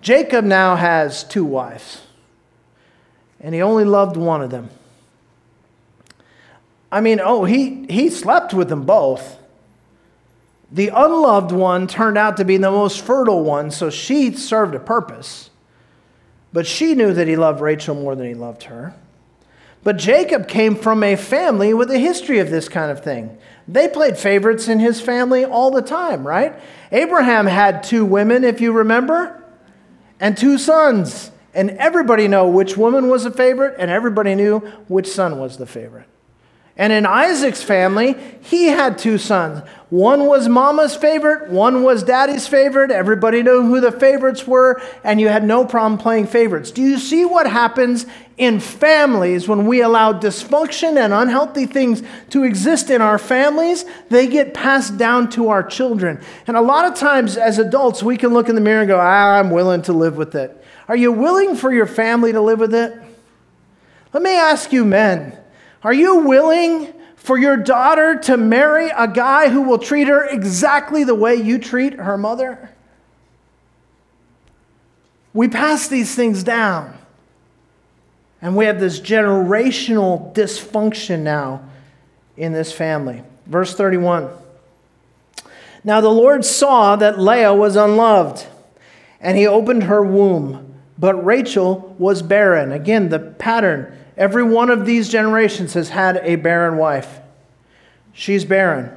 Jacob 0.00 0.44
now 0.44 0.74
has 0.74 1.22
two 1.22 1.44
wives, 1.44 2.02
and 3.40 3.54
he 3.54 3.62
only 3.62 3.84
loved 3.84 4.16
one 4.16 4.42
of 4.42 4.50
them. 4.50 4.70
I 6.90 7.00
mean, 7.00 7.20
oh, 7.22 7.44
he, 7.44 7.86
he 7.86 8.10
slept 8.10 8.52
with 8.52 8.68
them 8.68 8.84
both. 8.84 9.38
The 10.72 10.88
unloved 10.88 11.52
one 11.52 11.86
turned 11.86 12.18
out 12.18 12.36
to 12.38 12.44
be 12.44 12.56
the 12.56 12.70
most 12.70 13.00
fertile 13.00 13.44
one, 13.44 13.70
so 13.70 13.90
she 13.90 14.32
served 14.32 14.74
a 14.74 14.80
purpose. 14.80 15.49
But 16.52 16.66
she 16.66 16.94
knew 16.94 17.12
that 17.12 17.28
he 17.28 17.36
loved 17.36 17.60
Rachel 17.60 17.94
more 17.94 18.14
than 18.16 18.26
he 18.26 18.34
loved 18.34 18.64
her. 18.64 18.94
But 19.82 19.96
Jacob 19.96 20.46
came 20.46 20.74
from 20.74 21.02
a 21.02 21.16
family 21.16 21.72
with 21.72 21.90
a 21.90 21.98
history 21.98 22.38
of 22.38 22.50
this 22.50 22.68
kind 22.68 22.90
of 22.90 23.02
thing. 23.02 23.38
They 23.66 23.88
played 23.88 24.18
favorites 24.18 24.68
in 24.68 24.78
his 24.78 25.00
family 25.00 25.44
all 25.44 25.70
the 25.70 25.82
time, 25.82 26.26
right? 26.26 26.54
Abraham 26.92 27.46
had 27.46 27.82
two 27.82 28.04
women, 28.04 28.44
if 28.44 28.60
you 28.60 28.72
remember, 28.72 29.42
and 30.18 30.36
two 30.36 30.58
sons. 30.58 31.30
And 31.54 31.70
everybody 31.70 32.28
knew 32.28 32.46
which 32.46 32.76
woman 32.76 33.08
was 33.08 33.24
a 33.24 33.30
favorite, 33.30 33.76
and 33.78 33.90
everybody 33.90 34.34
knew 34.34 34.58
which 34.88 35.08
son 35.08 35.38
was 35.38 35.56
the 35.56 35.66
favorite. 35.66 36.06
And 36.80 36.94
in 36.94 37.04
Isaac's 37.04 37.62
family, 37.62 38.16
he 38.40 38.68
had 38.68 38.96
two 38.96 39.18
sons. 39.18 39.62
One 39.90 40.24
was 40.24 40.48
mama's 40.48 40.96
favorite, 40.96 41.50
one 41.50 41.82
was 41.82 42.02
daddy's 42.02 42.46
favorite. 42.46 42.90
Everybody 42.90 43.42
knew 43.42 43.66
who 43.66 43.82
the 43.82 43.92
favorites 43.92 44.46
were, 44.46 44.80
and 45.04 45.20
you 45.20 45.28
had 45.28 45.44
no 45.44 45.66
problem 45.66 45.98
playing 45.98 46.28
favorites. 46.28 46.70
Do 46.70 46.80
you 46.80 46.96
see 46.96 47.26
what 47.26 47.46
happens 47.46 48.06
in 48.38 48.60
families 48.60 49.46
when 49.46 49.66
we 49.66 49.82
allow 49.82 50.14
dysfunction 50.14 50.96
and 50.96 51.12
unhealthy 51.12 51.66
things 51.66 52.02
to 52.30 52.44
exist 52.44 52.88
in 52.88 53.02
our 53.02 53.18
families? 53.18 53.84
They 54.08 54.26
get 54.26 54.54
passed 54.54 54.96
down 54.96 55.28
to 55.32 55.50
our 55.50 55.62
children. 55.62 56.18
And 56.46 56.56
a 56.56 56.62
lot 56.62 56.86
of 56.86 56.94
times, 56.94 57.36
as 57.36 57.58
adults, 57.58 58.02
we 58.02 58.16
can 58.16 58.32
look 58.32 58.48
in 58.48 58.54
the 58.54 58.62
mirror 58.62 58.80
and 58.80 58.88
go, 58.88 58.98
ah, 58.98 59.38
I'm 59.38 59.50
willing 59.50 59.82
to 59.82 59.92
live 59.92 60.16
with 60.16 60.34
it. 60.34 60.64
Are 60.88 60.96
you 60.96 61.12
willing 61.12 61.56
for 61.56 61.74
your 61.74 61.86
family 61.86 62.32
to 62.32 62.40
live 62.40 62.58
with 62.58 62.74
it? 62.74 62.98
Let 64.14 64.22
me 64.22 64.34
ask 64.34 64.72
you, 64.72 64.86
men. 64.86 65.39
Are 65.82 65.92
you 65.92 66.20
willing 66.20 66.92
for 67.16 67.38
your 67.38 67.56
daughter 67.56 68.18
to 68.20 68.36
marry 68.36 68.90
a 68.90 69.08
guy 69.08 69.48
who 69.48 69.62
will 69.62 69.78
treat 69.78 70.08
her 70.08 70.24
exactly 70.24 71.04
the 71.04 71.14
way 71.14 71.34
you 71.34 71.58
treat 71.58 71.94
her 71.94 72.18
mother? 72.18 72.70
We 75.32 75.48
pass 75.48 75.88
these 75.88 76.14
things 76.14 76.42
down. 76.42 76.96
And 78.42 78.56
we 78.56 78.64
have 78.64 78.80
this 78.80 79.00
generational 79.00 80.34
dysfunction 80.34 81.20
now 81.20 81.62
in 82.36 82.52
this 82.52 82.72
family. 82.72 83.22
Verse 83.46 83.74
31. 83.74 84.30
Now 85.84 86.00
the 86.00 86.08
Lord 86.08 86.44
saw 86.44 86.96
that 86.96 87.18
Leah 87.18 87.54
was 87.54 87.76
unloved, 87.76 88.46
and 89.20 89.36
he 89.36 89.46
opened 89.46 89.84
her 89.84 90.02
womb, 90.02 90.74
but 90.98 91.14
Rachel 91.24 91.94
was 91.98 92.22
barren. 92.22 92.72
Again, 92.72 93.08
the 93.08 93.18
pattern 93.18 93.96
Every 94.16 94.42
one 94.42 94.70
of 94.70 94.86
these 94.86 95.08
generations 95.08 95.74
has 95.74 95.90
had 95.90 96.18
a 96.18 96.36
barren 96.36 96.76
wife. 96.76 97.20
She's 98.12 98.44
barren. 98.44 98.96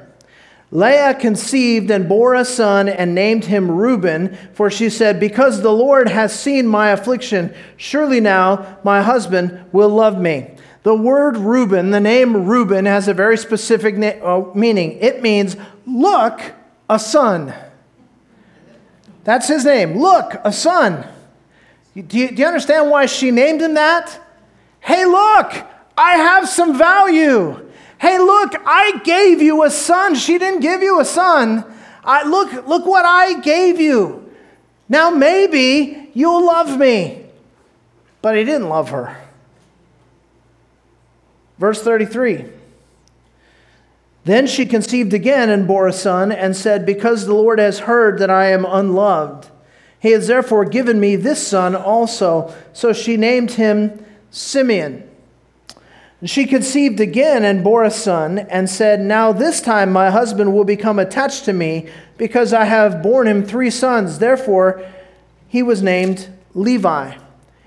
Leah 0.70 1.14
conceived 1.14 1.88
and 1.90 2.08
bore 2.08 2.34
a 2.34 2.44
son 2.44 2.88
and 2.88 3.14
named 3.14 3.44
him 3.44 3.70
Reuben, 3.70 4.36
for 4.54 4.70
she 4.70 4.90
said, 4.90 5.20
Because 5.20 5.62
the 5.62 5.72
Lord 5.72 6.08
has 6.08 6.38
seen 6.38 6.66
my 6.66 6.90
affliction, 6.90 7.54
surely 7.76 8.18
now 8.18 8.78
my 8.82 9.00
husband 9.00 9.64
will 9.70 9.88
love 9.88 10.20
me. 10.20 10.50
The 10.82 10.94
word 10.94 11.36
Reuben, 11.36 11.92
the 11.92 12.00
name 12.00 12.46
Reuben, 12.46 12.86
has 12.86 13.06
a 13.06 13.14
very 13.14 13.38
specific 13.38 13.96
na- 13.96 14.08
uh, 14.20 14.52
meaning. 14.54 14.98
It 15.00 15.22
means, 15.22 15.56
Look, 15.86 16.40
a 16.90 16.98
son. 16.98 17.54
That's 19.22 19.48
his 19.48 19.64
name. 19.64 19.98
Look, 19.98 20.34
a 20.44 20.52
son. 20.52 21.06
Do 21.94 22.18
you, 22.18 22.28
do 22.28 22.42
you 22.42 22.46
understand 22.46 22.90
why 22.90 23.06
she 23.06 23.30
named 23.30 23.62
him 23.62 23.74
that? 23.74 24.20
Hey, 24.84 25.06
look, 25.06 25.66
I 25.96 26.16
have 26.16 26.46
some 26.46 26.76
value. 26.76 27.70
Hey, 27.98 28.18
look, 28.18 28.52
I 28.66 29.00
gave 29.02 29.40
you 29.40 29.64
a 29.64 29.70
son. 29.70 30.14
She 30.14 30.36
didn't 30.36 30.60
give 30.60 30.82
you 30.82 31.00
a 31.00 31.06
son. 31.06 31.64
I, 32.04 32.28
look, 32.28 32.66
look 32.66 32.84
what 32.84 33.06
I 33.06 33.40
gave 33.40 33.80
you. 33.80 34.30
Now 34.86 35.08
maybe 35.08 36.10
you'll 36.12 36.44
love 36.44 36.78
me. 36.78 37.24
But 38.20 38.36
he 38.36 38.44
didn't 38.44 38.68
love 38.68 38.90
her. 38.90 39.16
Verse 41.58 41.82
33. 41.82 42.44
Then 44.24 44.46
she 44.46 44.66
conceived 44.66 45.14
again 45.14 45.48
and 45.48 45.66
bore 45.66 45.88
a 45.88 45.94
son, 45.94 46.30
and 46.30 46.54
said, 46.54 46.84
Because 46.84 47.24
the 47.24 47.34
Lord 47.34 47.58
has 47.58 47.80
heard 47.80 48.18
that 48.18 48.30
I 48.30 48.50
am 48.50 48.66
unloved, 48.66 49.48
he 49.98 50.10
has 50.10 50.26
therefore 50.26 50.66
given 50.66 51.00
me 51.00 51.16
this 51.16 51.46
son 51.46 51.74
also. 51.74 52.54
So 52.74 52.92
she 52.92 53.16
named 53.16 53.52
him 53.52 54.04
Simeon. 54.34 55.08
And 56.20 56.28
she 56.28 56.44
conceived 56.44 56.98
again 56.98 57.44
and 57.44 57.62
bore 57.62 57.84
a 57.84 57.90
son, 57.90 58.38
and 58.38 58.68
said, 58.68 59.00
Now 59.00 59.32
this 59.32 59.60
time 59.60 59.92
my 59.92 60.10
husband 60.10 60.52
will 60.52 60.64
become 60.64 60.98
attached 60.98 61.44
to 61.44 61.52
me, 61.52 61.88
because 62.18 62.52
I 62.52 62.64
have 62.64 63.02
borne 63.02 63.28
him 63.28 63.44
three 63.44 63.70
sons. 63.70 64.18
Therefore 64.18 64.84
he 65.46 65.62
was 65.62 65.82
named 65.82 66.28
Levi. 66.52 67.16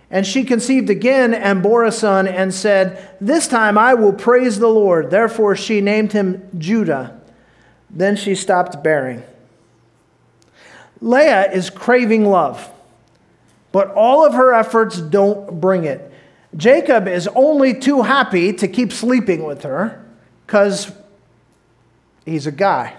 And 0.10 0.28
she 0.28 0.44
conceived 0.44 0.90
again 0.90 1.34
and 1.34 1.64
bore 1.64 1.86
a 1.86 1.92
son 1.92 2.28
and 2.28 2.54
said, 2.54 3.16
This 3.22 3.48
time 3.48 3.78
I 3.78 3.94
will 3.94 4.14
praise 4.14 4.60
the 4.60 4.68
Lord. 4.68 5.10
Therefore 5.10 5.56
she 5.56 5.80
named 5.80 6.12
him 6.12 6.50
Judah. 6.58 7.20
Then 7.90 8.18
she 8.18 8.36
stopped 8.36 8.84
bearing. 8.84 9.24
Leah 11.00 11.50
is 11.52 11.70
craving 11.70 12.26
love, 12.26 12.70
but 13.72 13.92
all 13.92 14.26
of 14.26 14.34
her 14.34 14.54
efforts 14.54 15.00
don't 15.00 15.62
bring 15.62 15.86
it. 15.86 16.12
Jacob 16.56 17.08
is 17.08 17.28
only 17.36 17.74
too 17.74 18.02
happy 18.02 18.54
to 18.54 18.68
keep 18.68 18.92
sleeping 18.94 19.44
with 19.44 19.64
her 19.64 20.06
because 20.46 20.92
he's 22.26 22.48
a 22.48 22.52
guy. 22.52 22.96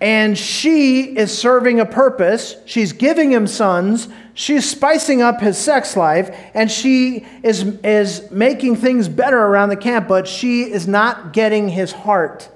And 0.00 0.38
she 0.38 1.16
is 1.16 1.36
serving 1.36 1.80
a 1.80 1.86
purpose. 1.86 2.56
She's 2.66 2.92
giving 2.92 3.32
him 3.32 3.46
sons. 3.46 4.08
She's 4.32 4.68
spicing 4.68 5.22
up 5.22 5.40
his 5.40 5.58
sex 5.58 5.96
life. 5.96 6.34
And 6.54 6.70
she 6.70 7.26
is, 7.42 7.64
is 7.82 8.30
making 8.30 8.76
things 8.76 9.08
better 9.08 9.38
around 9.38 9.70
the 9.70 9.76
camp, 9.76 10.06
but 10.06 10.28
she 10.28 10.62
is 10.62 10.86
not 10.86 11.32
getting 11.32 11.68
his 11.68 11.90
heart. 11.90 12.48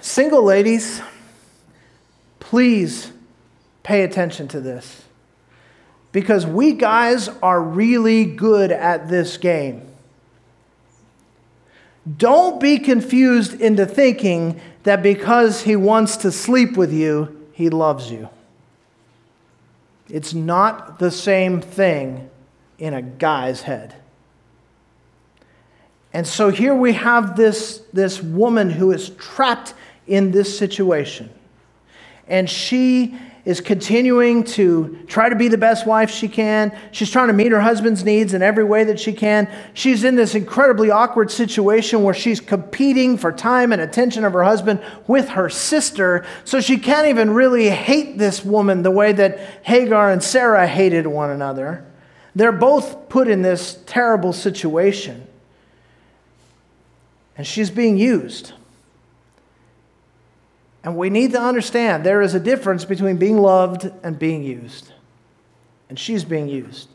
Single 0.00 0.42
ladies, 0.42 1.02
please 2.38 3.12
pay 3.86 4.02
attention 4.02 4.48
to 4.48 4.60
this. 4.60 5.04
Because 6.10 6.44
we 6.44 6.72
guys 6.72 7.28
are 7.40 7.62
really 7.62 8.24
good 8.24 8.72
at 8.72 9.08
this 9.08 9.36
game. 9.36 9.86
Don't 12.18 12.60
be 12.60 12.78
confused 12.78 13.60
into 13.60 13.86
thinking 13.86 14.60
that 14.82 15.04
because 15.04 15.62
he 15.62 15.76
wants 15.76 16.16
to 16.18 16.32
sleep 16.32 16.76
with 16.76 16.92
you, 16.92 17.48
he 17.52 17.70
loves 17.70 18.10
you. 18.10 18.28
It's 20.08 20.34
not 20.34 20.98
the 20.98 21.12
same 21.12 21.60
thing 21.60 22.28
in 22.78 22.92
a 22.92 23.02
guy's 23.02 23.62
head. 23.62 23.94
And 26.12 26.26
so 26.26 26.50
here 26.50 26.74
we 26.74 26.94
have 26.94 27.36
this, 27.36 27.82
this 27.92 28.20
woman 28.20 28.68
who 28.68 28.90
is 28.90 29.10
trapped 29.10 29.74
in 30.08 30.32
this 30.32 30.58
situation. 30.58 31.30
And 32.26 32.50
she 32.50 33.16
is 33.46 33.60
continuing 33.60 34.42
to 34.42 34.98
try 35.06 35.28
to 35.28 35.36
be 35.36 35.46
the 35.46 35.56
best 35.56 35.86
wife 35.86 36.10
she 36.10 36.26
can. 36.26 36.76
She's 36.90 37.12
trying 37.12 37.28
to 37.28 37.32
meet 37.32 37.52
her 37.52 37.60
husband's 37.60 38.04
needs 38.04 38.34
in 38.34 38.42
every 38.42 38.64
way 38.64 38.82
that 38.82 38.98
she 38.98 39.12
can. 39.12 39.48
She's 39.72 40.02
in 40.02 40.16
this 40.16 40.34
incredibly 40.34 40.90
awkward 40.90 41.30
situation 41.30 42.02
where 42.02 42.12
she's 42.12 42.40
competing 42.40 43.16
for 43.16 43.30
time 43.30 43.72
and 43.72 43.80
attention 43.80 44.24
of 44.24 44.32
her 44.32 44.42
husband 44.42 44.82
with 45.06 45.28
her 45.30 45.48
sister. 45.48 46.26
So 46.44 46.60
she 46.60 46.76
can't 46.76 47.06
even 47.06 47.30
really 47.30 47.70
hate 47.70 48.18
this 48.18 48.44
woman 48.44 48.82
the 48.82 48.90
way 48.90 49.12
that 49.12 49.38
Hagar 49.62 50.10
and 50.10 50.20
Sarah 50.20 50.66
hated 50.66 51.06
one 51.06 51.30
another. 51.30 51.86
They're 52.34 52.50
both 52.50 53.08
put 53.08 53.28
in 53.28 53.42
this 53.42 53.78
terrible 53.86 54.32
situation. 54.32 55.24
And 57.38 57.46
she's 57.46 57.70
being 57.70 57.96
used. 57.96 58.54
And 60.86 60.96
we 60.96 61.10
need 61.10 61.32
to 61.32 61.40
understand 61.40 62.06
there 62.06 62.22
is 62.22 62.34
a 62.34 62.40
difference 62.40 62.84
between 62.84 63.16
being 63.16 63.38
loved 63.38 63.90
and 64.04 64.16
being 64.16 64.44
used. 64.44 64.92
And 65.88 65.98
she's 65.98 66.24
being 66.24 66.48
used. 66.48 66.88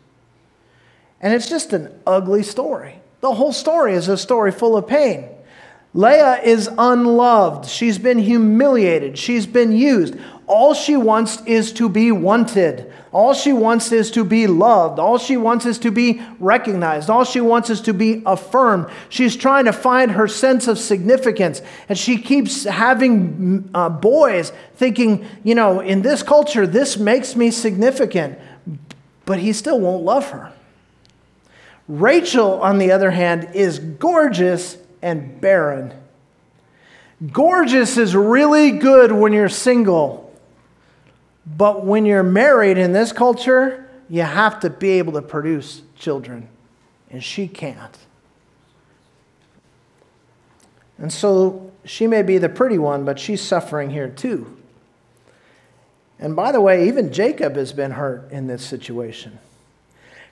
And 1.20 1.34
it's 1.34 1.50
just 1.50 1.74
an 1.74 2.00
ugly 2.08 2.42
story. 2.42 3.02
The 3.20 3.34
whole 3.34 3.52
story 3.52 3.94
is 3.94 4.08
a 4.08 4.16
story 4.16 4.54
full 4.54 4.78
of 4.78 4.88
pain. 4.88 5.28
Leah 5.94 6.42
is 6.42 6.70
unloved. 6.78 7.70
She's 7.70 7.98
been 7.98 8.20
humiliated. 8.20 9.18
She's 9.18 9.46
been 9.46 9.74
used. 9.74 10.16
All 10.48 10.74
she 10.74 10.96
wants 10.96 11.42
is 11.46 11.74
to 11.74 11.90
be 11.90 12.12
wanted. 12.12 12.92
All 13.12 13.34
she 13.34 13.52
wants 13.52 13.92
is 13.92 14.10
to 14.12 14.24
be 14.24 14.48
loved. 14.48 15.00
All 15.00 15.18
she 15.18 15.36
wants 15.36 15.66
is 15.66 15.78
to 15.80 15.92
be 15.92 16.22
recognized. 16.40 17.10
All 17.10 17.26
she 17.26 17.42
wants 17.42 17.70
is 17.70 17.82
to 17.82 17.94
be 17.94 18.22
affirmed. 18.26 18.88
She's 19.10 19.36
trying 19.36 19.66
to 19.66 19.74
find 19.74 20.12
her 20.12 20.30
sense 20.30 20.68
of 20.68 20.78
significance. 20.78 21.62
And 21.90 21.98
she 21.98 22.18
keeps 22.18 22.64
having 22.64 23.70
uh, 23.74 23.90
boys 23.90 24.54
thinking, 24.76 25.26
you 25.44 25.56
know, 25.56 25.82
in 25.82 26.04
this 26.04 26.24
culture, 26.24 26.66
this 26.66 26.98
makes 26.98 27.36
me 27.36 27.52
significant. 27.52 28.40
But 29.26 29.40
he 29.40 29.52
still 29.52 29.80
won't 29.80 30.04
love 30.04 30.30
her. 30.30 30.54
Rachel, 31.90 32.62
on 32.62 32.78
the 32.78 32.92
other 32.92 33.12
hand, 33.12 33.50
is 33.54 33.78
gorgeous 33.80 34.78
and 35.02 35.40
barren. 35.42 35.94
Gorgeous 37.32 37.98
is 37.98 38.16
really 38.16 38.72
good 38.72 39.12
when 39.12 39.34
you're 39.34 39.50
single, 39.50 40.34
but 41.46 41.86
when 41.86 42.06
you're 42.06 42.24
married 42.24 42.78
in 42.78 42.94
this 42.94 43.12
culture, 43.12 43.90
you 44.10 44.24
have 44.24 44.60
to 44.62 44.70
be 44.70 44.92
able 44.92 45.14
to 45.14 45.22
produce 45.22 45.84
children, 45.96 46.48
and 47.10 47.24
she 47.24 47.48
can't. 47.48 47.98
And 50.98 51.12
so 51.12 51.72
she 51.86 52.08
may 52.08 52.22
be 52.22 52.38
the 52.38 52.50
pretty 52.50 52.78
one, 52.78 53.06
but 53.06 53.20
she's 53.20 53.42
suffering 53.42 53.90
here 53.90 54.08
too. 54.08 54.58
And 56.20 56.36
by 56.36 56.52
the 56.52 56.62
way, 56.62 56.88
even 56.88 57.12
Jacob 57.12 57.56
has 57.56 57.74
been 57.74 57.92
hurt 57.92 58.32
in 58.32 58.48
this 58.48 58.64
situation. 58.64 59.40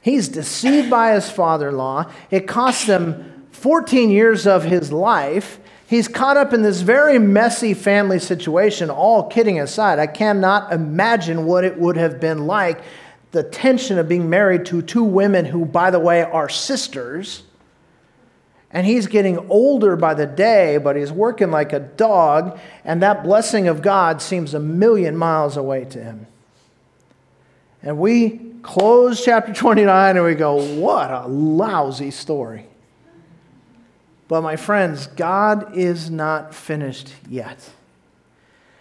He's 0.01 0.29
deceived 0.29 0.89
by 0.89 1.13
his 1.13 1.29
father 1.29 1.69
in 1.69 1.77
law. 1.77 2.11
It 2.29 2.47
cost 2.47 2.87
him 2.87 3.38
14 3.59 4.09
years 4.09 4.47
of 4.47 4.63
his 4.63 4.91
life, 4.91 5.59
he's 5.85 6.07
caught 6.07 6.37
up 6.37 6.53
in 6.53 6.61
this 6.61 6.79
very 6.79 7.19
messy 7.19 7.73
family 7.73 8.19
situation, 8.19 8.89
all 8.89 9.23
kidding 9.23 9.59
aside. 9.59 9.99
I 9.99 10.07
cannot 10.07 10.71
imagine 10.71 11.45
what 11.45 11.65
it 11.65 11.77
would 11.77 11.97
have 11.97 12.21
been 12.21 12.47
like 12.47 12.81
the 13.31 13.43
tension 13.43 13.99
of 13.99 14.07
being 14.07 14.29
married 14.29 14.65
to 14.65 14.81
two 14.81 15.03
women 15.03 15.45
who, 15.45 15.65
by 15.65 15.91
the 15.91 15.99
way, 15.99 16.23
are 16.23 16.49
sisters. 16.49 17.43
And 18.71 18.87
he's 18.87 19.07
getting 19.07 19.37
older 19.49 19.95
by 19.95 20.13
the 20.13 20.25
day, 20.25 20.77
but 20.77 20.95
he's 20.95 21.11
working 21.11 21.51
like 21.51 21.73
a 21.73 21.79
dog, 21.79 22.59
and 22.83 23.01
that 23.03 23.23
blessing 23.23 23.67
of 23.67 23.81
God 23.81 24.21
seems 24.21 24.53
a 24.53 24.59
million 24.59 25.17
miles 25.17 25.57
away 25.57 25.85
to 25.85 26.03
him. 26.03 26.27
And 27.81 27.97
we 27.97 28.53
close 28.61 29.23
chapter 29.23 29.53
29 29.53 30.17
and 30.17 30.25
we 30.25 30.35
go, 30.35 30.55
what 30.75 31.11
a 31.11 31.27
lousy 31.27 32.11
story. 32.11 32.68
But 34.29 34.41
my 34.41 34.55
friends, 34.55 35.07
God 35.07 35.75
is 35.75 36.09
not 36.11 36.53
finished 36.53 37.11
yet. 37.27 37.71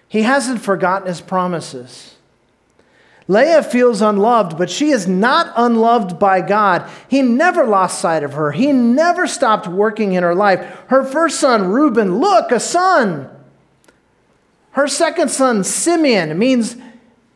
He 0.06 0.22
hasn't 0.22 0.60
forgotten 0.60 1.08
his 1.08 1.22
promises. 1.22 2.14
Leah 3.28 3.62
feels 3.62 4.02
unloved, 4.02 4.58
but 4.58 4.70
she 4.70 4.90
is 4.90 5.08
not 5.08 5.52
unloved 5.56 6.18
by 6.18 6.42
God. 6.42 6.88
He 7.08 7.22
never 7.22 7.64
lost 7.64 7.98
sight 7.98 8.22
of 8.22 8.34
her. 8.34 8.52
He 8.52 8.72
never 8.72 9.26
stopped 9.26 9.66
working 9.66 10.12
in 10.12 10.22
her 10.22 10.34
life. 10.34 10.60
Her 10.88 11.02
first 11.02 11.40
son, 11.40 11.68
Reuben, 11.68 12.18
look, 12.18 12.52
a 12.52 12.60
son. 12.60 13.30
Her 14.72 14.86
second 14.86 15.30
son, 15.30 15.64
Simeon, 15.64 16.38
means 16.38 16.76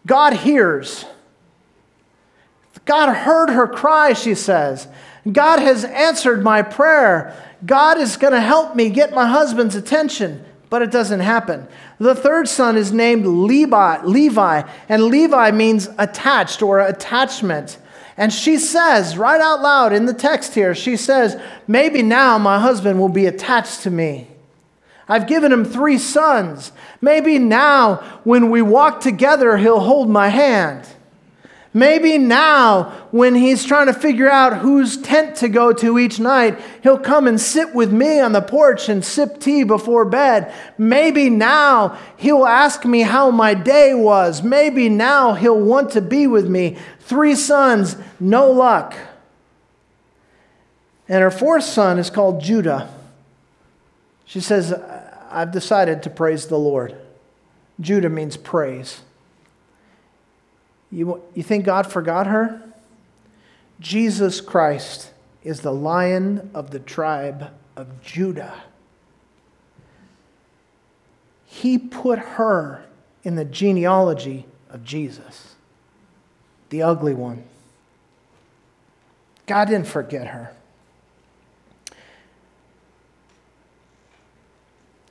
God 0.06 0.34
hears. 0.34 1.06
God 2.84 3.14
heard 3.14 3.48
her 3.48 3.66
cry, 3.66 4.12
she 4.12 4.34
says. 4.34 4.86
God 5.30 5.60
has 5.60 5.84
answered 5.84 6.42
my 6.42 6.62
prayer. 6.62 7.36
God 7.64 7.98
is 7.98 8.16
going 8.16 8.32
to 8.32 8.40
help 8.40 8.74
me 8.74 8.90
get 8.90 9.14
my 9.14 9.26
husband's 9.26 9.76
attention, 9.76 10.44
but 10.68 10.82
it 10.82 10.90
doesn't 10.90 11.20
happen. 11.20 11.68
The 11.98 12.14
third 12.14 12.48
son 12.48 12.76
is 12.76 12.92
named 12.92 13.26
Levi, 13.26 14.02
Levi, 14.02 14.62
and 14.88 15.04
Levi 15.04 15.50
means 15.52 15.88
attached 15.98 16.62
or 16.62 16.80
attachment. 16.80 17.78
And 18.16 18.32
she 18.32 18.58
says, 18.58 19.16
right 19.16 19.40
out 19.40 19.62
loud 19.62 19.92
in 19.92 20.06
the 20.06 20.14
text 20.14 20.54
here, 20.54 20.74
she 20.74 20.96
says, 20.96 21.40
Maybe 21.68 22.02
now 22.02 22.36
my 22.38 22.58
husband 22.58 22.98
will 22.98 23.08
be 23.08 23.26
attached 23.26 23.82
to 23.82 23.90
me. 23.90 24.28
I've 25.08 25.26
given 25.26 25.52
him 25.52 25.64
three 25.64 25.98
sons. 25.98 26.72
Maybe 27.00 27.38
now, 27.38 27.96
when 28.24 28.50
we 28.50 28.62
walk 28.62 29.00
together, 29.00 29.56
he'll 29.56 29.80
hold 29.80 30.08
my 30.08 30.28
hand. 30.28 30.86
Maybe 31.74 32.18
now, 32.18 32.90
when 33.12 33.34
he's 33.34 33.64
trying 33.64 33.86
to 33.86 33.94
figure 33.94 34.30
out 34.30 34.58
whose 34.58 34.98
tent 34.98 35.36
to 35.36 35.48
go 35.48 35.72
to 35.72 35.98
each 35.98 36.20
night, 36.20 36.60
he'll 36.82 36.98
come 36.98 37.26
and 37.26 37.40
sit 37.40 37.74
with 37.74 37.90
me 37.90 38.20
on 38.20 38.32
the 38.32 38.42
porch 38.42 38.90
and 38.90 39.02
sip 39.02 39.40
tea 39.40 39.64
before 39.64 40.04
bed. 40.04 40.52
Maybe 40.76 41.30
now 41.30 41.98
he'll 42.18 42.44
ask 42.44 42.84
me 42.84 43.00
how 43.00 43.30
my 43.30 43.54
day 43.54 43.94
was. 43.94 44.42
Maybe 44.42 44.90
now 44.90 45.32
he'll 45.32 45.60
want 45.60 45.90
to 45.92 46.02
be 46.02 46.26
with 46.26 46.46
me. 46.46 46.76
Three 47.00 47.34
sons, 47.34 47.96
no 48.20 48.50
luck. 48.50 48.94
And 51.08 51.22
her 51.22 51.30
fourth 51.30 51.64
son 51.64 51.98
is 51.98 52.10
called 52.10 52.42
Judah. 52.42 52.92
She 54.26 54.40
says, 54.40 54.74
I've 55.30 55.52
decided 55.52 56.02
to 56.02 56.10
praise 56.10 56.46
the 56.46 56.58
Lord. 56.58 56.94
Judah 57.80 58.10
means 58.10 58.36
praise. 58.36 59.00
You, 60.92 61.22
you 61.34 61.42
think 61.42 61.64
God 61.64 61.90
forgot 61.90 62.26
her? 62.26 62.60
Jesus 63.80 64.40
Christ 64.40 65.10
is 65.42 65.62
the 65.62 65.72
lion 65.72 66.50
of 66.54 66.70
the 66.70 66.78
tribe 66.78 67.50
of 67.74 68.02
Judah. 68.02 68.62
He 71.46 71.78
put 71.78 72.18
her 72.18 72.84
in 73.24 73.36
the 73.36 73.44
genealogy 73.44 74.46
of 74.70 74.84
Jesus, 74.84 75.54
the 76.68 76.82
ugly 76.82 77.14
one. 77.14 77.44
God 79.46 79.66
didn't 79.68 79.88
forget 79.88 80.28
her. 80.28 80.54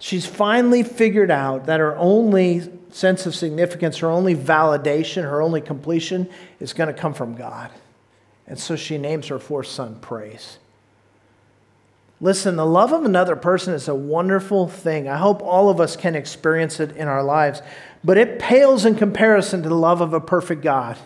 She's 0.01 0.25
finally 0.25 0.81
figured 0.81 1.29
out 1.29 1.67
that 1.67 1.79
her 1.79 1.95
only 1.95 2.67
sense 2.89 3.27
of 3.27 3.35
significance, 3.35 3.99
her 3.99 4.09
only 4.09 4.35
validation, 4.35 5.21
her 5.21 5.43
only 5.43 5.61
completion 5.61 6.27
is 6.59 6.73
going 6.73 6.87
to 6.87 6.99
come 6.99 7.13
from 7.13 7.35
God. 7.35 7.69
And 8.47 8.57
so 8.57 8.75
she 8.75 8.97
names 8.97 9.27
her 9.27 9.37
fourth 9.37 9.67
son 9.67 9.99
Praise. 10.01 10.57
Listen, 12.19 12.55
the 12.55 12.65
love 12.65 12.91
of 12.93 13.05
another 13.05 13.35
person 13.35 13.75
is 13.75 13.87
a 13.87 13.93
wonderful 13.93 14.67
thing. 14.67 15.07
I 15.07 15.17
hope 15.17 15.43
all 15.43 15.69
of 15.69 15.79
us 15.79 15.95
can 15.95 16.15
experience 16.15 16.79
it 16.79 16.95
in 16.97 17.07
our 17.07 17.23
lives, 17.23 17.61
but 18.03 18.17
it 18.17 18.39
pales 18.39 18.85
in 18.85 18.95
comparison 18.95 19.61
to 19.61 19.69
the 19.69 19.75
love 19.75 20.01
of 20.01 20.13
a 20.15 20.19
perfect 20.19 20.63
God. 20.63 20.97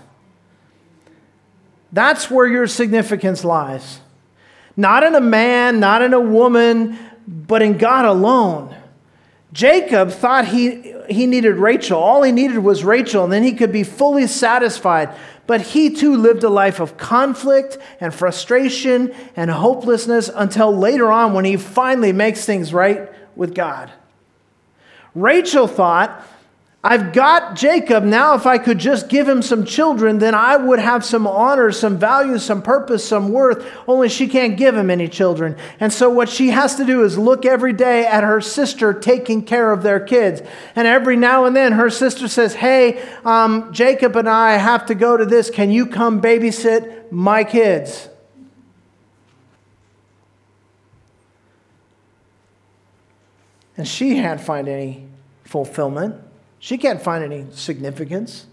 That's 1.92 2.32
where 2.32 2.48
your 2.48 2.68
significance 2.68 3.44
lies. 3.44 4.00
Not 4.78 5.04
in 5.04 5.16
a 5.16 5.22
man, 5.22 5.82
not 5.82 6.02
in 6.02 6.14
a 6.14 6.20
woman, 6.20 6.98
but 7.28 7.62
in 7.62 7.78
God 7.78 8.06
alone. 8.06 8.74
Jacob 9.54 10.12
thought 10.12 10.48
he, 10.48 10.94
he 11.10 11.28
needed 11.28 11.56
Rachel. 11.56 12.00
All 12.00 12.24
he 12.24 12.32
needed 12.32 12.60
was 12.60 12.84
Rachel, 12.84 13.24
and 13.24 13.32
then 13.32 13.44
he 13.44 13.54
could 13.54 13.72
be 13.72 13.84
fully 13.84 14.28
satisfied. 14.28 15.16
But 15.48 15.62
he 15.62 15.92
too 15.92 16.18
lived 16.18 16.44
a 16.44 16.50
life 16.50 16.80
of 16.80 16.98
conflict 16.98 17.78
and 18.00 18.14
frustration 18.14 19.14
and 19.36 19.52
hopelessness 19.52 20.30
until 20.34 20.76
later 20.76 21.12
on 21.12 21.34
when 21.34 21.46
he 21.46 21.56
finally 21.56 22.12
makes 22.12 22.46
things 22.46 22.74
right 22.74 23.12
with 23.36 23.54
God. 23.54 23.92
Rachel 25.14 25.68
thought 25.68 26.26
I've 26.88 27.14
got 27.14 27.56
Jacob. 27.56 28.04
Now, 28.04 28.36
if 28.36 28.46
I 28.46 28.60
could 28.60 28.78
just 28.78 29.10
give 29.10 29.28
him 29.28 29.42
some 29.42 29.66
children, 29.66 30.20
then 30.20 30.36
I 30.36 30.56
would 30.56 30.78
have 30.78 31.04
some 31.04 31.26
honor, 31.26 31.72
some 31.72 31.98
value, 31.98 32.38
some 32.38 32.62
purpose, 32.62 33.04
some 33.04 33.30
worth. 33.30 33.68
Only 33.88 34.08
she 34.08 34.28
can't 34.28 34.56
give 34.56 34.76
him 34.76 34.92
any 34.92 35.08
children. 35.08 35.58
And 35.80 35.92
so, 35.92 36.12
what 36.12 36.30
she 36.30 36.50
has 36.50 36.76
to 36.76 36.86
do 36.86 37.04
is 37.04 37.18
look 37.18 37.44
every 37.44 37.74
day 37.74 38.06
at 38.06 38.24
her 38.24 38.40
sister 38.40 38.94
taking 38.94 39.44
care 39.44 39.72
of 39.72 39.82
their 39.82 40.00
kids. 40.00 40.44
And 40.76 40.86
every 40.86 41.18
now 41.18 41.46
and 41.46 41.56
then, 41.56 41.72
her 41.72 41.90
sister 41.90 42.28
says, 42.28 42.54
Hey, 42.54 43.04
um, 43.26 43.74
Jacob 43.74 44.16
and 44.16 44.30
I 44.30 44.58
have 44.58 44.86
to 44.86 44.94
go 44.94 45.18
to 45.18 45.26
this. 45.26 45.50
Can 45.50 45.72
you 45.72 45.88
come 45.88 46.22
babysit 46.22 47.12
my 47.12 47.44
kids? 47.44 48.10
And 53.76 53.88
she 53.88 54.14
can't 54.14 54.40
find 54.40 54.68
any 54.68 55.08
fulfillment. 55.46 56.22
She 56.66 56.80
can't 56.80 57.00
find 57.00 57.24
any 57.24 57.46
significance. 57.52 58.48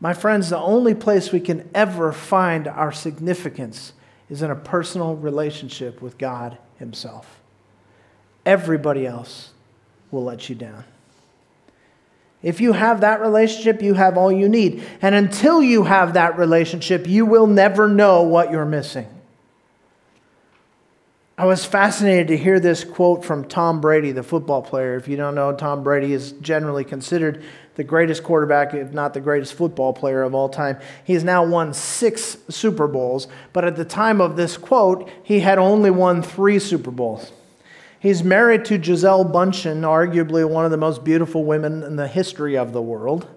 My 0.00 0.12
friends, 0.12 0.50
the 0.50 0.58
only 0.58 0.94
place 0.94 1.32
we 1.32 1.40
can 1.40 1.66
ever 1.74 2.12
find 2.12 2.68
our 2.68 2.92
significance 2.92 3.94
is 4.28 4.42
in 4.42 4.50
a 4.50 4.54
personal 4.54 5.16
relationship 5.16 6.02
with 6.02 6.18
God 6.18 6.58
Himself. 6.78 7.40
Everybody 8.44 9.06
else 9.06 9.52
will 10.10 10.24
let 10.24 10.50
you 10.50 10.54
down. 10.54 10.84
If 12.42 12.60
you 12.60 12.74
have 12.74 13.00
that 13.00 13.22
relationship, 13.22 13.80
you 13.80 13.94
have 13.94 14.18
all 14.18 14.30
you 14.30 14.46
need. 14.46 14.84
And 15.00 15.14
until 15.14 15.62
you 15.62 15.84
have 15.84 16.12
that 16.12 16.36
relationship, 16.36 17.06
you 17.06 17.24
will 17.24 17.46
never 17.46 17.88
know 17.88 18.24
what 18.24 18.50
you're 18.50 18.66
missing. 18.66 19.08
I 21.38 21.44
was 21.44 21.66
fascinated 21.66 22.28
to 22.28 22.36
hear 22.38 22.58
this 22.58 22.82
quote 22.82 23.22
from 23.22 23.44
Tom 23.44 23.82
Brady, 23.82 24.10
the 24.10 24.22
football 24.22 24.62
player. 24.62 24.96
If 24.96 25.06
you 25.06 25.18
don't 25.18 25.34
know, 25.34 25.54
Tom 25.54 25.82
Brady 25.82 26.14
is 26.14 26.32
generally 26.32 26.82
considered 26.82 27.44
the 27.74 27.84
greatest 27.84 28.22
quarterback, 28.22 28.72
if 28.72 28.94
not 28.94 29.12
the 29.12 29.20
greatest 29.20 29.52
football 29.52 29.92
player 29.92 30.22
of 30.22 30.34
all 30.34 30.48
time. 30.48 30.78
He 31.04 31.12
has 31.12 31.24
now 31.24 31.44
won 31.44 31.74
six 31.74 32.38
Super 32.48 32.88
Bowls, 32.88 33.28
but 33.52 33.66
at 33.66 33.76
the 33.76 33.84
time 33.84 34.22
of 34.22 34.36
this 34.36 34.56
quote, 34.56 35.10
he 35.22 35.40
had 35.40 35.58
only 35.58 35.90
won 35.90 36.22
three 36.22 36.58
Super 36.58 36.90
Bowls. 36.90 37.32
He's 38.00 38.24
married 38.24 38.64
to 38.66 38.78
Gisele 38.78 39.26
Bündchen, 39.26 39.82
arguably 39.82 40.48
one 40.48 40.64
of 40.64 40.70
the 40.70 40.78
most 40.78 41.04
beautiful 41.04 41.44
women 41.44 41.82
in 41.82 41.96
the 41.96 42.08
history 42.08 42.56
of 42.56 42.72
the 42.72 42.80
world. 42.80 43.28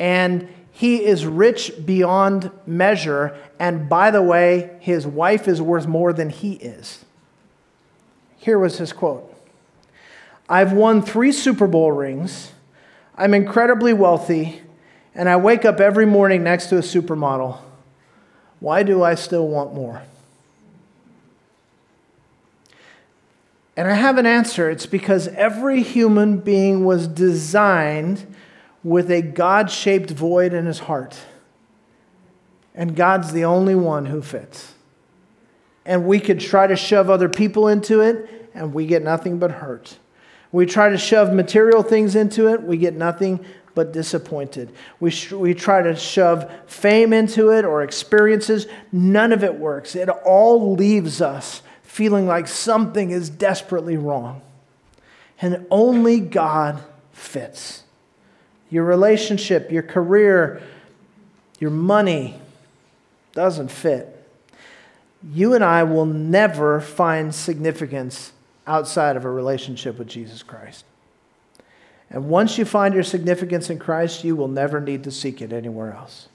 And 0.00 0.48
he 0.76 1.04
is 1.04 1.24
rich 1.24 1.72
beyond 1.86 2.50
measure. 2.66 3.38
And 3.60 3.88
by 3.88 4.10
the 4.10 4.20
way, 4.20 4.76
his 4.80 5.06
wife 5.06 5.46
is 5.46 5.62
worth 5.62 5.86
more 5.86 6.12
than 6.12 6.30
he 6.30 6.54
is. 6.54 7.04
Here 8.36 8.58
was 8.58 8.78
his 8.78 8.92
quote 8.92 9.32
I've 10.48 10.72
won 10.72 11.00
three 11.00 11.30
Super 11.30 11.68
Bowl 11.68 11.92
rings. 11.92 12.50
I'm 13.14 13.34
incredibly 13.34 13.92
wealthy, 13.92 14.62
and 15.14 15.28
I 15.28 15.36
wake 15.36 15.64
up 15.64 15.78
every 15.78 16.06
morning 16.06 16.42
next 16.42 16.66
to 16.70 16.78
a 16.78 16.80
supermodel. 16.80 17.58
Why 18.58 18.82
do 18.82 19.00
I 19.00 19.14
still 19.14 19.46
want 19.46 19.74
more? 19.74 20.02
And 23.76 23.86
I 23.86 23.94
have 23.94 24.18
an 24.18 24.26
answer. 24.26 24.68
It's 24.70 24.86
because 24.86 25.28
every 25.28 25.84
human 25.84 26.38
being 26.38 26.84
was 26.84 27.06
designed 27.06 28.26
with 28.84 29.10
a 29.10 29.22
God 29.22 29.70
shaped 29.70 30.10
void 30.10 30.54
in 30.54 30.66
his 30.66 30.80
heart. 30.80 31.16
And 32.74 32.94
God's 32.94 33.32
the 33.32 33.44
only 33.44 33.74
one 33.74 34.06
who 34.06 34.22
fits 34.22 34.74
and 35.86 36.06
we 36.06 36.20
could 36.20 36.40
try 36.40 36.66
to 36.66 36.76
shove 36.76 37.10
other 37.10 37.28
people 37.28 37.68
into 37.68 38.00
it, 38.00 38.50
and 38.54 38.72
we 38.72 38.86
get 38.86 39.02
nothing 39.02 39.38
but 39.38 39.50
hurt. 39.50 39.98
We 40.52 40.66
try 40.66 40.88
to 40.88 40.98
shove 40.98 41.32
material 41.32 41.82
things 41.82 42.14
into 42.16 42.48
it, 42.48 42.62
we 42.62 42.76
get 42.76 42.94
nothing 42.94 43.44
but 43.74 43.92
disappointed. 43.92 44.72
We, 45.00 45.10
sh- 45.10 45.32
we 45.32 45.52
try 45.52 45.82
to 45.82 45.96
shove 45.96 46.50
fame 46.66 47.12
into 47.12 47.50
it 47.50 47.64
or 47.64 47.82
experiences, 47.82 48.66
none 48.92 49.32
of 49.32 49.42
it 49.42 49.56
works. 49.56 49.96
It 49.96 50.08
all 50.08 50.74
leaves 50.74 51.20
us 51.20 51.62
feeling 51.82 52.26
like 52.26 52.46
something 52.46 53.10
is 53.10 53.28
desperately 53.30 53.96
wrong. 53.96 54.42
And 55.40 55.66
only 55.70 56.20
God 56.20 56.82
fits. 57.12 57.83
Your 58.74 58.84
relationship, 58.84 59.70
your 59.70 59.82
career, 59.82 60.60
your 61.60 61.70
money 61.70 62.40
doesn't 63.32 63.70
fit 63.70 64.14
you 65.32 65.54
and 65.54 65.64
I 65.64 65.84
will 65.84 66.06
never 66.06 66.80
find 66.80 67.34
significance 67.34 68.32
outside 68.66 69.16
of 69.16 69.24
a 69.24 69.30
relationship 69.30 69.98
with 69.98 70.08
Jesus 70.08 70.42
Christ. 70.42 70.84
And 72.10 72.28
once 72.28 72.58
you 72.58 72.64
find 72.64 72.94
your 72.94 73.02
significance 73.02 73.70
in 73.70 73.78
Christ, 73.78 74.24
you 74.24 74.36
will 74.36 74.48
never 74.48 74.80
need 74.80 75.04
to 75.04 75.10
seek 75.10 75.40
it 75.40 75.52
anywhere 75.52 75.92
else. 75.92 76.28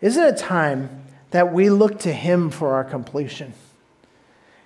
Isn't 0.00 0.24
it 0.24 0.38
time 0.38 1.02
that 1.30 1.52
we 1.52 1.68
look 1.68 1.98
to 2.00 2.12
Him 2.12 2.50
for 2.50 2.74
our 2.74 2.84
completion? 2.84 3.52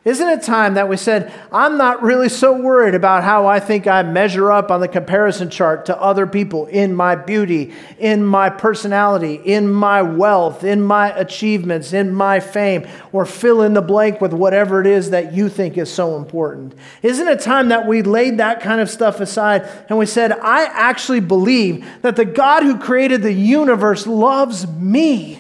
Isn't 0.03 0.29
it 0.29 0.43
time 0.43 0.75
that 0.75 0.89
we 0.89 0.97
said, 0.97 1.31
I'm 1.53 1.77
not 1.77 2.03
really 2.03 2.31
so 2.31 2.59
worried 2.59 2.95
about 2.95 3.23
how 3.23 3.47
I 3.47 3.61
think 3.61 3.87
I 3.87 4.03
measure 4.03 4.51
up 4.51 4.71
on 4.71 4.81
the 4.81 4.89
comparison 4.89 5.51
chart 5.51 5.85
to 5.87 6.01
other 6.01 6.27
people 6.27 6.65
in 6.67 6.95
my 6.95 7.17
beauty, 7.17 7.75
in 7.99 8.25
my 8.25 8.49
personality, 8.49 9.35
in 9.35 9.71
my 9.71 10.01
wealth, 10.01 10.65
in 10.65 10.81
my 10.81 11.11
achievements, 11.11 11.93
in 11.93 12.15
my 12.15 12.41
fame, 12.41 12.89
or 13.13 13.27
fill 13.27 13.61
in 13.61 13.75
the 13.75 13.83
blank 13.83 14.23
with 14.23 14.33
whatever 14.33 14.81
it 14.81 14.87
is 14.87 15.11
that 15.11 15.35
you 15.35 15.51
think 15.51 15.77
is 15.77 15.93
so 15.93 16.17
important? 16.17 16.75
Isn't 17.03 17.29
it 17.29 17.41
time 17.41 17.69
that 17.69 17.87
we 17.87 18.01
laid 18.01 18.39
that 18.39 18.63
kind 18.63 18.81
of 18.81 18.89
stuff 18.89 19.21
aside 19.21 19.69
and 19.91 19.99
we 19.99 20.07
said, 20.07 20.33
I 20.33 20.65
actually 20.65 21.21
believe 21.21 21.87
that 22.01 22.17
the 22.17 22.25
God 22.25 22.63
who 22.63 22.79
created 22.79 23.21
the 23.21 23.35
universe 23.35 24.07
loves 24.07 24.67
me? 24.67 25.40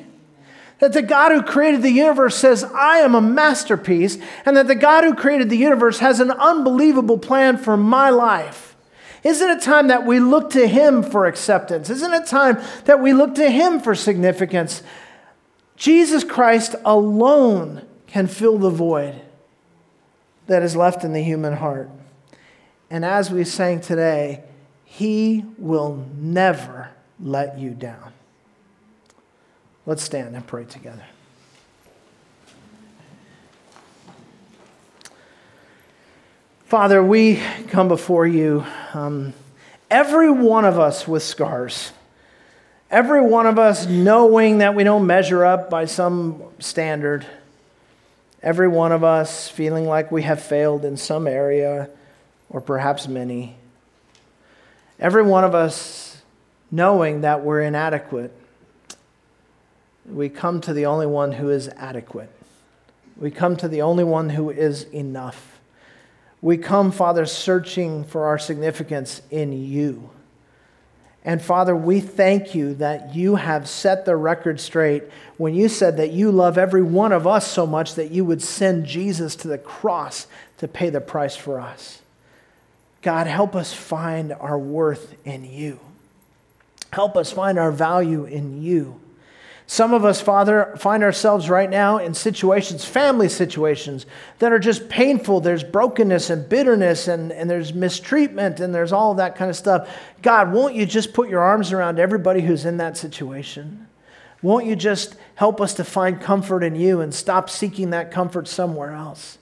That 0.80 0.94
the 0.94 1.02
God 1.02 1.32
who 1.32 1.42
created 1.42 1.82
the 1.82 1.90
universe 1.90 2.36
says, 2.36 2.64
I 2.64 2.98
am 2.98 3.14
a 3.14 3.20
masterpiece, 3.20 4.18
and 4.46 4.56
that 4.56 4.66
the 4.66 4.74
God 4.74 5.04
who 5.04 5.14
created 5.14 5.50
the 5.50 5.56
universe 5.56 5.98
has 5.98 6.20
an 6.20 6.30
unbelievable 6.30 7.18
plan 7.18 7.58
for 7.58 7.76
my 7.76 8.10
life. 8.10 8.74
Isn't 9.22 9.50
it 9.50 9.60
time 9.60 9.88
that 9.88 10.06
we 10.06 10.18
look 10.18 10.50
to 10.50 10.66
Him 10.66 11.02
for 11.02 11.26
acceptance? 11.26 11.90
Isn't 11.90 12.14
it 12.14 12.26
time 12.26 12.58
that 12.86 13.00
we 13.00 13.12
look 13.12 13.34
to 13.34 13.50
Him 13.50 13.80
for 13.80 13.94
significance? 13.94 14.82
Jesus 15.76 16.24
Christ 16.24 16.74
alone 16.84 17.86
can 18.06 18.26
fill 18.26 18.58
the 18.58 18.70
void 18.70 19.20
that 20.46 20.62
is 20.62 20.74
left 20.74 21.04
in 21.04 21.12
the 21.12 21.22
human 21.22 21.54
heart. 21.54 21.90
And 22.88 23.04
as 23.04 23.30
we 23.30 23.44
sang 23.44 23.80
today, 23.80 24.42
He 24.84 25.44
will 25.58 26.06
never 26.16 26.90
let 27.20 27.58
you 27.58 27.70
down. 27.70 28.12
Let's 29.86 30.02
stand 30.02 30.36
and 30.36 30.46
pray 30.46 30.64
together. 30.64 31.04
Father, 36.66 37.02
we 37.02 37.42
come 37.68 37.88
before 37.88 38.26
you, 38.26 38.64
um, 38.94 39.32
every 39.90 40.30
one 40.30 40.64
of 40.64 40.78
us 40.78 41.08
with 41.08 41.22
scars. 41.22 41.92
Every 42.90 43.20
one 43.20 43.46
of 43.46 43.58
us 43.58 43.86
knowing 43.86 44.58
that 44.58 44.74
we 44.74 44.84
don't 44.84 45.06
measure 45.06 45.44
up 45.44 45.70
by 45.70 45.86
some 45.86 46.42
standard. 46.58 47.26
Every 48.42 48.68
one 48.68 48.92
of 48.92 49.02
us 49.02 49.48
feeling 49.48 49.86
like 49.86 50.12
we 50.12 50.22
have 50.22 50.42
failed 50.42 50.84
in 50.84 50.96
some 50.96 51.26
area, 51.26 51.88
or 52.48 52.60
perhaps 52.60 53.08
many. 53.08 53.56
Every 54.98 55.22
one 55.22 55.44
of 55.44 55.54
us 55.54 56.20
knowing 56.70 57.22
that 57.22 57.42
we're 57.42 57.62
inadequate 57.62 58.36
we 60.06 60.28
come 60.28 60.60
to 60.62 60.72
the 60.72 60.86
only 60.86 61.06
one 61.06 61.32
who 61.32 61.50
is 61.50 61.68
adequate. 61.76 62.30
We 63.16 63.30
come 63.30 63.56
to 63.56 63.68
the 63.68 63.82
only 63.82 64.04
one 64.04 64.30
who 64.30 64.50
is 64.50 64.84
enough. 64.84 65.60
We 66.42 66.56
come, 66.56 66.90
Father, 66.90 67.26
searching 67.26 68.04
for 68.04 68.24
our 68.24 68.38
significance 68.38 69.20
in 69.30 69.52
you. 69.52 70.10
And 71.22 71.42
Father, 71.42 71.76
we 71.76 72.00
thank 72.00 72.54
you 72.54 72.74
that 72.76 73.14
you 73.14 73.36
have 73.36 73.68
set 73.68 74.06
the 74.06 74.16
record 74.16 74.58
straight 74.58 75.04
when 75.36 75.54
you 75.54 75.68
said 75.68 75.98
that 75.98 76.12
you 76.12 76.32
love 76.32 76.56
every 76.56 76.82
one 76.82 77.12
of 77.12 77.26
us 77.26 77.46
so 77.46 77.66
much 77.66 77.94
that 77.96 78.10
you 78.10 78.24
would 78.24 78.42
send 78.42 78.86
Jesus 78.86 79.36
to 79.36 79.48
the 79.48 79.58
cross 79.58 80.26
to 80.58 80.66
pay 80.66 80.88
the 80.88 81.00
price 81.00 81.36
for 81.36 81.60
us. 81.60 82.00
God, 83.02 83.26
help 83.26 83.54
us 83.54 83.72
find 83.74 84.32
our 84.32 84.58
worth 84.58 85.14
in 85.26 85.44
you. 85.44 85.78
Help 86.92 87.16
us 87.16 87.32
find 87.32 87.58
our 87.58 87.70
value 87.70 88.24
in 88.24 88.62
you. 88.62 88.98
Some 89.70 89.94
of 89.94 90.04
us, 90.04 90.20
Father, 90.20 90.74
find 90.78 91.04
ourselves 91.04 91.48
right 91.48 91.70
now 91.70 91.98
in 91.98 92.12
situations, 92.12 92.84
family 92.84 93.28
situations, 93.28 94.04
that 94.40 94.50
are 94.50 94.58
just 94.58 94.88
painful. 94.88 95.40
There's 95.40 95.62
brokenness 95.62 96.28
and 96.28 96.48
bitterness, 96.48 97.06
and, 97.06 97.30
and 97.30 97.48
there's 97.48 97.72
mistreatment, 97.72 98.58
and 98.58 98.74
there's 98.74 98.90
all 98.90 99.14
that 99.14 99.36
kind 99.36 99.48
of 99.48 99.56
stuff. 99.56 99.88
God, 100.22 100.52
won't 100.52 100.74
you 100.74 100.86
just 100.86 101.12
put 101.12 101.28
your 101.28 101.40
arms 101.40 101.70
around 101.70 102.00
everybody 102.00 102.40
who's 102.40 102.64
in 102.64 102.78
that 102.78 102.96
situation? 102.96 103.86
Won't 104.42 104.66
you 104.66 104.74
just 104.74 105.14
help 105.36 105.60
us 105.60 105.72
to 105.74 105.84
find 105.84 106.20
comfort 106.20 106.64
in 106.64 106.74
you 106.74 107.00
and 107.00 107.14
stop 107.14 107.48
seeking 107.48 107.90
that 107.90 108.10
comfort 108.10 108.48
somewhere 108.48 108.90
else? 108.90 109.38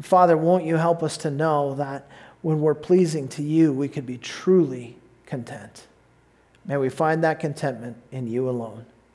Father, 0.00 0.36
won't 0.36 0.64
you 0.64 0.78
help 0.78 1.00
us 1.00 1.16
to 1.18 1.30
know 1.30 1.76
that 1.76 2.08
when 2.42 2.60
we're 2.60 2.74
pleasing 2.74 3.28
to 3.28 3.42
you, 3.44 3.72
we 3.72 3.86
can 3.86 4.04
be 4.04 4.18
truly 4.18 4.96
content? 5.26 5.86
May 6.64 6.76
we 6.76 6.88
find 6.88 7.22
that 7.22 7.38
contentment 7.38 7.98
in 8.10 8.26
you 8.26 8.50
alone. 8.50 8.84